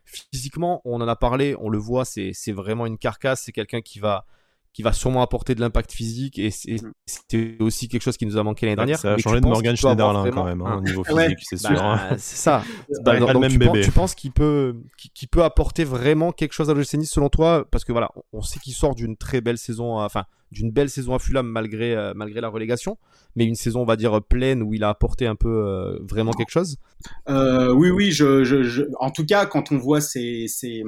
Physiquement, 0.04 0.82
on 0.84 1.00
en 1.00 1.08
a 1.08 1.16
parlé, 1.16 1.56
on 1.58 1.68
le 1.68 1.78
voit, 1.78 2.04
c'est 2.04 2.52
vraiment 2.52 2.86
une 2.86 2.98
carcasse, 2.98 3.42
c'est 3.42 3.52
quelqu'un 3.52 3.80
qui 3.80 3.98
va, 4.00 4.26
qui 4.72 4.82
va 4.82 4.92
sûrement 4.92 5.22
apporter 5.22 5.54
de 5.54 5.60
l'impact 5.60 5.92
physique 5.92 6.38
et 6.38 6.48
mm. 6.48 6.92
c'était 7.06 7.56
aussi 7.60 7.88
quelque 7.88 8.02
chose 8.02 8.16
qui 8.16 8.26
nous 8.26 8.36
a 8.36 8.42
manqué 8.42 8.66
l'année 8.66 8.76
dernière. 8.76 8.98
Ça 8.98 9.14
a 9.14 9.18
changé 9.18 9.40
de 9.40 9.46
Morgan 9.46 9.76
Schneiderlin 9.76 10.30
quand 10.30 10.44
même, 10.44 10.62
hein, 10.62 10.76
au 10.78 10.80
niveau 10.80 11.02
physique, 11.02 11.38
c'est 11.42 11.56
sûr. 11.56 11.70
Bah, 11.70 12.08
hein. 12.10 12.16
C'est 12.18 12.36
ça. 12.36 12.62
Bah, 13.04 13.18
donc, 13.18 13.48
tu, 13.48 13.58
Penses, 13.58 13.80
tu, 13.82 13.90
penses 13.90 14.14
qu'il 14.14 14.32
peut, 14.32 14.76
qu'il 15.14 15.28
peut 15.28 15.42
apporter 15.42 15.84
vraiment 15.84 16.32
quelque 16.32 16.52
chose 16.52 16.70
à 16.70 16.74
l'OGC 16.74 16.94
Nice 16.94 17.10
selon 17.10 17.28
toi? 17.28 17.66
Parce 17.70 17.84
que 17.84 17.92
voilà, 17.92 18.10
on 18.32 18.42
sait 18.42 18.60
qu'il 18.60 18.72
sort 18.72 18.94
d'une 18.94 19.16
très 19.16 19.40
belle 19.40 19.58
saison, 19.58 19.98
enfin 19.98 20.24
d'une 20.52 20.70
belle 20.70 20.90
saison 20.90 21.14
à 21.14 21.18
Fulham 21.18 21.46
malgré, 21.46 21.94
euh, 21.94 22.12
malgré 22.14 22.40
la 22.40 22.48
relégation, 22.48 22.98
mais 23.36 23.44
une 23.44 23.54
saison 23.54 23.82
on 23.82 23.84
va 23.84 23.96
dire 23.96 24.20
pleine 24.22 24.62
où 24.62 24.74
il 24.74 24.84
a 24.84 24.88
apporté 24.88 25.26
un 25.26 25.36
peu 25.36 25.48
euh, 25.48 25.98
vraiment 26.08 26.32
quelque 26.32 26.50
chose. 26.50 26.76
Euh, 27.28 27.72
oui, 27.72 27.90
oui, 27.90 28.10
je, 28.10 28.44
je, 28.44 28.82
en 28.98 29.10
tout 29.10 29.24
cas 29.24 29.46
quand 29.46 29.72
on 29.72 29.78
voit 29.78 30.00
ces, 30.00 30.46
ces 30.48 30.82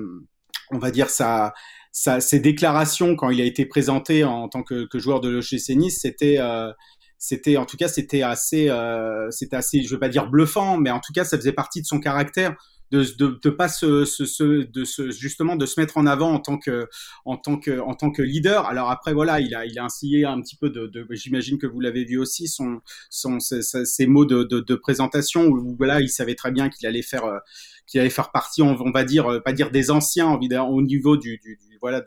on 0.71 0.79
va 0.79 0.91
dire 0.91 1.11
ça 1.11 1.53
ses 1.93 2.41
déclarations 2.41 3.17
quand 3.17 3.31
il 3.31 3.41
a 3.41 3.45
été 3.45 3.67
présenté 3.67 4.25
en 4.25 4.49
tant 4.49 4.63
que, 4.63 4.89
joueur 4.95 5.21
de 5.21 5.29
l'OGC 5.29 5.77
Nice, 5.77 5.99
c'était 6.01 6.37
euh, 6.39 6.73
c'était 7.19 7.57
en 7.57 7.67
tout 7.67 7.77
cas 7.77 7.87
c'était 7.87 8.23
assez 8.23 8.69
euh, 8.71 9.31
c'était 9.31 9.57
assez 9.57 9.83
je 9.83 9.95
vais 9.95 10.01
pas 10.01 10.09
dire 10.09 10.29
bluffant 10.29 10.79
mais 10.79 10.91
en 10.91 11.01
tout 11.01 11.13
cas 11.13 11.25
ça 11.25 11.37
faisait 11.37 11.53
partie 11.53 11.83
de 11.83 11.87
son 11.87 12.01
caractère 12.01 12.57
de 12.93 13.51
pas 13.51 13.69
se, 13.69 14.05
justement 15.19 15.57
de 15.57 15.67
se 15.67 15.81
mettre 15.81 15.97
en 15.97 16.07
avant 16.07 16.33
en 16.35 16.41
tant 16.41 16.59
que 16.59 18.23
leader. 18.23 18.67
Alors 18.67 18.91
après 18.91 19.15
voilà 19.15 19.41
il 19.41 19.55
a 19.55 19.65
il 19.65 19.79
a 19.79 19.85
ainsi 19.85 20.25
un 20.25 20.41
petit 20.41 20.57
peu 20.57 20.69
de, 20.69 21.07
j'imagine 21.11 21.59
que 21.59 21.67
vous 21.67 21.81
l'avez 21.81 22.05
vu 22.05 22.19
aussi 22.19 22.47
ses, 22.49 24.07
mots 24.07 24.25
de, 24.27 24.75
présentation 24.75 25.47
où 25.47 25.75
voilà 25.77 26.01
il 26.01 26.09
savait 26.09 26.35
très 26.35 26.51
bien 26.51 26.69
qu'il 26.69 26.87
allait 26.87 27.03
faire 27.03 27.25
euh, 27.25 27.39
qu'il 27.87 28.01
allait 28.01 28.11
faire 28.11 28.31
partie 28.31 28.63
on, 28.63 28.91
va 28.91 29.05
dire 29.05 29.43
pas 29.43 29.53
dire 29.53 29.71
des 29.71 29.91
anciens 29.91 30.33
au 30.33 30.83
niveau 30.83 31.17
de 31.17 31.39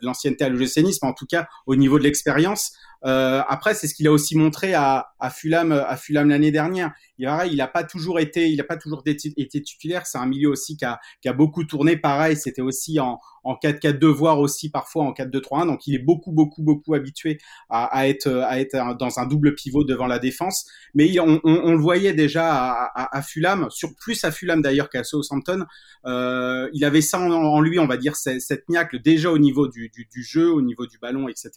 l'ancienneté 0.02 0.44
à 0.44 0.50
mais 0.50 1.08
en 1.08 1.12
tout 1.12 1.26
cas 1.26 1.48
au 1.66 1.76
niveau 1.76 1.98
de 1.98 2.04
l'expérience 2.04 2.72
euh, 3.04 3.42
après, 3.48 3.74
c'est 3.74 3.88
ce 3.88 3.94
qu'il 3.94 4.06
a 4.06 4.12
aussi 4.12 4.36
montré 4.36 4.74
à, 4.74 5.08
à 5.20 5.30
Fulham, 5.30 5.72
à 5.72 5.96
Fulham 5.96 6.28
l'année 6.28 6.50
dernière. 6.50 6.92
Il, 7.18 7.30
il 7.52 7.60
a 7.60 7.68
pas 7.68 7.84
toujours 7.84 8.18
été, 8.18 8.50
il 8.50 8.60
a 8.60 8.64
pas 8.64 8.76
toujours 8.76 9.02
été, 9.06 9.32
été 9.36 9.62
titulaire. 9.62 10.06
C'est 10.06 10.18
un 10.18 10.26
milieu 10.26 10.48
aussi 10.48 10.76
qui 10.76 10.84
a, 10.84 10.98
qui 11.20 11.28
a 11.28 11.32
beaucoup 11.32 11.64
tourné. 11.64 11.96
Pareil, 11.96 12.36
c'était 12.36 12.62
aussi 12.62 12.98
en, 13.00 13.18
en 13.46 13.54
4-4-2, 13.54 14.06
voire 14.06 14.40
aussi 14.40 14.70
parfois 14.70 15.04
en 15.04 15.12
4-2-3-1. 15.12 15.66
Donc, 15.66 15.86
il 15.86 15.94
est 15.94 16.00
beaucoup, 16.00 16.32
beaucoup, 16.32 16.62
beaucoup 16.62 16.94
habitué 16.94 17.38
à, 17.70 17.84
à, 17.84 18.08
être, 18.08 18.28
à 18.28 18.60
être 18.60 18.96
dans 18.98 19.18
un 19.20 19.26
double 19.26 19.54
pivot 19.54 19.84
devant 19.84 20.06
la 20.06 20.18
défense. 20.18 20.68
Mais 20.94 21.18
on, 21.20 21.40
on, 21.44 21.60
on 21.64 21.72
le 21.72 21.80
voyait 21.80 22.12
déjà 22.12 22.52
à, 22.52 22.90
à, 22.94 23.16
à, 23.16 23.22
Fulham, 23.22 23.68
sur 23.70 23.94
plus 23.94 24.24
à 24.24 24.32
Fulham 24.32 24.62
d'ailleurs 24.62 24.90
qu'à 24.90 25.04
Southampton. 25.04 25.64
Euh, 26.06 26.68
il 26.72 26.84
avait 26.84 27.00
ça 27.00 27.20
en, 27.20 27.60
lui, 27.60 27.78
on 27.78 27.86
va 27.86 27.96
dire, 27.96 28.16
cette, 28.16 28.40
cette 28.40 28.68
niaque 28.68 28.96
déjà 28.96 29.30
au 29.30 29.38
niveau 29.38 29.68
du, 29.68 29.88
du, 29.88 30.06
du, 30.10 30.22
jeu, 30.22 30.50
au 30.50 30.62
niveau 30.62 30.86
du 30.86 30.98
ballon, 30.98 31.28
etc. 31.28 31.50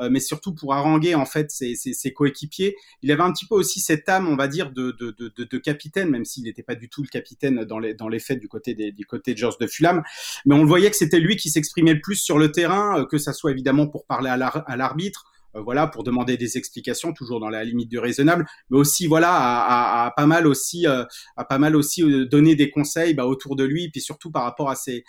Euh, 0.00 0.08
mais 0.10 0.20
surtout 0.20 0.54
pour 0.54 0.74
haranguer 0.74 1.14
en 1.14 1.26
fait 1.26 1.50
ses, 1.50 1.74
ses, 1.74 1.92
ses, 1.92 2.12
coéquipiers. 2.12 2.76
Il 3.02 3.12
avait 3.12 3.22
un 3.22 3.32
petit 3.32 3.46
peu 3.46 3.54
aussi 3.54 3.80
cette 3.80 4.08
âme, 4.08 4.28
on 4.28 4.36
va 4.36 4.48
dire, 4.48 4.72
de, 4.72 4.92
de, 4.98 5.14
de, 5.18 5.44
de 5.44 5.58
capitaine, 5.58 6.10
même 6.10 6.24
s'il 6.24 6.44
n'était 6.44 6.62
pas 6.62 6.74
du 6.74 6.88
tout 6.88 7.02
le 7.02 7.08
capitaine 7.08 7.64
dans 7.64 7.78
les, 7.78 7.94
dans 7.94 8.08
les 8.08 8.18
faits 8.18 8.38
du 8.38 8.48
côté 8.48 8.74
des, 8.74 8.92
du 8.92 9.06
côté 9.06 9.34
de 9.34 9.38
George 9.38 9.58
de 9.58 9.66
Fulham. 9.66 10.02
Mais 10.46 10.54
on 10.54 10.62
le 10.62 10.68
voyait 10.68 10.90
que 10.90 10.96
c'était 10.96 11.17
lui 11.20 11.36
qui 11.36 11.50
s'exprimait 11.50 11.94
le 11.94 12.00
plus 12.00 12.16
sur 12.16 12.38
le 12.38 12.52
terrain, 12.52 13.00
euh, 13.00 13.06
que 13.06 13.18
ça 13.18 13.32
soit 13.32 13.50
évidemment 13.50 13.86
pour 13.86 14.06
parler 14.06 14.30
à 14.30 14.76
l'arbitre, 14.76 15.24
euh, 15.56 15.62
voilà, 15.62 15.86
pour 15.86 16.04
demander 16.04 16.36
des 16.36 16.58
explications, 16.58 17.12
toujours 17.12 17.40
dans 17.40 17.48
la 17.48 17.64
limite 17.64 17.88
du 17.88 17.98
raisonnable, 17.98 18.46
mais 18.70 18.78
aussi 18.78 19.06
voilà 19.06 19.30
à, 19.32 20.12
pas 20.16 20.26
mal 20.26 20.46
aussi 20.46 20.86
à 20.86 21.06
pas 21.48 21.58
mal 21.58 21.74
aussi 21.74 22.02
euh, 22.02 22.26
donner 22.26 22.54
des 22.54 22.70
conseils 22.70 23.14
bah, 23.14 23.26
autour 23.26 23.56
de 23.56 23.64
lui, 23.64 23.88
puis 23.90 24.00
surtout 24.00 24.30
par 24.30 24.42
rapport 24.42 24.70
à 24.70 24.74
ses 24.76 25.04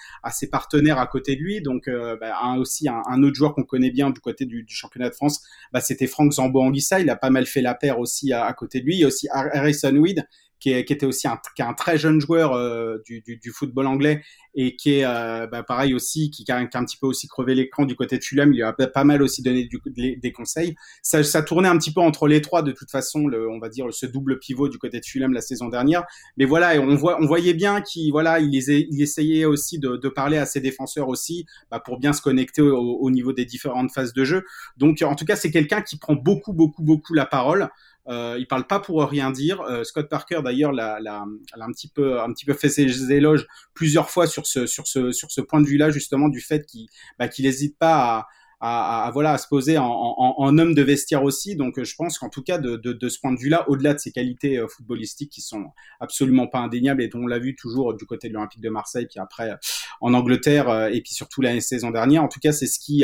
partenaires 0.50 1.00
à 1.00 1.08
côté 1.08 1.36
de 1.36 1.42
lui. 1.42 1.62
Donc 1.62 1.90
bah, 1.90 2.40
un, 2.42 2.58
aussi 2.58 2.88
un, 2.88 3.24
autre 3.24 3.36
joueur 3.36 3.54
qu'on 3.54 3.64
connaît 3.64 3.92
bien 3.92 4.10
du 4.12 4.20
côté 4.22 4.46
du, 4.46 4.64
du 4.64 4.74
championnat 4.74 5.10
de 5.10 5.16
France, 5.16 5.44
bah, 5.74 5.82
c'était 5.82 6.08
Franck 6.08 6.34
Zambo 6.34 6.62
Anguissa. 6.62 7.00
Il 7.00 7.10
a 7.10 7.16
pas 7.16 7.30
mal 7.30 7.46
fait 7.46 7.62
la 7.62 7.76
paire 7.76 8.00
aussi 8.00 8.32
à, 8.32 8.46
à 8.46 8.54
côté 8.54 8.80
de 8.80 8.86
lui. 8.86 8.96
Il 8.96 9.00
y 9.00 9.04
a 9.04 9.08
aussi 9.08 9.28
Harrison 9.32 9.96
Weed 9.96 10.26
qui, 10.60 10.72
est, 10.72 10.92
était 10.92 11.06
aussi 11.06 11.28
un, 11.28 11.40
qui 11.56 11.62
est 11.62 11.66
un 11.66 11.74
très 11.74 11.98
jeune 11.98 12.20
joueur 12.20 12.54
euh, 12.54 12.98
du, 13.06 13.22
du, 13.22 13.38
du, 13.38 13.52
football 13.52 13.88
anglais 13.88 14.22
et 14.56 14.76
qui 14.76 14.96
est 14.96 15.06
euh, 15.06 15.48
bah, 15.48 15.64
pareil 15.64 15.94
aussi, 15.94 16.32
qui, 16.32 16.44
qui, 16.44 16.52
a, 16.52 16.58
un 16.58 16.66
petit 16.66 16.98
peu 16.98 17.08
aussi 17.08 17.28
crevé 17.28 17.56
l'écran 17.56 17.86
du 17.86 17.96
côté 17.96 18.18
de 18.18 18.24
Fulham. 18.24 18.54
Il 18.54 18.62
a 18.64 18.74
pas 18.74 19.04
mal 19.04 19.22
aussi 19.22 19.42
donné 19.42 19.70
des, 19.86 20.32
conseils. 20.32 20.76
Ça, 21.02 21.24
ça 21.24 21.42
tournait 21.42 21.68
un 21.70 21.78
petit 21.78 21.94
peu 21.94 22.02
entre 22.02 22.28
les 22.28 22.42
trois 22.42 22.62
de 22.62 22.72
toute 22.72 22.92
façon, 22.92 23.28
le, 23.28 23.50
on 23.50 23.60
va 23.60 23.70
dire 23.70 23.88
ce 23.92 24.06
double 24.06 24.40
pivot 24.40 24.68
du 24.70 24.78
côté 24.78 25.00
de 25.00 25.06
Fulham 25.06 25.34
la 25.34 25.42
saison 25.42 25.70
dernière. 25.70 26.04
Mais 26.38 26.46
voilà, 26.46 26.80
on, 26.82 26.96
voit, 26.96 27.22
on 27.22 27.26
voyait 27.26 27.54
bien 27.54 27.82
qu'il 27.82 28.12
voilà, 28.12 28.40
il, 28.40 28.54
il 28.54 29.02
essayait 29.02 29.46
aussi 29.46 29.80
de, 29.80 29.98
de, 29.98 30.10
parler 30.10 30.38
à 30.38 30.46
ses 30.46 30.60
défenseurs 30.60 31.08
aussi 31.08 31.46
bah, 31.72 31.80
pour 31.80 32.00
bien 32.00 32.14
se 32.14 32.22
connecter 32.22 32.62
au, 32.62 32.78
au 32.78 33.12
niveau 33.12 33.34
des 33.34 33.46
différentes 33.46 33.92
phases 33.92 34.14
de 34.14 34.24
jeu. 34.24 34.44
Donc 34.78 35.02
en 35.02 35.16
tout 35.16 35.26
cas, 35.26 35.36
c'est 35.36 35.52
quelqu'un 35.52 35.82
qui 35.82 35.98
prend 35.98 36.16
beaucoup, 36.16 36.54
beaucoup, 36.54 36.84
beaucoup 36.84 37.14
la 37.14 37.26
parole. 37.26 37.70
Euh, 38.10 38.38
il 38.40 38.48
parle 38.48 38.66
pas 38.66 38.80
pour 38.80 39.02
rien 39.04 39.32
dire. 39.32 39.62
Euh, 39.62 39.84
Scott 39.84 40.10
Parker 40.10 40.42
d'ailleurs 40.44 40.72
l'a, 40.72 41.00
l'a, 41.00 41.26
l'a 41.56 41.66
un 41.66 41.72
petit 41.72 41.88
peu 41.88 42.20
un 42.22 42.34
petit 42.34 42.46
peu 42.46 42.54
fait 42.54 42.70
ses 42.70 43.12
éloges 43.12 43.46
plusieurs 43.74 44.10
fois 44.10 44.26
sur 44.26 44.48
ce 44.48 44.66
sur 44.66 44.88
ce 44.88 45.12
sur 45.12 45.32
ce 45.32 45.42
point 45.42 45.62
de 45.62 45.68
vue-là 45.68 45.92
justement 45.92 46.28
du 46.28 46.42
fait 46.42 46.66
qu'il 46.66 46.88
bah, 47.20 47.28
qu'il 47.28 47.46
n'hésite 47.46 47.78
pas 47.78 48.26
à 48.60 49.06
à, 49.06 49.12
voilà 49.12 49.34
à 49.34 49.38
se 49.38 49.48
poser 49.48 49.78
en, 49.78 49.86
en, 49.86 50.36
en, 50.38 50.58
homme 50.58 50.74
de 50.74 50.82
vestiaire 50.82 51.24
aussi. 51.24 51.56
Donc 51.56 51.82
je 51.82 51.96
pense 51.96 52.18
qu'en 52.18 52.30
tout 52.30 52.44
cas 52.44 52.58
de, 52.58 52.76
de, 52.76 52.94
de 52.94 53.10
ce 53.10 53.20
point 53.20 53.32
de 53.32 53.40
vue-là, 53.40 53.70
au-delà 53.70 53.94
de 53.94 54.00
ses 54.00 54.12
qualités 54.12 54.58
euh, 54.58 54.68
footballistiques 54.68 55.32
qui 55.32 55.42
sont 55.42 55.66
absolument 56.00 56.48
pas 56.48 56.60
indéniables 56.60 57.02
et 57.02 57.08
dont 57.08 57.20
on 57.24 57.28
l'a 57.28 57.40
vu 57.40 57.56
toujours 57.56 57.94
du 57.94 58.06
côté 58.06 58.30
de 58.30 58.34
l'Olympique 58.34 58.62
de 58.62 58.70
Marseille, 58.70 59.08
puis 59.10 59.20
après 59.20 59.52
euh, 59.52 59.56
en 60.02 60.14
Angleterre 60.14 60.70
euh, 60.70 60.88
et 60.88 61.02
puis 61.02 61.14
surtout 61.14 61.42
la 61.42 61.60
saison 61.62 61.92
dernière. 61.92 62.24
En 62.24 62.28
tout 62.28 62.40
cas, 62.40 62.52
c'est 62.52 62.68
ce 62.68 62.80
qui 62.80 63.04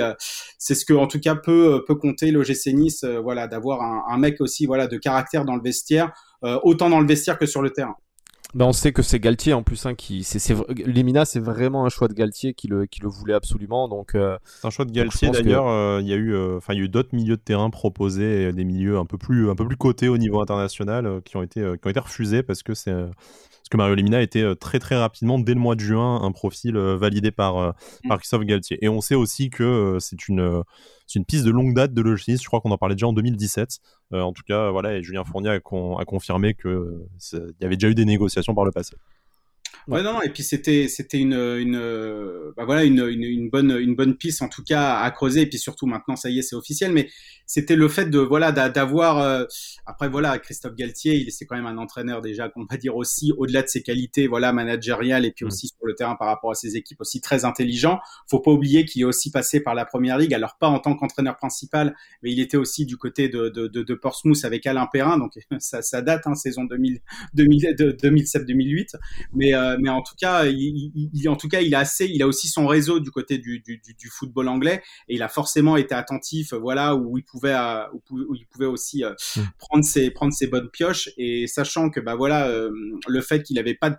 c'est 0.57 0.75
ce 0.75 0.85
que 0.85 0.93
en 0.93 1.07
tout 1.07 1.19
cas 1.19 1.35
peut 1.35 1.83
peut 1.87 1.95
compter 1.95 2.31
l'OGC 2.31 2.67
Nice, 2.73 3.03
voilà, 3.03 3.47
d'avoir 3.47 3.81
un, 3.81 4.03
un, 4.09 4.17
mec 4.17 4.41
aussi 4.41 4.65
voilà 4.65 4.87
de 4.87 4.97
caractère 4.97 5.45
dans 5.45 5.55
le 5.55 5.61
vestiaire, 5.61 6.11
autant 6.63 6.89
dans 6.89 6.99
le 6.99 7.07
vestiaire 7.07 7.37
que 7.37 7.45
sur 7.45 7.61
le 7.61 7.71
terrain. 7.71 7.95
Ben 8.55 8.65
on 8.65 8.71
sait 8.71 8.93
que 8.93 9.01
c'est 9.01 9.19
Galtier 9.19 9.53
en 9.53 9.63
plus 9.63 9.85
hein, 9.85 9.95
qui 9.95 10.23
c'est 10.23 10.55
Limina 10.85 11.25
c'est 11.25 11.41
vraiment 11.41 11.85
un 11.85 11.89
choix 11.89 12.07
de 12.07 12.13
Galtier 12.13 12.53
qui 12.53 12.69
le 12.69 12.85
qui 12.85 13.01
le 13.01 13.09
voulait 13.09 13.33
absolument 13.33 13.89
donc 13.89 14.15
euh, 14.15 14.37
c'est 14.45 14.65
un 14.65 14.69
choix 14.69 14.85
de 14.85 14.91
Galtier 14.91 15.29
d'ailleurs 15.29 15.67
euh, 15.67 15.99
il 16.01 16.07
y 16.07 16.13
a 16.13 16.15
eu 16.15 16.33
euh, 16.33 16.59
il 16.69 16.75
y 16.77 16.79
a 16.79 16.83
eu 16.83 16.87
d'autres 16.87 17.09
milieux 17.11 17.35
de 17.35 17.41
terrain 17.41 17.69
proposés 17.69 18.53
des 18.53 18.63
milieux 18.63 18.97
un 18.97 19.05
peu 19.05 19.17
plus 19.17 19.49
un 19.49 19.55
peu 19.55 19.67
plus 19.67 19.75
cotés 19.75 20.07
au 20.07 20.17
niveau 20.17 20.39
international 20.39 21.21
qui 21.25 21.35
ont 21.35 21.43
été 21.43 21.59
qui 21.59 21.87
ont 21.87 21.89
été 21.89 21.99
refusés 21.99 22.43
parce 22.43 22.63
que 22.63 22.73
c'est 22.73 22.95
parce 23.65 23.71
que 23.71 23.78
Mario 23.78 23.95
Lemina 23.95 24.21
était 24.21 24.43
euh, 24.43 24.54
très 24.54 24.78
très 24.78 24.95
rapidement, 24.95 25.39
dès 25.39 25.56
le 25.56 25.60
mois 25.60 25.73
de 25.73 25.80
juin, 25.80 26.21
un 26.21 26.32
profil 26.32 26.78
euh, 26.78 26.95
validé 26.95 27.32
par, 27.32 27.58
euh, 27.58 27.71
mm. 28.04 28.10
par 28.10 28.19
Christophe 28.19 28.43
Galtier. 28.43 28.78
Et 28.86 28.89
on 28.89 29.01
sait 29.01 29.15
aussi 29.15 29.49
que 29.49 29.97
c'est 29.99 30.28
une, 30.28 30.62
une 31.15 31.25
piste 31.25 31.45
de 31.45 31.49
longue 31.49 31.73
date 31.73 31.91
de 31.91 32.01
Logis. 32.04 32.38
Je 32.38 32.45
crois 32.45 32.62
qu'on 32.62 32.69
en 32.69 32.78
parlait 32.78 32.93
déjà 32.93 33.08
en 33.08 33.13
2017. 33.13 33.80
en 34.13 34.34
tout 34.34 34.43
cas, 34.47 34.69
voilà, 34.69 34.93
et 34.93 35.01
Julien 35.01 35.23
Fournier 35.23 35.49
a, 35.49 35.56
a 35.56 36.06
confirmé 36.06 36.54
qu'il 36.54 36.80
y 37.60 37.65
avait 37.65 37.75
déjà 37.75 37.89
eu 37.89 37.95
des 37.95 38.06
négociations 38.06 38.54
par 38.54 38.65
le 38.65 38.71
passé. 38.71 38.95
Ouais, 39.88 40.02
non, 40.02 40.21
et 40.21 40.30
puis 40.30 40.41
c'était 40.43 40.88
c'était 40.88 41.19
une 41.19 41.34
une 41.34 41.80
bah 42.58 42.65
voilà 42.65 42.84
une, 42.84 43.06
une, 43.08 43.24
une, 43.24 43.50
bonne 43.50 43.71
une 43.71 43.95
bonne 43.95 44.15
piste 44.15 44.41
en 44.41 44.50
tout 44.50 44.63
cas 44.63 45.00
à 45.00 45.12
creuser 45.12 45.41
et 45.41 45.45
puis 45.45 45.60
surtout 45.60 45.86
maintenant 45.86 46.15
ça 46.15 46.30
y 46.30 46.39
est 46.39 46.41
c'est 46.41 46.56
officiel 46.56 46.91
mais 46.91 47.10
c'était 47.45 47.76
le 47.76 47.88
fait 47.88 48.06
de 48.06 48.19
voilà 48.19 48.52
d'avoir 48.52 49.19
euh, 49.19 49.45
après 49.86 50.10
voilà 50.10 50.38
Christophe 50.39 50.76
Galtier 50.76 51.15
il 51.15 51.32
c'est 51.32 51.45
quand 51.45 51.56
même 51.56 51.65
un 51.65 51.78
entraîneur 51.78 52.21
déjà 52.21 52.50
qu'on 52.50 52.65
va 52.69 52.78
dire 52.78 52.95
aussi 52.95 53.34
au-delà 53.38 53.62
de 53.62 53.67
ses 53.67 53.84
qualités 53.84 54.28
voilà 54.28 54.54
managériales 54.54 55.26
et 55.26 55.32
puis 55.32 55.45
mm. 55.45 55.48
aussi 55.48 55.67
sur 55.67 55.86
le 55.86 55.93
terrain 55.93 56.15
par 56.15 56.28
rapport 56.28 56.52
à 56.52 56.56
ses 56.56 56.78
équipes 56.78 57.02
aussi 57.02 57.21
très 57.21 57.45
intelligent 57.45 58.00
faut 58.30 58.39
pas 58.39 58.52
oublier 58.52 58.86
qu'il 58.86 59.02
est 59.02 59.06
aussi 59.06 59.32
passé 59.32 59.60
par 59.60 59.76
la 59.76 59.86
première 59.86 60.17
ligue 60.17 60.34
alors 60.34 60.58
pas 60.60 60.67
en 60.67 60.80
tant 60.80 60.95
qu'entraîneur 60.95 61.38
principal 61.38 61.95
mais 62.24 62.32
il 62.32 62.39
était 62.39 62.58
aussi 62.58 62.86
du 62.86 62.98
côté 62.98 63.30
de 63.30 63.50
de, 63.50 63.67
de, 63.67 63.84
de 63.84 63.93
Portsmouth 63.93 64.43
avec 64.45 64.65
Alain 64.65 64.88
Perrin 64.91 65.17
donc 65.17 65.34
ça, 65.60 65.82
ça 65.82 66.02
date 66.02 66.26
hein, 66.26 66.36
saison 66.36 66.63
2000, 66.63 67.02
2000 67.34 67.76
2007 68.02 68.45
2008 68.45 68.95
mais 69.34 69.54
euh, 69.54 69.74
mais 69.79 69.89
en 69.89 70.01
tout 70.01 70.15
cas, 70.19 70.45
il, 70.45 70.91
il, 71.13 71.29
en 71.29 71.35
tout 71.35 71.47
cas, 71.47 71.61
il 71.61 71.73
a 71.75 71.79
assez, 71.79 72.05
il 72.05 72.21
a 72.21 72.27
aussi 72.27 72.47
son 72.47 72.67
réseau 72.67 72.99
du 72.99 73.11
côté 73.11 73.38
du, 73.38 73.59
du, 73.59 73.79
du, 73.79 74.09
football 74.09 74.47
anglais 74.47 74.81
et 75.07 75.15
il 75.15 75.23
a 75.23 75.27
forcément 75.27 75.77
été 75.77 75.93
attentif, 75.95 76.53
voilà, 76.53 76.95
où 76.95 77.17
il 77.17 77.23
pouvait, 77.23 77.55
euh, 77.55 77.83
où, 78.09 78.35
il 78.35 78.45
pouvait 78.47 78.65
aussi 78.65 79.03
euh, 79.03 79.13
mm. 79.35 79.41
prendre 79.57 79.83
ses 79.83 80.11
prendre 80.11 80.33
ses 80.33 80.47
bonnes 80.47 80.69
pioches 80.69 81.09
et 81.17 81.47
sachant 81.47 81.89
que 81.89 81.99
bah 81.99 82.15
voilà, 82.15 82.47
euh, 82.47 82.71
le 83.07 83.21
fait 83.21 83.43
qu'il 83.43 83.55
n'avait 83.55 83.75
pas 83.75 83.89
de, 83.89 83.97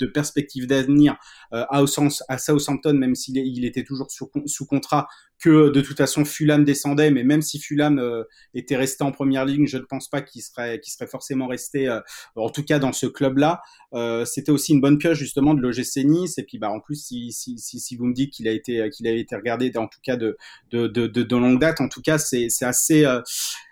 de 0.00 0.06
perspective 0.06 0.66
d'avenir 0.66 1.16
à, 1.52 1.82
à 2.28 2.38
Southampton, 2.38 2.94
même 2.94 3.14
s'il 3.14 3.36
il 3.36 3.64
était 3.64 3.84
toujours 3.84 4.10
sous, 4.10 4.30
sous 4.46 4.66
contrat, 4.66 5.08
que 5.38 5.70
de 5.70 5.80
toute 5.80 5.96
façon 5.96 6.24
Fulham 6.24 6.64
descendait, 6.64 7.10
mais 7.10 7.22
même 7.22 7.42
si 7.42 7.58
Fulham 7.58 7.98
euh, 7.98 8.24
était 8.54 8.76
resté 8.76 9.04
en 9.04 9.12
première 9.12 9.44
ligne, 9.44 9.66
je 9.66 9.78
ne 9.78 9.84
pense 9.84 10.08
pas 10.08 10.20
qu'il 10.20 10.42
serait, 10.42 10.80
qu'il 10.80 10.92
serait 10.92 11.06
forcément 11.06 11.46
resté, 11.46 11.88
euh, 11.88 12.00
en 12.34 12.50
tout 12.50 12.64
cas 12.64 12.78
dans 12.78 12.92
ce 12.92 13.06
club-là. 13.06 13.60
Euh, 13.94 14.24
c'était 14.24 14.50
aussi 14.50 14.72
une 14.72 14.80
bonne 14.80 14.98
pioche 14.98 15.17
justement 15.18 15.54
de 15.54 15.60
l'OGC 15.60 16.04
Nice, 16.04 16.38
et 16.38 16.44
puis 16.44 16.58
bah 16.58 16.70
en 16.70 16.80
plus 16.80 16.96
si, 16.96 17.32
si, 17.32 17.58
si, 17.58 17.96
vous 17.96 18.06
me 18.06 18.14
dites 18.14 18.32
qu'il 18.32 18.48
a 18.48 18.52
été 18.52 18.88
qu'il 18.90 19.06
a 19.06 19.10
été 19.10 19.36
regardé 19.36 19.70
en 19.76 19.86
tout 19.86 20.00
cas 20.02 20.16
de 20.16 20.36
de, 20.70 20.86
de, 20.86 21.06
de, 21.06 21.36
longue 21.36 21.60
date, 21.60 21.80
en 21.80 21.88
tout 21.88 22.02
cas 22.02 22.18
c'est 22.18 22.48
assez 22.62 23.04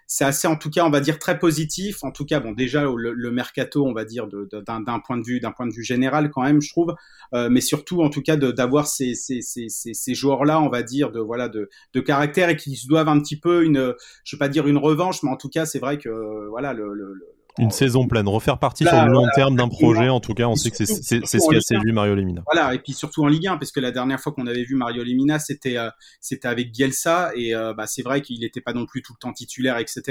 c'est 0.06 0.24
assez, 0.24 0.46
en 0.46 0.56
tout 0.56 0.70
cas, 0.70 0.84
on 0.84 0.90
va 0.90 1.00
dire 1.00 1.18
très 1.18 1.38
positif. 1.38 2.04
En 2.04 2.12
tout 2.12 2.24
cas, 2.24 2.38
bon, 2.40 2.52
déjà 2.52 2.84
le, 2.84 3.30
mercato, 3.30 3.84
on 3.84 3.92
va 3.92 4.04
dire 4.04 4.26
d'un 4.28 5.00
point 5.00 5.18
de 5.18 5.24
vue, 5.24 5.40
d'un 5.40 5.50
point 5.50 5.66
de 5.66 5.72
vue 5.72 5.82
général 5.82 6.30
quand 6.30 6.42
même, 6.42 6.60
je 6.60 6.70
trouve. 6.70 6.94
Euh, 7.34 7.48
mais 7.50 7.60
surtout, 7.60 8.02
en 8.02 8.10
tout 8.10 8.22
cas, 8.22 8.36
d'avoir 8.36 8.86
ces, 8.86 9.14
ces, 9.14 9.40
ces, 9.42 9.68
ces 9.68 10.14
joueurs-là, 10.14 10.60
on 10.60 10.68
va 10.68 10.82
dire, 10.82 11.10
de 11.10 11.20
voilà, 11.20 11.48
de, 11.48 11.68
de 11.92 12.00
caractère 12.00 12.48
et 12.48 12.56
qui 12.56 12.80
doivent 12.86 13.08
un 13.08 13.20
petit 13.20 13.38
peu 13.38 13.64
une, 13.64 13.94
je 14.24 14.36
vais 14.36 14.38
pas 14.38 14.48
dire 14.48 14.68
une 14.68 14.78
revanche, 14.78 15.22
mais 15.22 15.30
en 15.30 15.36
tout 15.36 15.48
cas, 15.48 15.66
c'est 15.66 15.80
vrai 15.80 15.98
que 15.98 16.48
voilà, 16.50 16.72
le 16.72 17.35
une 17.58 17.70
saison 17.70 18.06
pleine, 18.06 18.28
refaire 18.28 18.58
partie 18.58 18.84
sur 18.84 19.04
le 19.04 19.12
long 19.12 19.26
terme 19.34 19.56
d'un 19.56 19.68
projet, 19.68 20.08
en 20.08 20.20
tout 20.20 20.34
cas, 20.34 20.46
on 20.46 20.56
sait 20.56 20.70
que 20.70 20.76
c'est 20.76 20.86
ce 20.86 21.48
qui 21.48 21.56
a 21.56 21.60
séduit 21.60 21.92
Mario 21.92 22.14
Lemina. 22.14 22.42
Voilà, 22.52 22.74
et 22.74 22.78
puis 22.78 22.92
surtout 22.92 23.24
en 23.24 23.28
Ligue 23.28 23.46
1, 23.46 23.56
parce 23.56 23.72
que 23.72 23.80
la 23.80 23.90
dernière 23.90 24.20
fois 24.20 24.32
qu'on 24.32 24.46
avait 24.46 24.64
vu 24.64 24.74
Mario 24.74 25.02
Lemina, 25.02 25.38
c'était 25.38 25.78
euh, 25.78 25.90
c'était 26.20 26.48
avec 26.48 26.72
Bielsa, 26.72 27.32
et 27.34 27.54
euh, 27.54 27.74
bah, 27.74 27.86
c'est 27.86 28.02
vrai 28.02 28.20
qu'il 28.20 28.40
n'était 28.40 28.60
pas 28.60 28.72
non 28.72 28.86
plus 28.86 29.02
tout 29.02 29.12
le 29.14 29.18
temps 29.18 29.32
titulaire, 29.32 29.78
etc., 29.78 30.02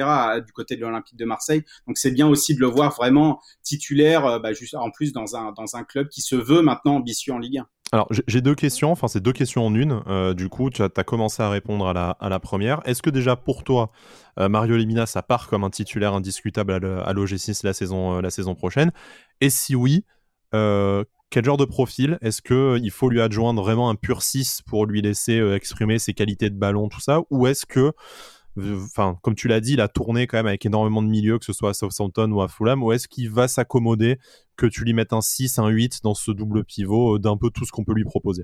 du 0.45 0.51
côté 0.53 0.75
de 0.75 0.81
l'Olympique 0.81 1.17
de 1.17 1.25
Marseille. 1.25 1.63
Donc 1.87 1.97
c'est 1.97 2.11
bien 2.11 2.27
aussi 2.27 2.55
de 2.55 2.59
le 2.59 2.67
voir 2.67 2.95
vraiment 2.95 3.39
titulaire, 3.63 4.25
euh, 4.25 4.39
bah, 4.39 4.53
juste 4.53 4.75
en 4.75 4.91
plus 4.91 5.13
dans 5.13 5.35
un 5.35 5.51
dans 5.51 5.75
un 5.75 5.83
club 5.83 6.09
qui 6.09 6.21
se 6.21 6.35
veut 6.35 6.61
maintenant 6.61 6.95
ambitieux 6.95 7.33
en 7.33 7.39
Ligue 7.39 7.59
1. 7.59 7.67
Alors, 7.91 8.09
j'ai 8.27 8.41
deux 8.41 8.55
questions, 8.55 8.91
enfin, 8.91 9.07
c'est 9.07 9.21
deux 9.21 9.31
questions 9.31 9.65
en 9.65 9.73
une. 9.73 10.01
Euh, 10.07 10.33
du 10.33 10.49
coup, 10.49 10.69
tu 10.69 10.81
as, 10.81 10.89
commencé 10.89 11.43
à 11.43 11.49
répondre 11.49 11.87
à 11.87 12.29
la, 12.29 12.39
première. 12.39 12.81
Est-ce 12.85 13.01
que 13.01 13.11
déjà 13.11 13.35
pour 13.35 13.63
toi, 13.63 13.91
euh, 14.39 14.49
Mario 14.49 14.75
Lemina, 14.75 15.05
ça 15.05 15.21
part 15.21 15.47
comme 15.47 15.63
un 15.63 15.69
titulaire 15.69 16.13
indiscutable 16.13 16.73
à 16.73 17.13
l'OG6 17.13 17.63
la 17.63 17.73
saison, 17.73 18.17
euh, 18.17 18.21
la 18.21 18.31
saison 18.31 18.55
prochaine? 18.55 18.91
Et 19.39 19.49
si 19.49 19.75
oui, 19.75 20.03
quel 20.51 21.43
genre 21.43 21.57
de 21.57 21.65
profil? 21.65 22.17
Est-ce 22.21 22.41
qu'il 22.41 22.91
faut 22.91 23.09
lui 23.09 23.21
adjoindre 23.21 23.61
vraiment 23.61 23.89
un 23.89 23.95
pur 23.95 24.21
6 24.21 24.61
pour 24.65 24.85
lui 24.85 25.01
laisser 25.01 25.37
exprimer 25.53 25.99
ses 25.99 26.13
qualités 26.13 26.49
de 26.49 26.55
ballon, 26.55 26.87
tout 26.87 27.01
ça? 27.01 27.21
Ou 27.29 27.47
est-ce 27.47 27.65
que 27.65 27.91
enfin, 28.57 29.17
comme 29.21 29.35
tu 29.35 29.47
l'as 29.47 29.59
dit, 29.59 29.73
il 29.73 29.81
a 29.81 29.87
tourné 29.87 30.27
quand 30.27 30.37
même 30.37 30.47
avec 30.47 30.65
énormément 30.65 31.01
de 31.01 31.07
milieux, 31.07 31.39
que 31.39 31.45
ce 31.45 31.53
soit 31.53 31.71
à 31.71 31.73
Southampton 31.73 32.31
ou 32.31 32.41
à 32.41 32.47
Fulham, 32.47 32.83
ou 32.83 32.91
est-ce 32.91 33.07
qu'il 33.07 33.29
va 33.29 33.47
s'accommoder 33.47 34.17
que 34.55 34.65
tu 34.65 34.83
lui 34.83 34.93
mettes 34.93 35.13
un 35.13 35.21
6, 35.21 35.59
un 35.59 35.67
8 35.67 36.01
dans 36.03 36.13
ce 36.13 36.31
double 36.31 36.63
pivot 36.63 37.15
euh, 37.15 37.19
d'un 37.19 37.37
peu 37.37 37.49
tout 37.49 37.65
ce 37.65 37.71
qu'on 37.71 37.83
peut 37.83 37.93
lui 37.93 38.05
proposer? 38.05 38.43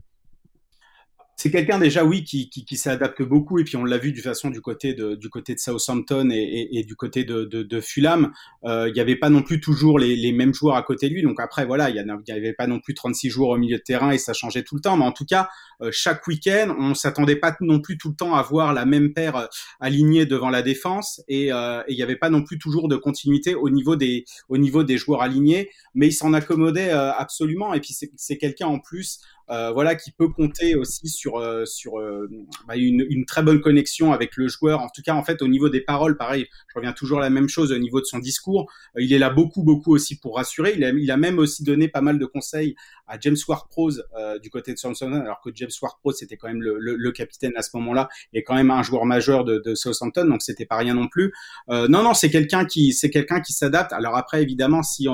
C'est 1.41 1.49
quelqu'un 1.49 1.79
déjà 1.79 2.05
oui 2.05 2.23
qui, 2.23 2.51
qui, 2.51 2.65
qui 2.65 2.77
s'adapte 2.77 3.23
beaucoup 3.23 3.57
et 3.57 3.63
puis 3.63 3.75
on 3.75 3.83
l'a 3.83 3.97
vu 3.97 4.11
du 4.11 4.21
façon 4.21 4.51
du 4.51 4.61
côté 4.61 4.93
de 4.93 5.15
du 5.15 5.27
côté 5.27 5.55
de 5.55 5.59
Southampton 5.59 6.29
et, 6.29 6.35
et, 6.35 6.77
et 6.77 6.83
du 6.83 6.95
côté 6.95 7.23
de, 7.23 7.45
de, 7.45 7.63
de 7.63 7.81
Fulham. 7.81 8.31
Euh, 8.63 8.87
il 8.89 8.93
n'y 8.93 8.99
avait 8.99 9.15
pas 9.15 9.31
non 9.31 9.41
plus 9.41 9.59
toujours 9.59 9.97
les, 9.97 10.15
les, 10.15 10.33
mêmes 10.33 10.53
joueurs 10.53 10.75
à 10.75 10.83
côté 10.83 11.09
de 11.09 11.15
lui. 11.15 11.23
Donc 11.23 11.39
après 11.39 11.65
voilà 11.65 11.89
il 11.89 11.95
n'y 11.95 12.31
avait 12.31 12.53
pas 12.53 12.67
non 12.67 12.79
plus 12.79 12.93
36 12.93 13.31
joueurs 13.31 13.49
au 13.49 13.57
milieu 13.57 13.77
de 13.77 13.81
terrain 13.81 14.11
et 14.11 14.19
ça 14.19 14.33
changeait 14.33 14.61
tout 14.61 14.75
le 14.75 14.81
temps. 14.81 14.97
Mais 14.97 15.03
en 15.03 15.11
tout 15.11 15.25
cas 15.25 15.49
euh, 15.81 15.89
chaque 15.91 16.27
week-end 16.27 16.75
on 16.77 16.93
s'attendait 16.93 17.37
pas 17.37 17.55
non 17.59 17.79
plus 17.79 17.97
tout 17.97 18.09
le 18.09 18.15
temps 18.15 18.35
à 18.35 18.43
voir 18.43 18.71
la 18.71 18.85
même 18.85 19.11
paire 19.11 19.35
euh, 19.35 19.47
alignée 19.79 20.27
devant 20.27 20.51
la 20.51 20.61
défense. 20.61 21.23
Et 21.27 21.51
euh, 21.51 21.81
il 21.87 21.95
n'y 21.95 22.03
avait 22.03 22.17
pas 22.17 22.29
non 22.29 22.43
plus 22.43 22.59
toujours 22.59 22.87
de 22.87 22.97
continuité 22.97 23.55
au 23.55 23.71
niveau 23.71 23.95
des 23.95 24.25
au 24.47 24.59
niveau 24.59 24.83
des 24.83 24.97
joueurs 24.99 25.23
alignés. 25.23 25.71
Mais 25.95 26.09
il 26.09 26.13
s'en 26.13 26.33
accommodait 26.33 26.91
absolument. 26.91 27.73
Et 27.73 27.79
puis 27.79 27.95
c'est 28.15 28.37
quelqu'un 28.37 28.67
en 28.67 28.79
plus 28.79 29.19
euh, 29.51 29.71
voilà, 29.71 29.95
qui 29.95 30.11
peut 30.11 30.29
compter 30.29 30.75
aussi 30.75 31.09
sur 31.09 31.37
euh, 31.37 31.65
sur 31.65 31.99
euh, 31.99 32.29
bah, 32.67 32.77
une, 32.77 33.05
une, 33.09 33.25
très 33.25 33.43
bonne 33.43 33.59
connexion 33.59 34.13
avec 34.13 34.37
le 34.37 34.47
joueur. 34.47 34.79
En 34.79 34.87
tout 34.87 35.01
cas, 35.01 35.13
en 35.13 35.23
fait, 35.23 35.41
au 35.41 35.49
niveau 35.49 35.67
des 35.67 35.81
paroles, 35.81 36.15
pareil, 36.15 36.47
je 36.69 36.75
reviens 36.75 36.93
toujours 36.93 37.17
à 37.17 37.21
la 37.21 37.29
même 37.29 37.49
chose 37.49 37.73
au 37.73 37.77
niveau 37.77 37.99
de 37.99 38.05
son 38.05 38.19
discours. 38.19 38.71
il 38.97 39.11
est 39.11 39.19
là 39.19 39.29
beaucoup, 39.29 39.63
beaucoup 39.63 39.93
aussi 39.93 40.17
pour 40.17 40.37
rassurer. 40.37 40.73
Il 40.77 40.85
a, 40.85 40.89
il 40.91 41.11
a 41.11 41.17
même 41.17 41.37
aussi 41.37 41.63
donné 41.65 41.89
pas 41.89 41.99
mal 41.99 42.17
de 42.17 42.25
conseils 42.25 42.75
à 43.07 43.19
James 43.19 43.35
Ward-Prowse 43.45 44.05
du 44.41 44.49
côté 44.49 44.71
de 44.71 44.77
Southampton, 44.77 45.19
alors 45.19 45.41
que 45.41 45.49
James 45.53 45.69
Ward-Prowse 45.81 46.19
c'était 46.19 46.37
quand 46.37 46.47
même 46.47 46.61
le, 46.61 46.77
le, 46.79 46.95
le, 46.95 47.11
capitaine 47.11 47.51
à 47.57 47.61
ce 47.61 47.71
moment-là 47.73 48.07
et 48.31 48.43
quand 48.43 48.55
même 48.55 48.71
un 48.71 48.83
joueur 48.83 49.03
majeur 49.03 49.43
de, 49.43 49.57
de 49.59 49.75
Southampton, 49.75 50.25
donc 50.25 50.41
c'était 50.41 50.65
pas 50.65 50.77
rien 50.77 50.93
non 50.93 51.09
plus. 51.09 51.33
non, 51.67 52.03
non, 52.03 52.13
c'est 52.13 52.29
quelqu'un 52.29 52.63
qui 52.63 52.93
c'est 52.93 53.09
quelqu'un 53.09 53.41
qui 53.41 53.51
s'adapte. 53.51 53.91
Alors 53.91 54.15
après, 54.15 54.41
évidemment, 54.41 54.81
si 54.81 55.07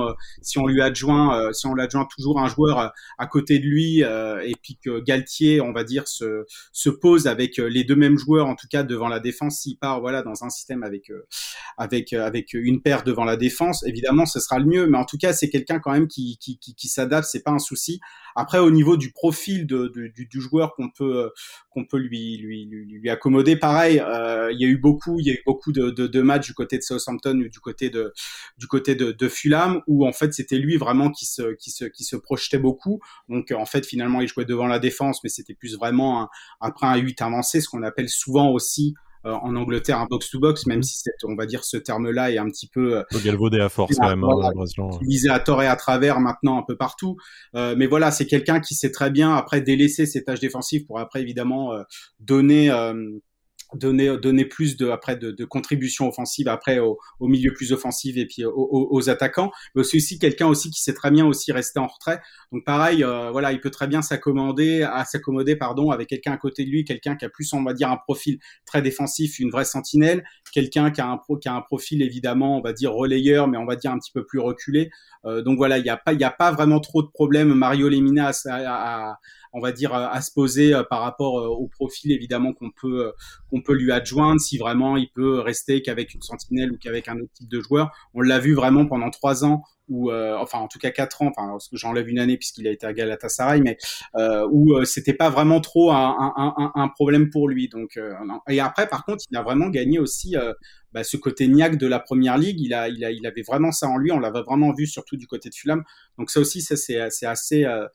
si 0.44 0.60
on 0.60 0.68
lui 0.68 0.84
adjoint 0.84 1.52
si 1.54 1.66
on 1.66 1.74
lui 1.74 1.82
adjoint 1.82 2.06
toujours 2.06 2.40
un 2.40 2.48
joueur 2.48 2.94
à 3.18 3.28
côté 3.28 3.58
de 3.58 3.66
lui 3.66 4.04
euh, 4.27 4.27
et 4.44 4.54
puis 4.62 4.78
que 4.84 5.00
Galtier, 5.00 5.62
on 5.62 5.72
va 5.72 5.84
dire, 5.84 6.08
se, 6.08 6.46
se 6.72 6.90
pose 6.90 7.28
avec 7.28 7.60
euh, 7.60 7.68
les 7.68 7.84
deux 7.84 7.96
mêmes 7.96 8.18
joueurs, 8.18 8.48
en 8.48 8.56
tout 8.56 8.68
cas 8.70 8.84
devant 8.84 9.08
la 9.08 9.20
défense, 9.20 9.62
s'il 9.62 9.78
part 9.78 10.02
voilà 10.02 10.22
dans 10.22 10.44
un 10.44 10.50
système 10.50 10.84
avec 10.84 11.10
euh, 11.10 11.26
avec 11.78 12.54
une 12.54 12.82
paire 12.82 13.04
devant 13.04 13.26
la 13.26 13.38
défense, 13.38 13.86
évidemment, 13.86 14.26
ce 14.26 14.40
sera 14.40 14.60
le 14.60 14.66
mieux. 14.66 14.88
Mais 14.88 14.98
en 14.98 15.06
tout 15.06 15.18
cas, 15.18 15.34
c'est 15.34 15.50
quelqu'un 15.50 15.80
quand 15.80 15.92
même 15.92 16.08
qui 16.08 16.38
qui, 16.40 16.88
s'adapte, 16.88 17.28
c'est 17.30 17.44
pas 17.44 17.52
un 17.52 17.60
souci. 17.60 18.00
Après, 18.36 18.60
au 18.60 18.70
niveau 18.70 18.98
du 18.98 19.12
profil 19.12 19.66
du, 19.66 20.42
joueur 20.42 20.76
qu'on 20.76 20.90
peut 20.90 21.32
peut 21.90 21.98
lui, 21.98 22.38
lui 22.38 22.66
lui 22.66 23.10
accommoder, 23.10 23.56
pareil, 23.56 24.00
euh, 24.00 24.52
il 24.52 24.60
y 24.60 24.66
a 24.66 24.68
eu 24.68 24.78
beaucoup, 24.78 25.20
il 25.20 25.28
y 25.28 25.30
a 25.30 25.34
eu 25.34 25.44
beaucoup 25.46 25.72
de, 25.72 26.22
matchs 26.22 26.48
du 26.48 26.54
côté 26.54 26.78
de 26.78 26.84
Southampton 26.84 27.40
ou 27.40 27.50
du 27.50 27.60
côté 27.60 27.90
de 27.90 28.14
du 28.58 28.68
côté 28.68 28.96
de 28.96 29.28
Fulham 29.28 29.82
où 29.88 30.08
en 30.08 30.14
fait 30.14 30.34
c'était 30.34 30.58
lui 30.58 30.78
vraiment 30.78 31.12
qui 31.12 31.26
se 31.26 31.54
qui 31.56 31.72
se 31.72 31.86
qui 31.86 32.04
se 32.04 32.16
projetait 32.16 32.58
beaucoup. 32.58 33.00
Donc 33.30 33.52
en 33.52 33.66
fait 33.66 33.86
finalement 33.86 34.17
il 34.22 34.28
jouait 34.28 34.46
devant 34.46 34.68
la 34.68 34.80
défense, 34.80 35.24
mais 35.24 35.30
c'était 35.30 35.54
plus 35.54 35.76
vraiment 35.76 36.22
un, 36.22 36.30
après 36.62 36.88
un 36.88 36.96
8 36.96 37.22
avancé, 37.22 37.62
ce 37.62 37.70
qu'on 37.70 37.84
appelle 37.84 38.10
souvent 38.10 38.52
aussi 38.52 38.96
euh, 39.26 39.34
en 39.34 39.56
Angleterre 39.56 40.00
un 40.00 40.06
box-to-box, 40.06 40.68
même 40.68 40.78
mhm. 40.78 40.84
si 40.84 41.04
on 41.26 41.36
va 41.36 41.46
dire 41.46 41.64
ce 41.64 41.76
terme-là 41.76 42.32
est 42.32 42.38
un 42.38 42.50
petit 42.50 42.68
peu... 42.68 42.98
Euh, 42.98 43.04
galvaudé 43.24 43.60
à 43.60 43.68
force 43.68 43.96
quand 43.98 44.10
même, 44.10 44.24
hein, 44.24 44.52
utilisé 45.02 45.30
à 45.30 45.40
tort 45.40 45.62
et 45.64 45.68
à 45.68 45.76
travers 45.76 46.20
maintenant 46.20 46.60
un 46.60 46.64
peu 46.64 46.78
partout. 46.78 47.18
Euh, 47.56 47.76
mais 47.78 47.88
voilà, 47.88 48.12
c'est 48.12 48.26
quelqu'un 48.26 48.60
qui 48.60 48.76
sait 48.76 48.92
très 48.92 49.10
bien 49.10 49.36
après 49.36 49.60
délaisser 49.62 50.06
ses 50.06 50.24
tâches 50.24 50.40
défensives 50.40 50.86
pour 50.86 51.00
après 51.00 51.22
évidemment 51.22 51.72
donner 52.20 52.70
donner 53.74 54.18
donner 54.18 54.46
plus 54.46 54.78
de 54.78 54.90
après 54.90 55.16
de, 55.16 55.32
de 55.32 55.46
contribution 55.46 56.08
offensive 56.08 56.48
après 56.48 56.80
au, 56.80 56.98
au, 57.20 57.28
milieu 57.28 57.54
plus 57.54 57.74
offensif 57.74 58.18
et 58.18 58.26
puis 58.26 58.46
aux, 58.46 58.88
aux 58.92 59.10
attaquants. 59.10 59.52
Mais 59.76 59.84
c'est 59.84 59.98
aussi 59.98 60.20
quelqu'un 60.20 60.48
aussi 60.48 60.72
qui 60.72 60.82
sait 60.82 60.94
très 60.94 61.12
bien 61.12 61.26
aussi 61.26 61.52
rester 61.52 61.80
en 61.80 61.88
retrait. 61.88 62.22
Donc 62.52 62.64
pareil 62.66 63.04
euh, 63.04 63.32
voilà 63.32 63.52
il 63.52 63.60
peut 63.60 63.72
très 63.72 63.88
bien 63.88 64.02
s'accommoder 64.02 64.84
à 64.84 65.04
s'accommoder 65.06 65.56
pardon 65.56 65.92
avec 65.92 66.08
quelqu'un 66.10 66.32
à 66.34 66.38
côté 66.38 66.64
de 66.64 66.70
lui 66.70 66.86
quelqu'un 66.86 67.16
qui 67.16 67.26
a 67.26 67.30
plus 67.30 67.52
on 67.54 67.64
va 67.64 67.74
dire 67.74 67.90
un 67.90 67.98
profil 67.98 68.40
très 68.66 68.82
défensif 68.82 69.40
une 69.40 69.50
vraie 69.50 69.66
sentinelle 69.66 70.24
quelqu'un 70.54 70.92
qui 70.92 71.02
a 71.02 71.08
un 71.08 71.18
pro 71.18 71.38
qui 71.38 71.50
a 71.50 71.54
un 71.54 71.62
profil 71.62 72.02
évidemment 72.02 72.58
on 72.58 72.62
va 72.62 72.74
dire 72.74 72.94
relayeur 72.94 73.48
mais 73.48 73.58
on 73.58 73.66
va 73.66 73.76
dire 73.76 73.92
un 73.92 74.00
petit 74.00 74.12
peu 74.12 74.26
plus 74.26 74.40
reculé. 74.40 74.90
Euh, 75.26 75.42
donc 75.42 75.58
voilà 75.58 75.78
il 75.78 75.84
n'y 75.84 75.90
a 75.90 75.98
pas 75.98 76.14
il 76.14 76.20
y 76.20 76.24
a 76.24 76.32
pas 76.32 76.52
vraiment 76.52 76.80
trop 76.80 77.02
de 77.02 77.08
problèmes. 77.08 77.54
Mario 77.54 77.90
Lemina 77.90 78.32
on 79.54 79.60
va 79.60 79.72
dire, 79.72 79.94
à 79.94 80.22
se 80.22 80.32
poser 80.32 80.74
euh, 80.74 80.84
par 80.84 81.02
rapport 81.02 81.40
euh, 81.40 81.48
au 81.48 81.68
profil 81.68 82.12
évidemment 82.12 82.54
qu'on 82.54 82.72
peut 82.72 83.08
euh, 83.08 83.12
qu'on 83.50 83.62
peut 83.62 83.74
lui 83.74 83.92
adjoindre 83.92 84.40
si 84.40 84.58
vraiment 84.58 84.98
il 84.98 85.10
peut 85.10 85.40
rester 85.40 85.82
qu'avec 85.82 86.14
une 86.14 86.22
sentinelle 86.22 86.72
ou 86.72 86.78
qu'avec 86.78 87.08
un 87.08 87.20
autre 87.20 87.34
type 87.34 87.50
de 87.50 87.60
joueur. 87.62 87.92
On 88.14 88.22
l'a 88.22 88.40
vu 88.40 88.54
vraiment 88.54 88.86
pendant 88.86 89.10
trois 89.10 89.46
ans 89.46 89.64
ou 89.90 90.12
enfin 90.12 90.60
en 90.60 90.68
tout 90.68 90.80
cas 90.80 90.92
quatre 90.92 91.22
ans, 91.22 91.32
enfin 91.36 91.58
j'enlève 91.72 92.10
une 92.10 92.20
année 92.20 92.38
puisqu'il 92.38 92.68
a 92.68 92.72
été 92.72 92.86
à 92.86 92.94
Galatasaray, 92.94 93.62
mais 93.62 93.78
euh, 94.16 94.48
où 94.52 94.84
c'était 94.86 95.14
pas 95.14 95.30
vraiment 95.30 95.62
trop 95.62 95.92
un, 95.92 96.34
un, 96.36 96.72
un, 96.76 96.88
problème 96.90 97.30
pour 97.30 97.48
lui. 97.48 97.70
Donc 97.70 98.00
et 98.50 98.60
après 98.60 98.88
par 98.88 99.06
contre 99.06 99.24
il 99.30 99.38
a 99.38 99.44
vraiment 99.44 99.70
gagné 99.70 100.00
aussi 100.00 100.36
bah, 100.98 101.04
ce 101.04 101.16
côté 101.16 101.48
niaque 101.48 101.78
de 101.78 101.86
la 101.86 102.00
première 102.00 102.38
ligue, 102.38 102.60
il, 102.60 102.74
a, 102.74 102.90
il, 102.90 103.04
a, 103.06 103.12
il 103.12 103.26
avait 103.28 103.44
vraiment 103.44 103.72
ça 103.72 103.88
en 103.88 103.98
lui. 103.98 104.12
On 104.12 104.20
l'avait 104.20 104.42
vraiment 104.42 104.74
vu, 104.74 104.88
surtout 104.88 105.18
du 105.18 105.28
côté 105.28 105.50
de 105.50 105.54
Fulham. 105.54 105.84
Donc 106.18 106.32
ça 106.32 106.40
aussi, 106.40 106.62
ça 106.62 106.76
c'est 106.76 106.98
assez, 107.26 107.66
euh, 107.66 107.88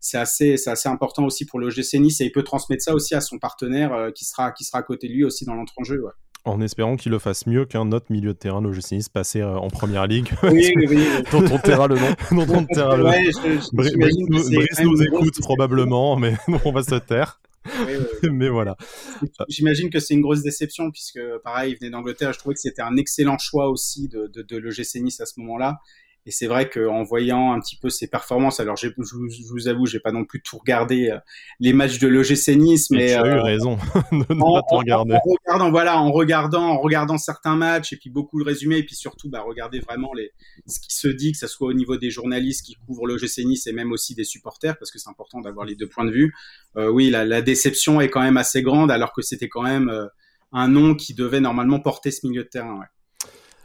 c'est 0.00 0.18
assez, 0.18 0.56
c'est 0.56 0.70
assez 0.70 0.88
important 0.88 1.24
aussi 1.24 1.44
pour 1.44 1.60
le 1.60 1.70
GC 1.70 1.98
Nice 2.00 2.20
et 2.20 2.24
il 2.24 2.32
peut 2.32 2.42
transmettre 2.42 2.82
ça 2.82 2.94
aussi 2.94 3.14
à 3.14 3.20
son 3.20 3.38
partenaire 3.38 3.92
euh, 3.92 4.10
qui 4.10 4.24
sera, 4.24 4.50
qui 4.50 4.64
sera 4.64 4.78
à 4.78 4.82
côté 4.82 5.08
de 5.08 5.12
lui 5.12 5.24
aussi 5.24 5.44
dans 5.44 5.54
l'entre-jeu. 5.54 6.02
Ouais. 6.02 6.10
En 6.44 6.60
espérant 6.60 6.96
qu'il 6.96 7.12
le 7.12 7.18
fasse 7.18 7.46
mieux 7.46 7.64
qu'un 7.64 7.92
autre 7.92 8.06
milieu 8.10 8.32
de 8.32 8.38
terrain, 8.38 8.60
le 8.60 8.72
GC 8.72 8.96
Nice, 8.96 9.08
passé 9.08 9.40
euh, 9.40 9.56
en 9.56 9.68
première 9.68 10.06
ligue. 10.06 10.30
Oui, 10.44 10.72
oui, 10.76 10.86
oui. 10.88 11.06
dont 11.32 11.44
on 11.50 11.58
taira 11.58 11.86
le 11.88 11.96
nom. 11.96 12.14
dont 12.46 12.54
on 12.54 12.64
taira 12.64 12.96
le 12.96 13.04
Brice 13.72 14.80
nous 14.82 15.02
écoute 15.02 15.40
probablement, 15.40 16.16
mais 16.16 16.34
on 16.64 16.72
va 16.72 16.82
se 16.82 16.94
taire. 16.94 17.40
Mais 18.22 18.48
voilà. 18.48 18.76
J'imagine 19.48 19.90
que 19.90 20.00
c'est 20.00 20.14
une 20.14 20.22
grosse 20.22 20.42
déception 20.42 20.90
puisque, 20.90 21.20
pareil, 21.44 21.72
il 21.72 21.78
venait 21.78 21.90
d'Angleterre. 21.90 22.32
Je 22.32 22.38
trouvais 22.38 22.54
que 22.54 22.60
c'était 22.60 22.82
un 22.82 22.96
excellent 22.96 23.36
choix 23.36 23.68
aussi 23.68 24.08
de, 24.08 24.26
de, 24.26 24.42
de 24.42 24.98
Nice 25.00 25.20
à 25.20 25.26
ce 25.26 25.38
moment-là. 25.40 25.80
Et 26.28 26.30
c'est 26.30 26.46
vrai 26.46 26.68
qu'en 26.68 27.04
voyant 27.04 27.54
un 27.54 27.60
petit 27.60 27.78
peu 27.78 27.88
ses 27.88 28.06
performances, 28.06 28.60
alors 28.60 28.76
je, 28.76 28.88
je, 28.88 29.14
vous 29.50 29.66
avoue, 29.66 29.86
j'ai 29.86 29.98
pas 29.98 30.12
non 30.12 30.26
plus 30.26 30.42
tout 30.42 30.58
regardé 30.58 31.08
euh, 31.08 31.16
les 31.58 31.72
matchs 31.72 31.98
de 32.00 32.06
l'OGC 32.06 32.48
Nice, 32.54 32.90
mais, 32.90 33.06
tu 33.06 33.12
as 33.14 33.26
eu 33.26 33.30
euh, 33.30 33.42
raison 33.42 33.76
de 34.12 34.16
ne 34.18 34.24
pas 34.24 34.62
tout 34.68 34.76
regarder. 34.76 35.14
En, 35.14 35.20
regardant, 35.24 35.70
voilà, 35.70 35.98
en 35.98 36.12
regardant, 36.12 36.64
en 36.64 36.80
regardant 36.80 37.16
certains 37.16 37.56
matchs 37.56 37.94
et 37.94 37.96
puis 37.96 38.10
beaucoup 38.10 38.36
le 38.36 38.44
résumé 38.44 38.76
et 38.76 38.82
puis 38.82 38.94
surtout, 38.94 39.30
bah, 39.30 39.40
regarder 39.40 39.80
vraiment 39.80 40.12
les, 40.12 40.32
ce 40.66 40.80
qui 40.80 40.94
se 40.94 41.08
dit, 41.08 41.32
que 41.32 41.38
ce 41.38 41.46
soit 41.46 41.68
au 41.68 41.72
niveau 41.72 41.96
des 41.96 42.10
journalistes 42.10 42.66
qui 42.66 42.74
couvrent 42.74 43.06
l'OGC 43.06 43.46
Nice 43.46 43.66
et 43.66 43.72
même 43.72 43.90
aussi 43.90 44.14
des 44.14 44.24
supporters, 44.24 44.76
parce 44.76 44.90
que 44.90 44.98
c'est 44.98 45.08
important 45.08 45.40
d'avoir 45.40 45.64
les 45.64 45.76
deux 45.76 45.88
points 45.88 46.04
de 46.04 46.12
vue. 46.12 46.34
Euh, 46.76 46.90
oui, 46.90 47.08
la, 47.08 47.24
la, 47.24 47.40
déception 47.40 48.02
est 48.02 48.10
quand 48.10 48.20
même 48.20 48.36
assez 48.36 48.60
grande, 48.60 48.90
alors 48.90 49.14
que 49.14 49.22
c'était 49.22 49.48
quand 49.48 49.62
même 49.62 49.90
un 50.52 50.68
nom 50.68 50.94
qui 50.94 51.14
devait 51.14 51.40
normalement 51.40 51.80
porter 51.80 52.10
ce 52.10 52.26
milieu 52.26 52.42
de 52.42 52.48
terrain. 52.48 52.80
Ouais. 52.80 52.86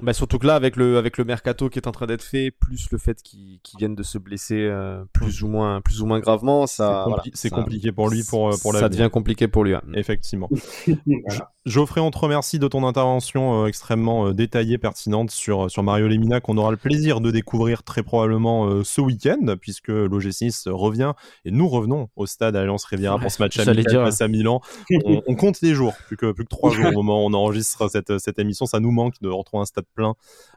Bah 0.01 0.13
surtout 0.13 0.39
que 0.39 0.47
là, 0.47 0.55
avec 0.55 0.75
le, 0.75 0.97
avec 0.97 1.17
le 1.17 1.23
mercato 1.23 1.69
qui 1.69 1.79
est 1.79 1.87
en 1.87 1.91
train 1.91 2.07
d'être 2.07 2.23
fait, 2.23 2.51
plus 2.51 2.89
le 2.91 2.97
fait 2.97 3.21
qu'il 3.21 3.59
vienne 3.77 3.95
de 3.95 4.03
se 4.03 4.17
blesser 4.17 4.61
euh, 4.61 5.03
plus, 5.13 5.43
ou 5.43 5.47
moins, 5.47 5.81
plus 5.81 6.01
ou 6.01 6.05
moins 6.05 6.19
gravement, 6.19 6.67
ça. 6.67 7.05
C'est 7.33 7.49
compliqué 7.49 7.91
pour 7.91 8.09
lui, 8.09 8.23
pour, 8.23 8.49
euh, 8.49 8.51
Ça 8.73 8.89
devient 8.89 9.09
compliqué 9.11 9.47
pour 9.47 9.63
lui. 9.63 9.73
Effectivement. 9.93 10.49
Geoffrey, 11.65 12.01
on 12.01 12.11
te 12.11 12.17
remercie 12.17 12.59
de 12.59 12.67
ton 12.67 12.85
intervention 12.85 13.63
euh, 13.63 13.67
extrêmement 13.67 14.31
détaillée, 14.31 14.77
pertinente 14.77 15.31
sur, 15.31 15.71
sur 15.71 15.83
Mario 15.83 16.07
Lemina, 16.07 16.41
qu'on 16.41 16.57
aura 16.57 16.71
le 16.71 16.77
plaisir 16.77 17.21
de 17.21 17.31
découvrir 17.31 17.83
très 17.83 18.03
probablement 18.03 18.83
ce 18.83 18.99
week-end, 18.99 19.55
puisque 19.61 19.89
l'OG6 19.89 20.69
revient 20.69 21.13
et 21.45 21.51
nous 21.51 21.69
revenons 21.69 22.09
au 22.15 22.25
stade 22.25 22.55
Alliance 22.55 22.83
Riviera 22.85 23.19
pour 23.19 23.31
ce 23.31 23.41
match 23.41 23.57
amical 23.59 24.03
face 24.03 24.21
à 24.21 24.27
Milan. 24.27 24.59
On, 25.05 25.35
compte 25.35 25.61
les 25.61 25.73
jours, 25.73 25.93
plus 26.07 26.17
que, 26.17 26.31
plus 26.31 26.43
que 26.43 26.49
trois 26.49 26.71
jours 26.71 26.87
au 26.87 26.91
moment 26.91 27.23
où 27.23 27.27
on 27.29 27.33
enregistre 27.33 27.89
cette, 27.89 28.17
cette 28.19 28.39
émission. 28.39 28.65
Ça 28.65 28.79
nous 28.79 28.91
manque 28.91 29.15
de 29.21 29.29
retrouver 29.29 29.61
un 29.61 29.65
stade 29.65 29.82
euh, 29.99 30.13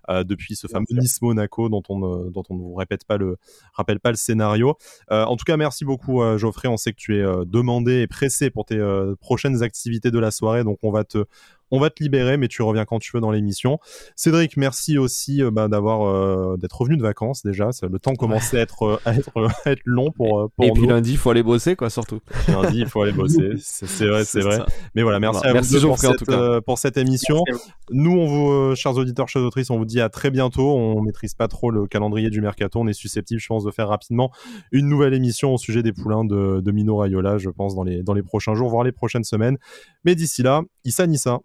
depuis 0.08 0.56
ce 0.56 0.66
fameux 0.66 0.86
Nice 0.90 1.20
Monaco 1.22 1.68
dont 1.68 1.82
on 1.88 1.98
ne, 1.98 2.30
dont 2.30 2.42
on 2.50 2.54
ne 2.54 2.60
vous 2.60 2.74
répète 2.74 3.04
pas 3.04 3.16
le 3.16 3.36
rappelle 3.72 4.00
pas 4.00 4.10
le 4.10 4.16
scénario. 4.16 4.76
Euh, 5.10 5.24
en 5.24 5.36
tout 5.36 5.44
cas, 5.44 5.56
merci 5.56 5.84
beaucoup 5.84 6.22
euh, 6.22 6.38
Geoffrey. 6.38 6.68
On 6.68 6.76
sait 6.76 6.92
que 6.92 6.98
tu 6.98 7.18
es 7.18 7.24
demandé 7.46 8.00
et 8.00 8.06
pressé 8.06 8.50
pour 8.50 8.64
tes 8.64 8.80
prochaines 9.20 9.62
activités 9.62 10.10
de 10.10 10.18
la 10.18 10.30
soirée, 10.30 10.64
donc 10.64 10.78
on 10.82 10.90
va 10.90 11.04
te 11.04 11.24
on 11.70 11.80
va 11.80 11.90
te 11.90 12.02
libérer, 12.02 12.36
mais 12.36 12.48
tu 12.48 12.62
reviens 12.62 12.84
quand 12.84 12.98
tu 12.98 13.10
veux 13.12 13.20
dans 13.20 13.30
l'émission. 13.30 13.78
Cédric, 14.14 14.56
merci 14.56 14.98
aussi 14.98 15.42
euh, 15.42 15.50
bah, 15.50 15.68
d'avoir 15.68 16.06
euh, 16.06 16.56
d'être 16.56 16.80
revenu 16.80 16.96
de 16.96 17.02
vacances 17.02 17.42
déjà. 17.42 17.70
Le 17.82 17.98
temps 17.98 18.14
commençait 18.14 18.58
à 18.58 18.62
être 18.62 18.82
euh, 18.84 19.00
à 19.04 19.14
être, 19.14 19.48
à 19.64 19.70
être 19.70 19.82
long 19.84 20.12
pour 20.12 20.50
pour 20.54 20.64
Et 20.64 20.70
puis 20.70 20.86
lundi, 20.86 21.12
il 21.12 21.16
faut 21.16 21.30
aller 21.30 21.42
bosser 21.42 21.76
quoi, 21.76 21.90
surtout. 21.90 22.20
Lundi, 22.48 22.80
il 22.80 22.86
faut 22.86 23.02
aller 23.02 23.12
bosser. 23.12 23.52
C'est 23.58 24.06
vrai, 24.06 24.24
c'est 24.24 24.40
vrai. 24.40 24.60
Mais 24.94 25.02
voilà, 25.02 25.20
merci 25.20 25.44
à 25.46 25.52
vous 25.52 25.88
pour, 25.88 25.98
cette, 25.98 26.60
pour 26.64 26.78
cette 26.78 26.96
émission. 26.96 27.42
Nous, 27.90 28.12
on 28.12 28.26
vous, 28.26 28.76
chers 28.76 28.96
auditeurs, 28.96 29.28
chers 29.28 29.42
autrices, 29.42 29.70
on 29.70 29.78
vous 29.78 29.84
à 30.00 30.08
très 30.08 30.30
bientôt. 30.30 30.76
On 30.76 31.00
maîtrise 31.02 31.34
pas 31.34 31.48
trop 31.48 31.70
le 31.70 31.86
calendrier 31.86 32.30
du 32.30 32.40
mercato. 32.40 32.80
On 32.80 32.86
est 32.86 32.92
susceptible, 32.92 33.40
je 33.40 33.46
pense, 33.46 33.64
de 33.64 33.70
faire 33.70 33.88
rapidement 33.88 34.30
une 34.72 34.88
nouvelle 34.88 35.14
émission 35.14 35.54
au 35.54 35.58
sujet 35.58 35.82
des 35.82 35.92
poulains 35.92 36.24
de, 36.24 36.60
de 36.60 36.72
Mino 36.72 36.96
Raiola, 36.96 37.38
je 37.38 37.50
pense, 37.50 37.74
dans 37.74 37.84
les 37.84 38.02
dans 38.02 38.14
les 38.14 38.22
prochains 38.22 38.54
jours, 38.54 38.68
voire 38.68 38.84
les 38.84 38.92
prochaines 38.92 39.24
semaines. 39.24 39.58
Mais 40.04 40.14
d'ici 40.14 40.42
là, 40.42 40.62
Issa 40.84 41.06
Nissa. 41.06 41.40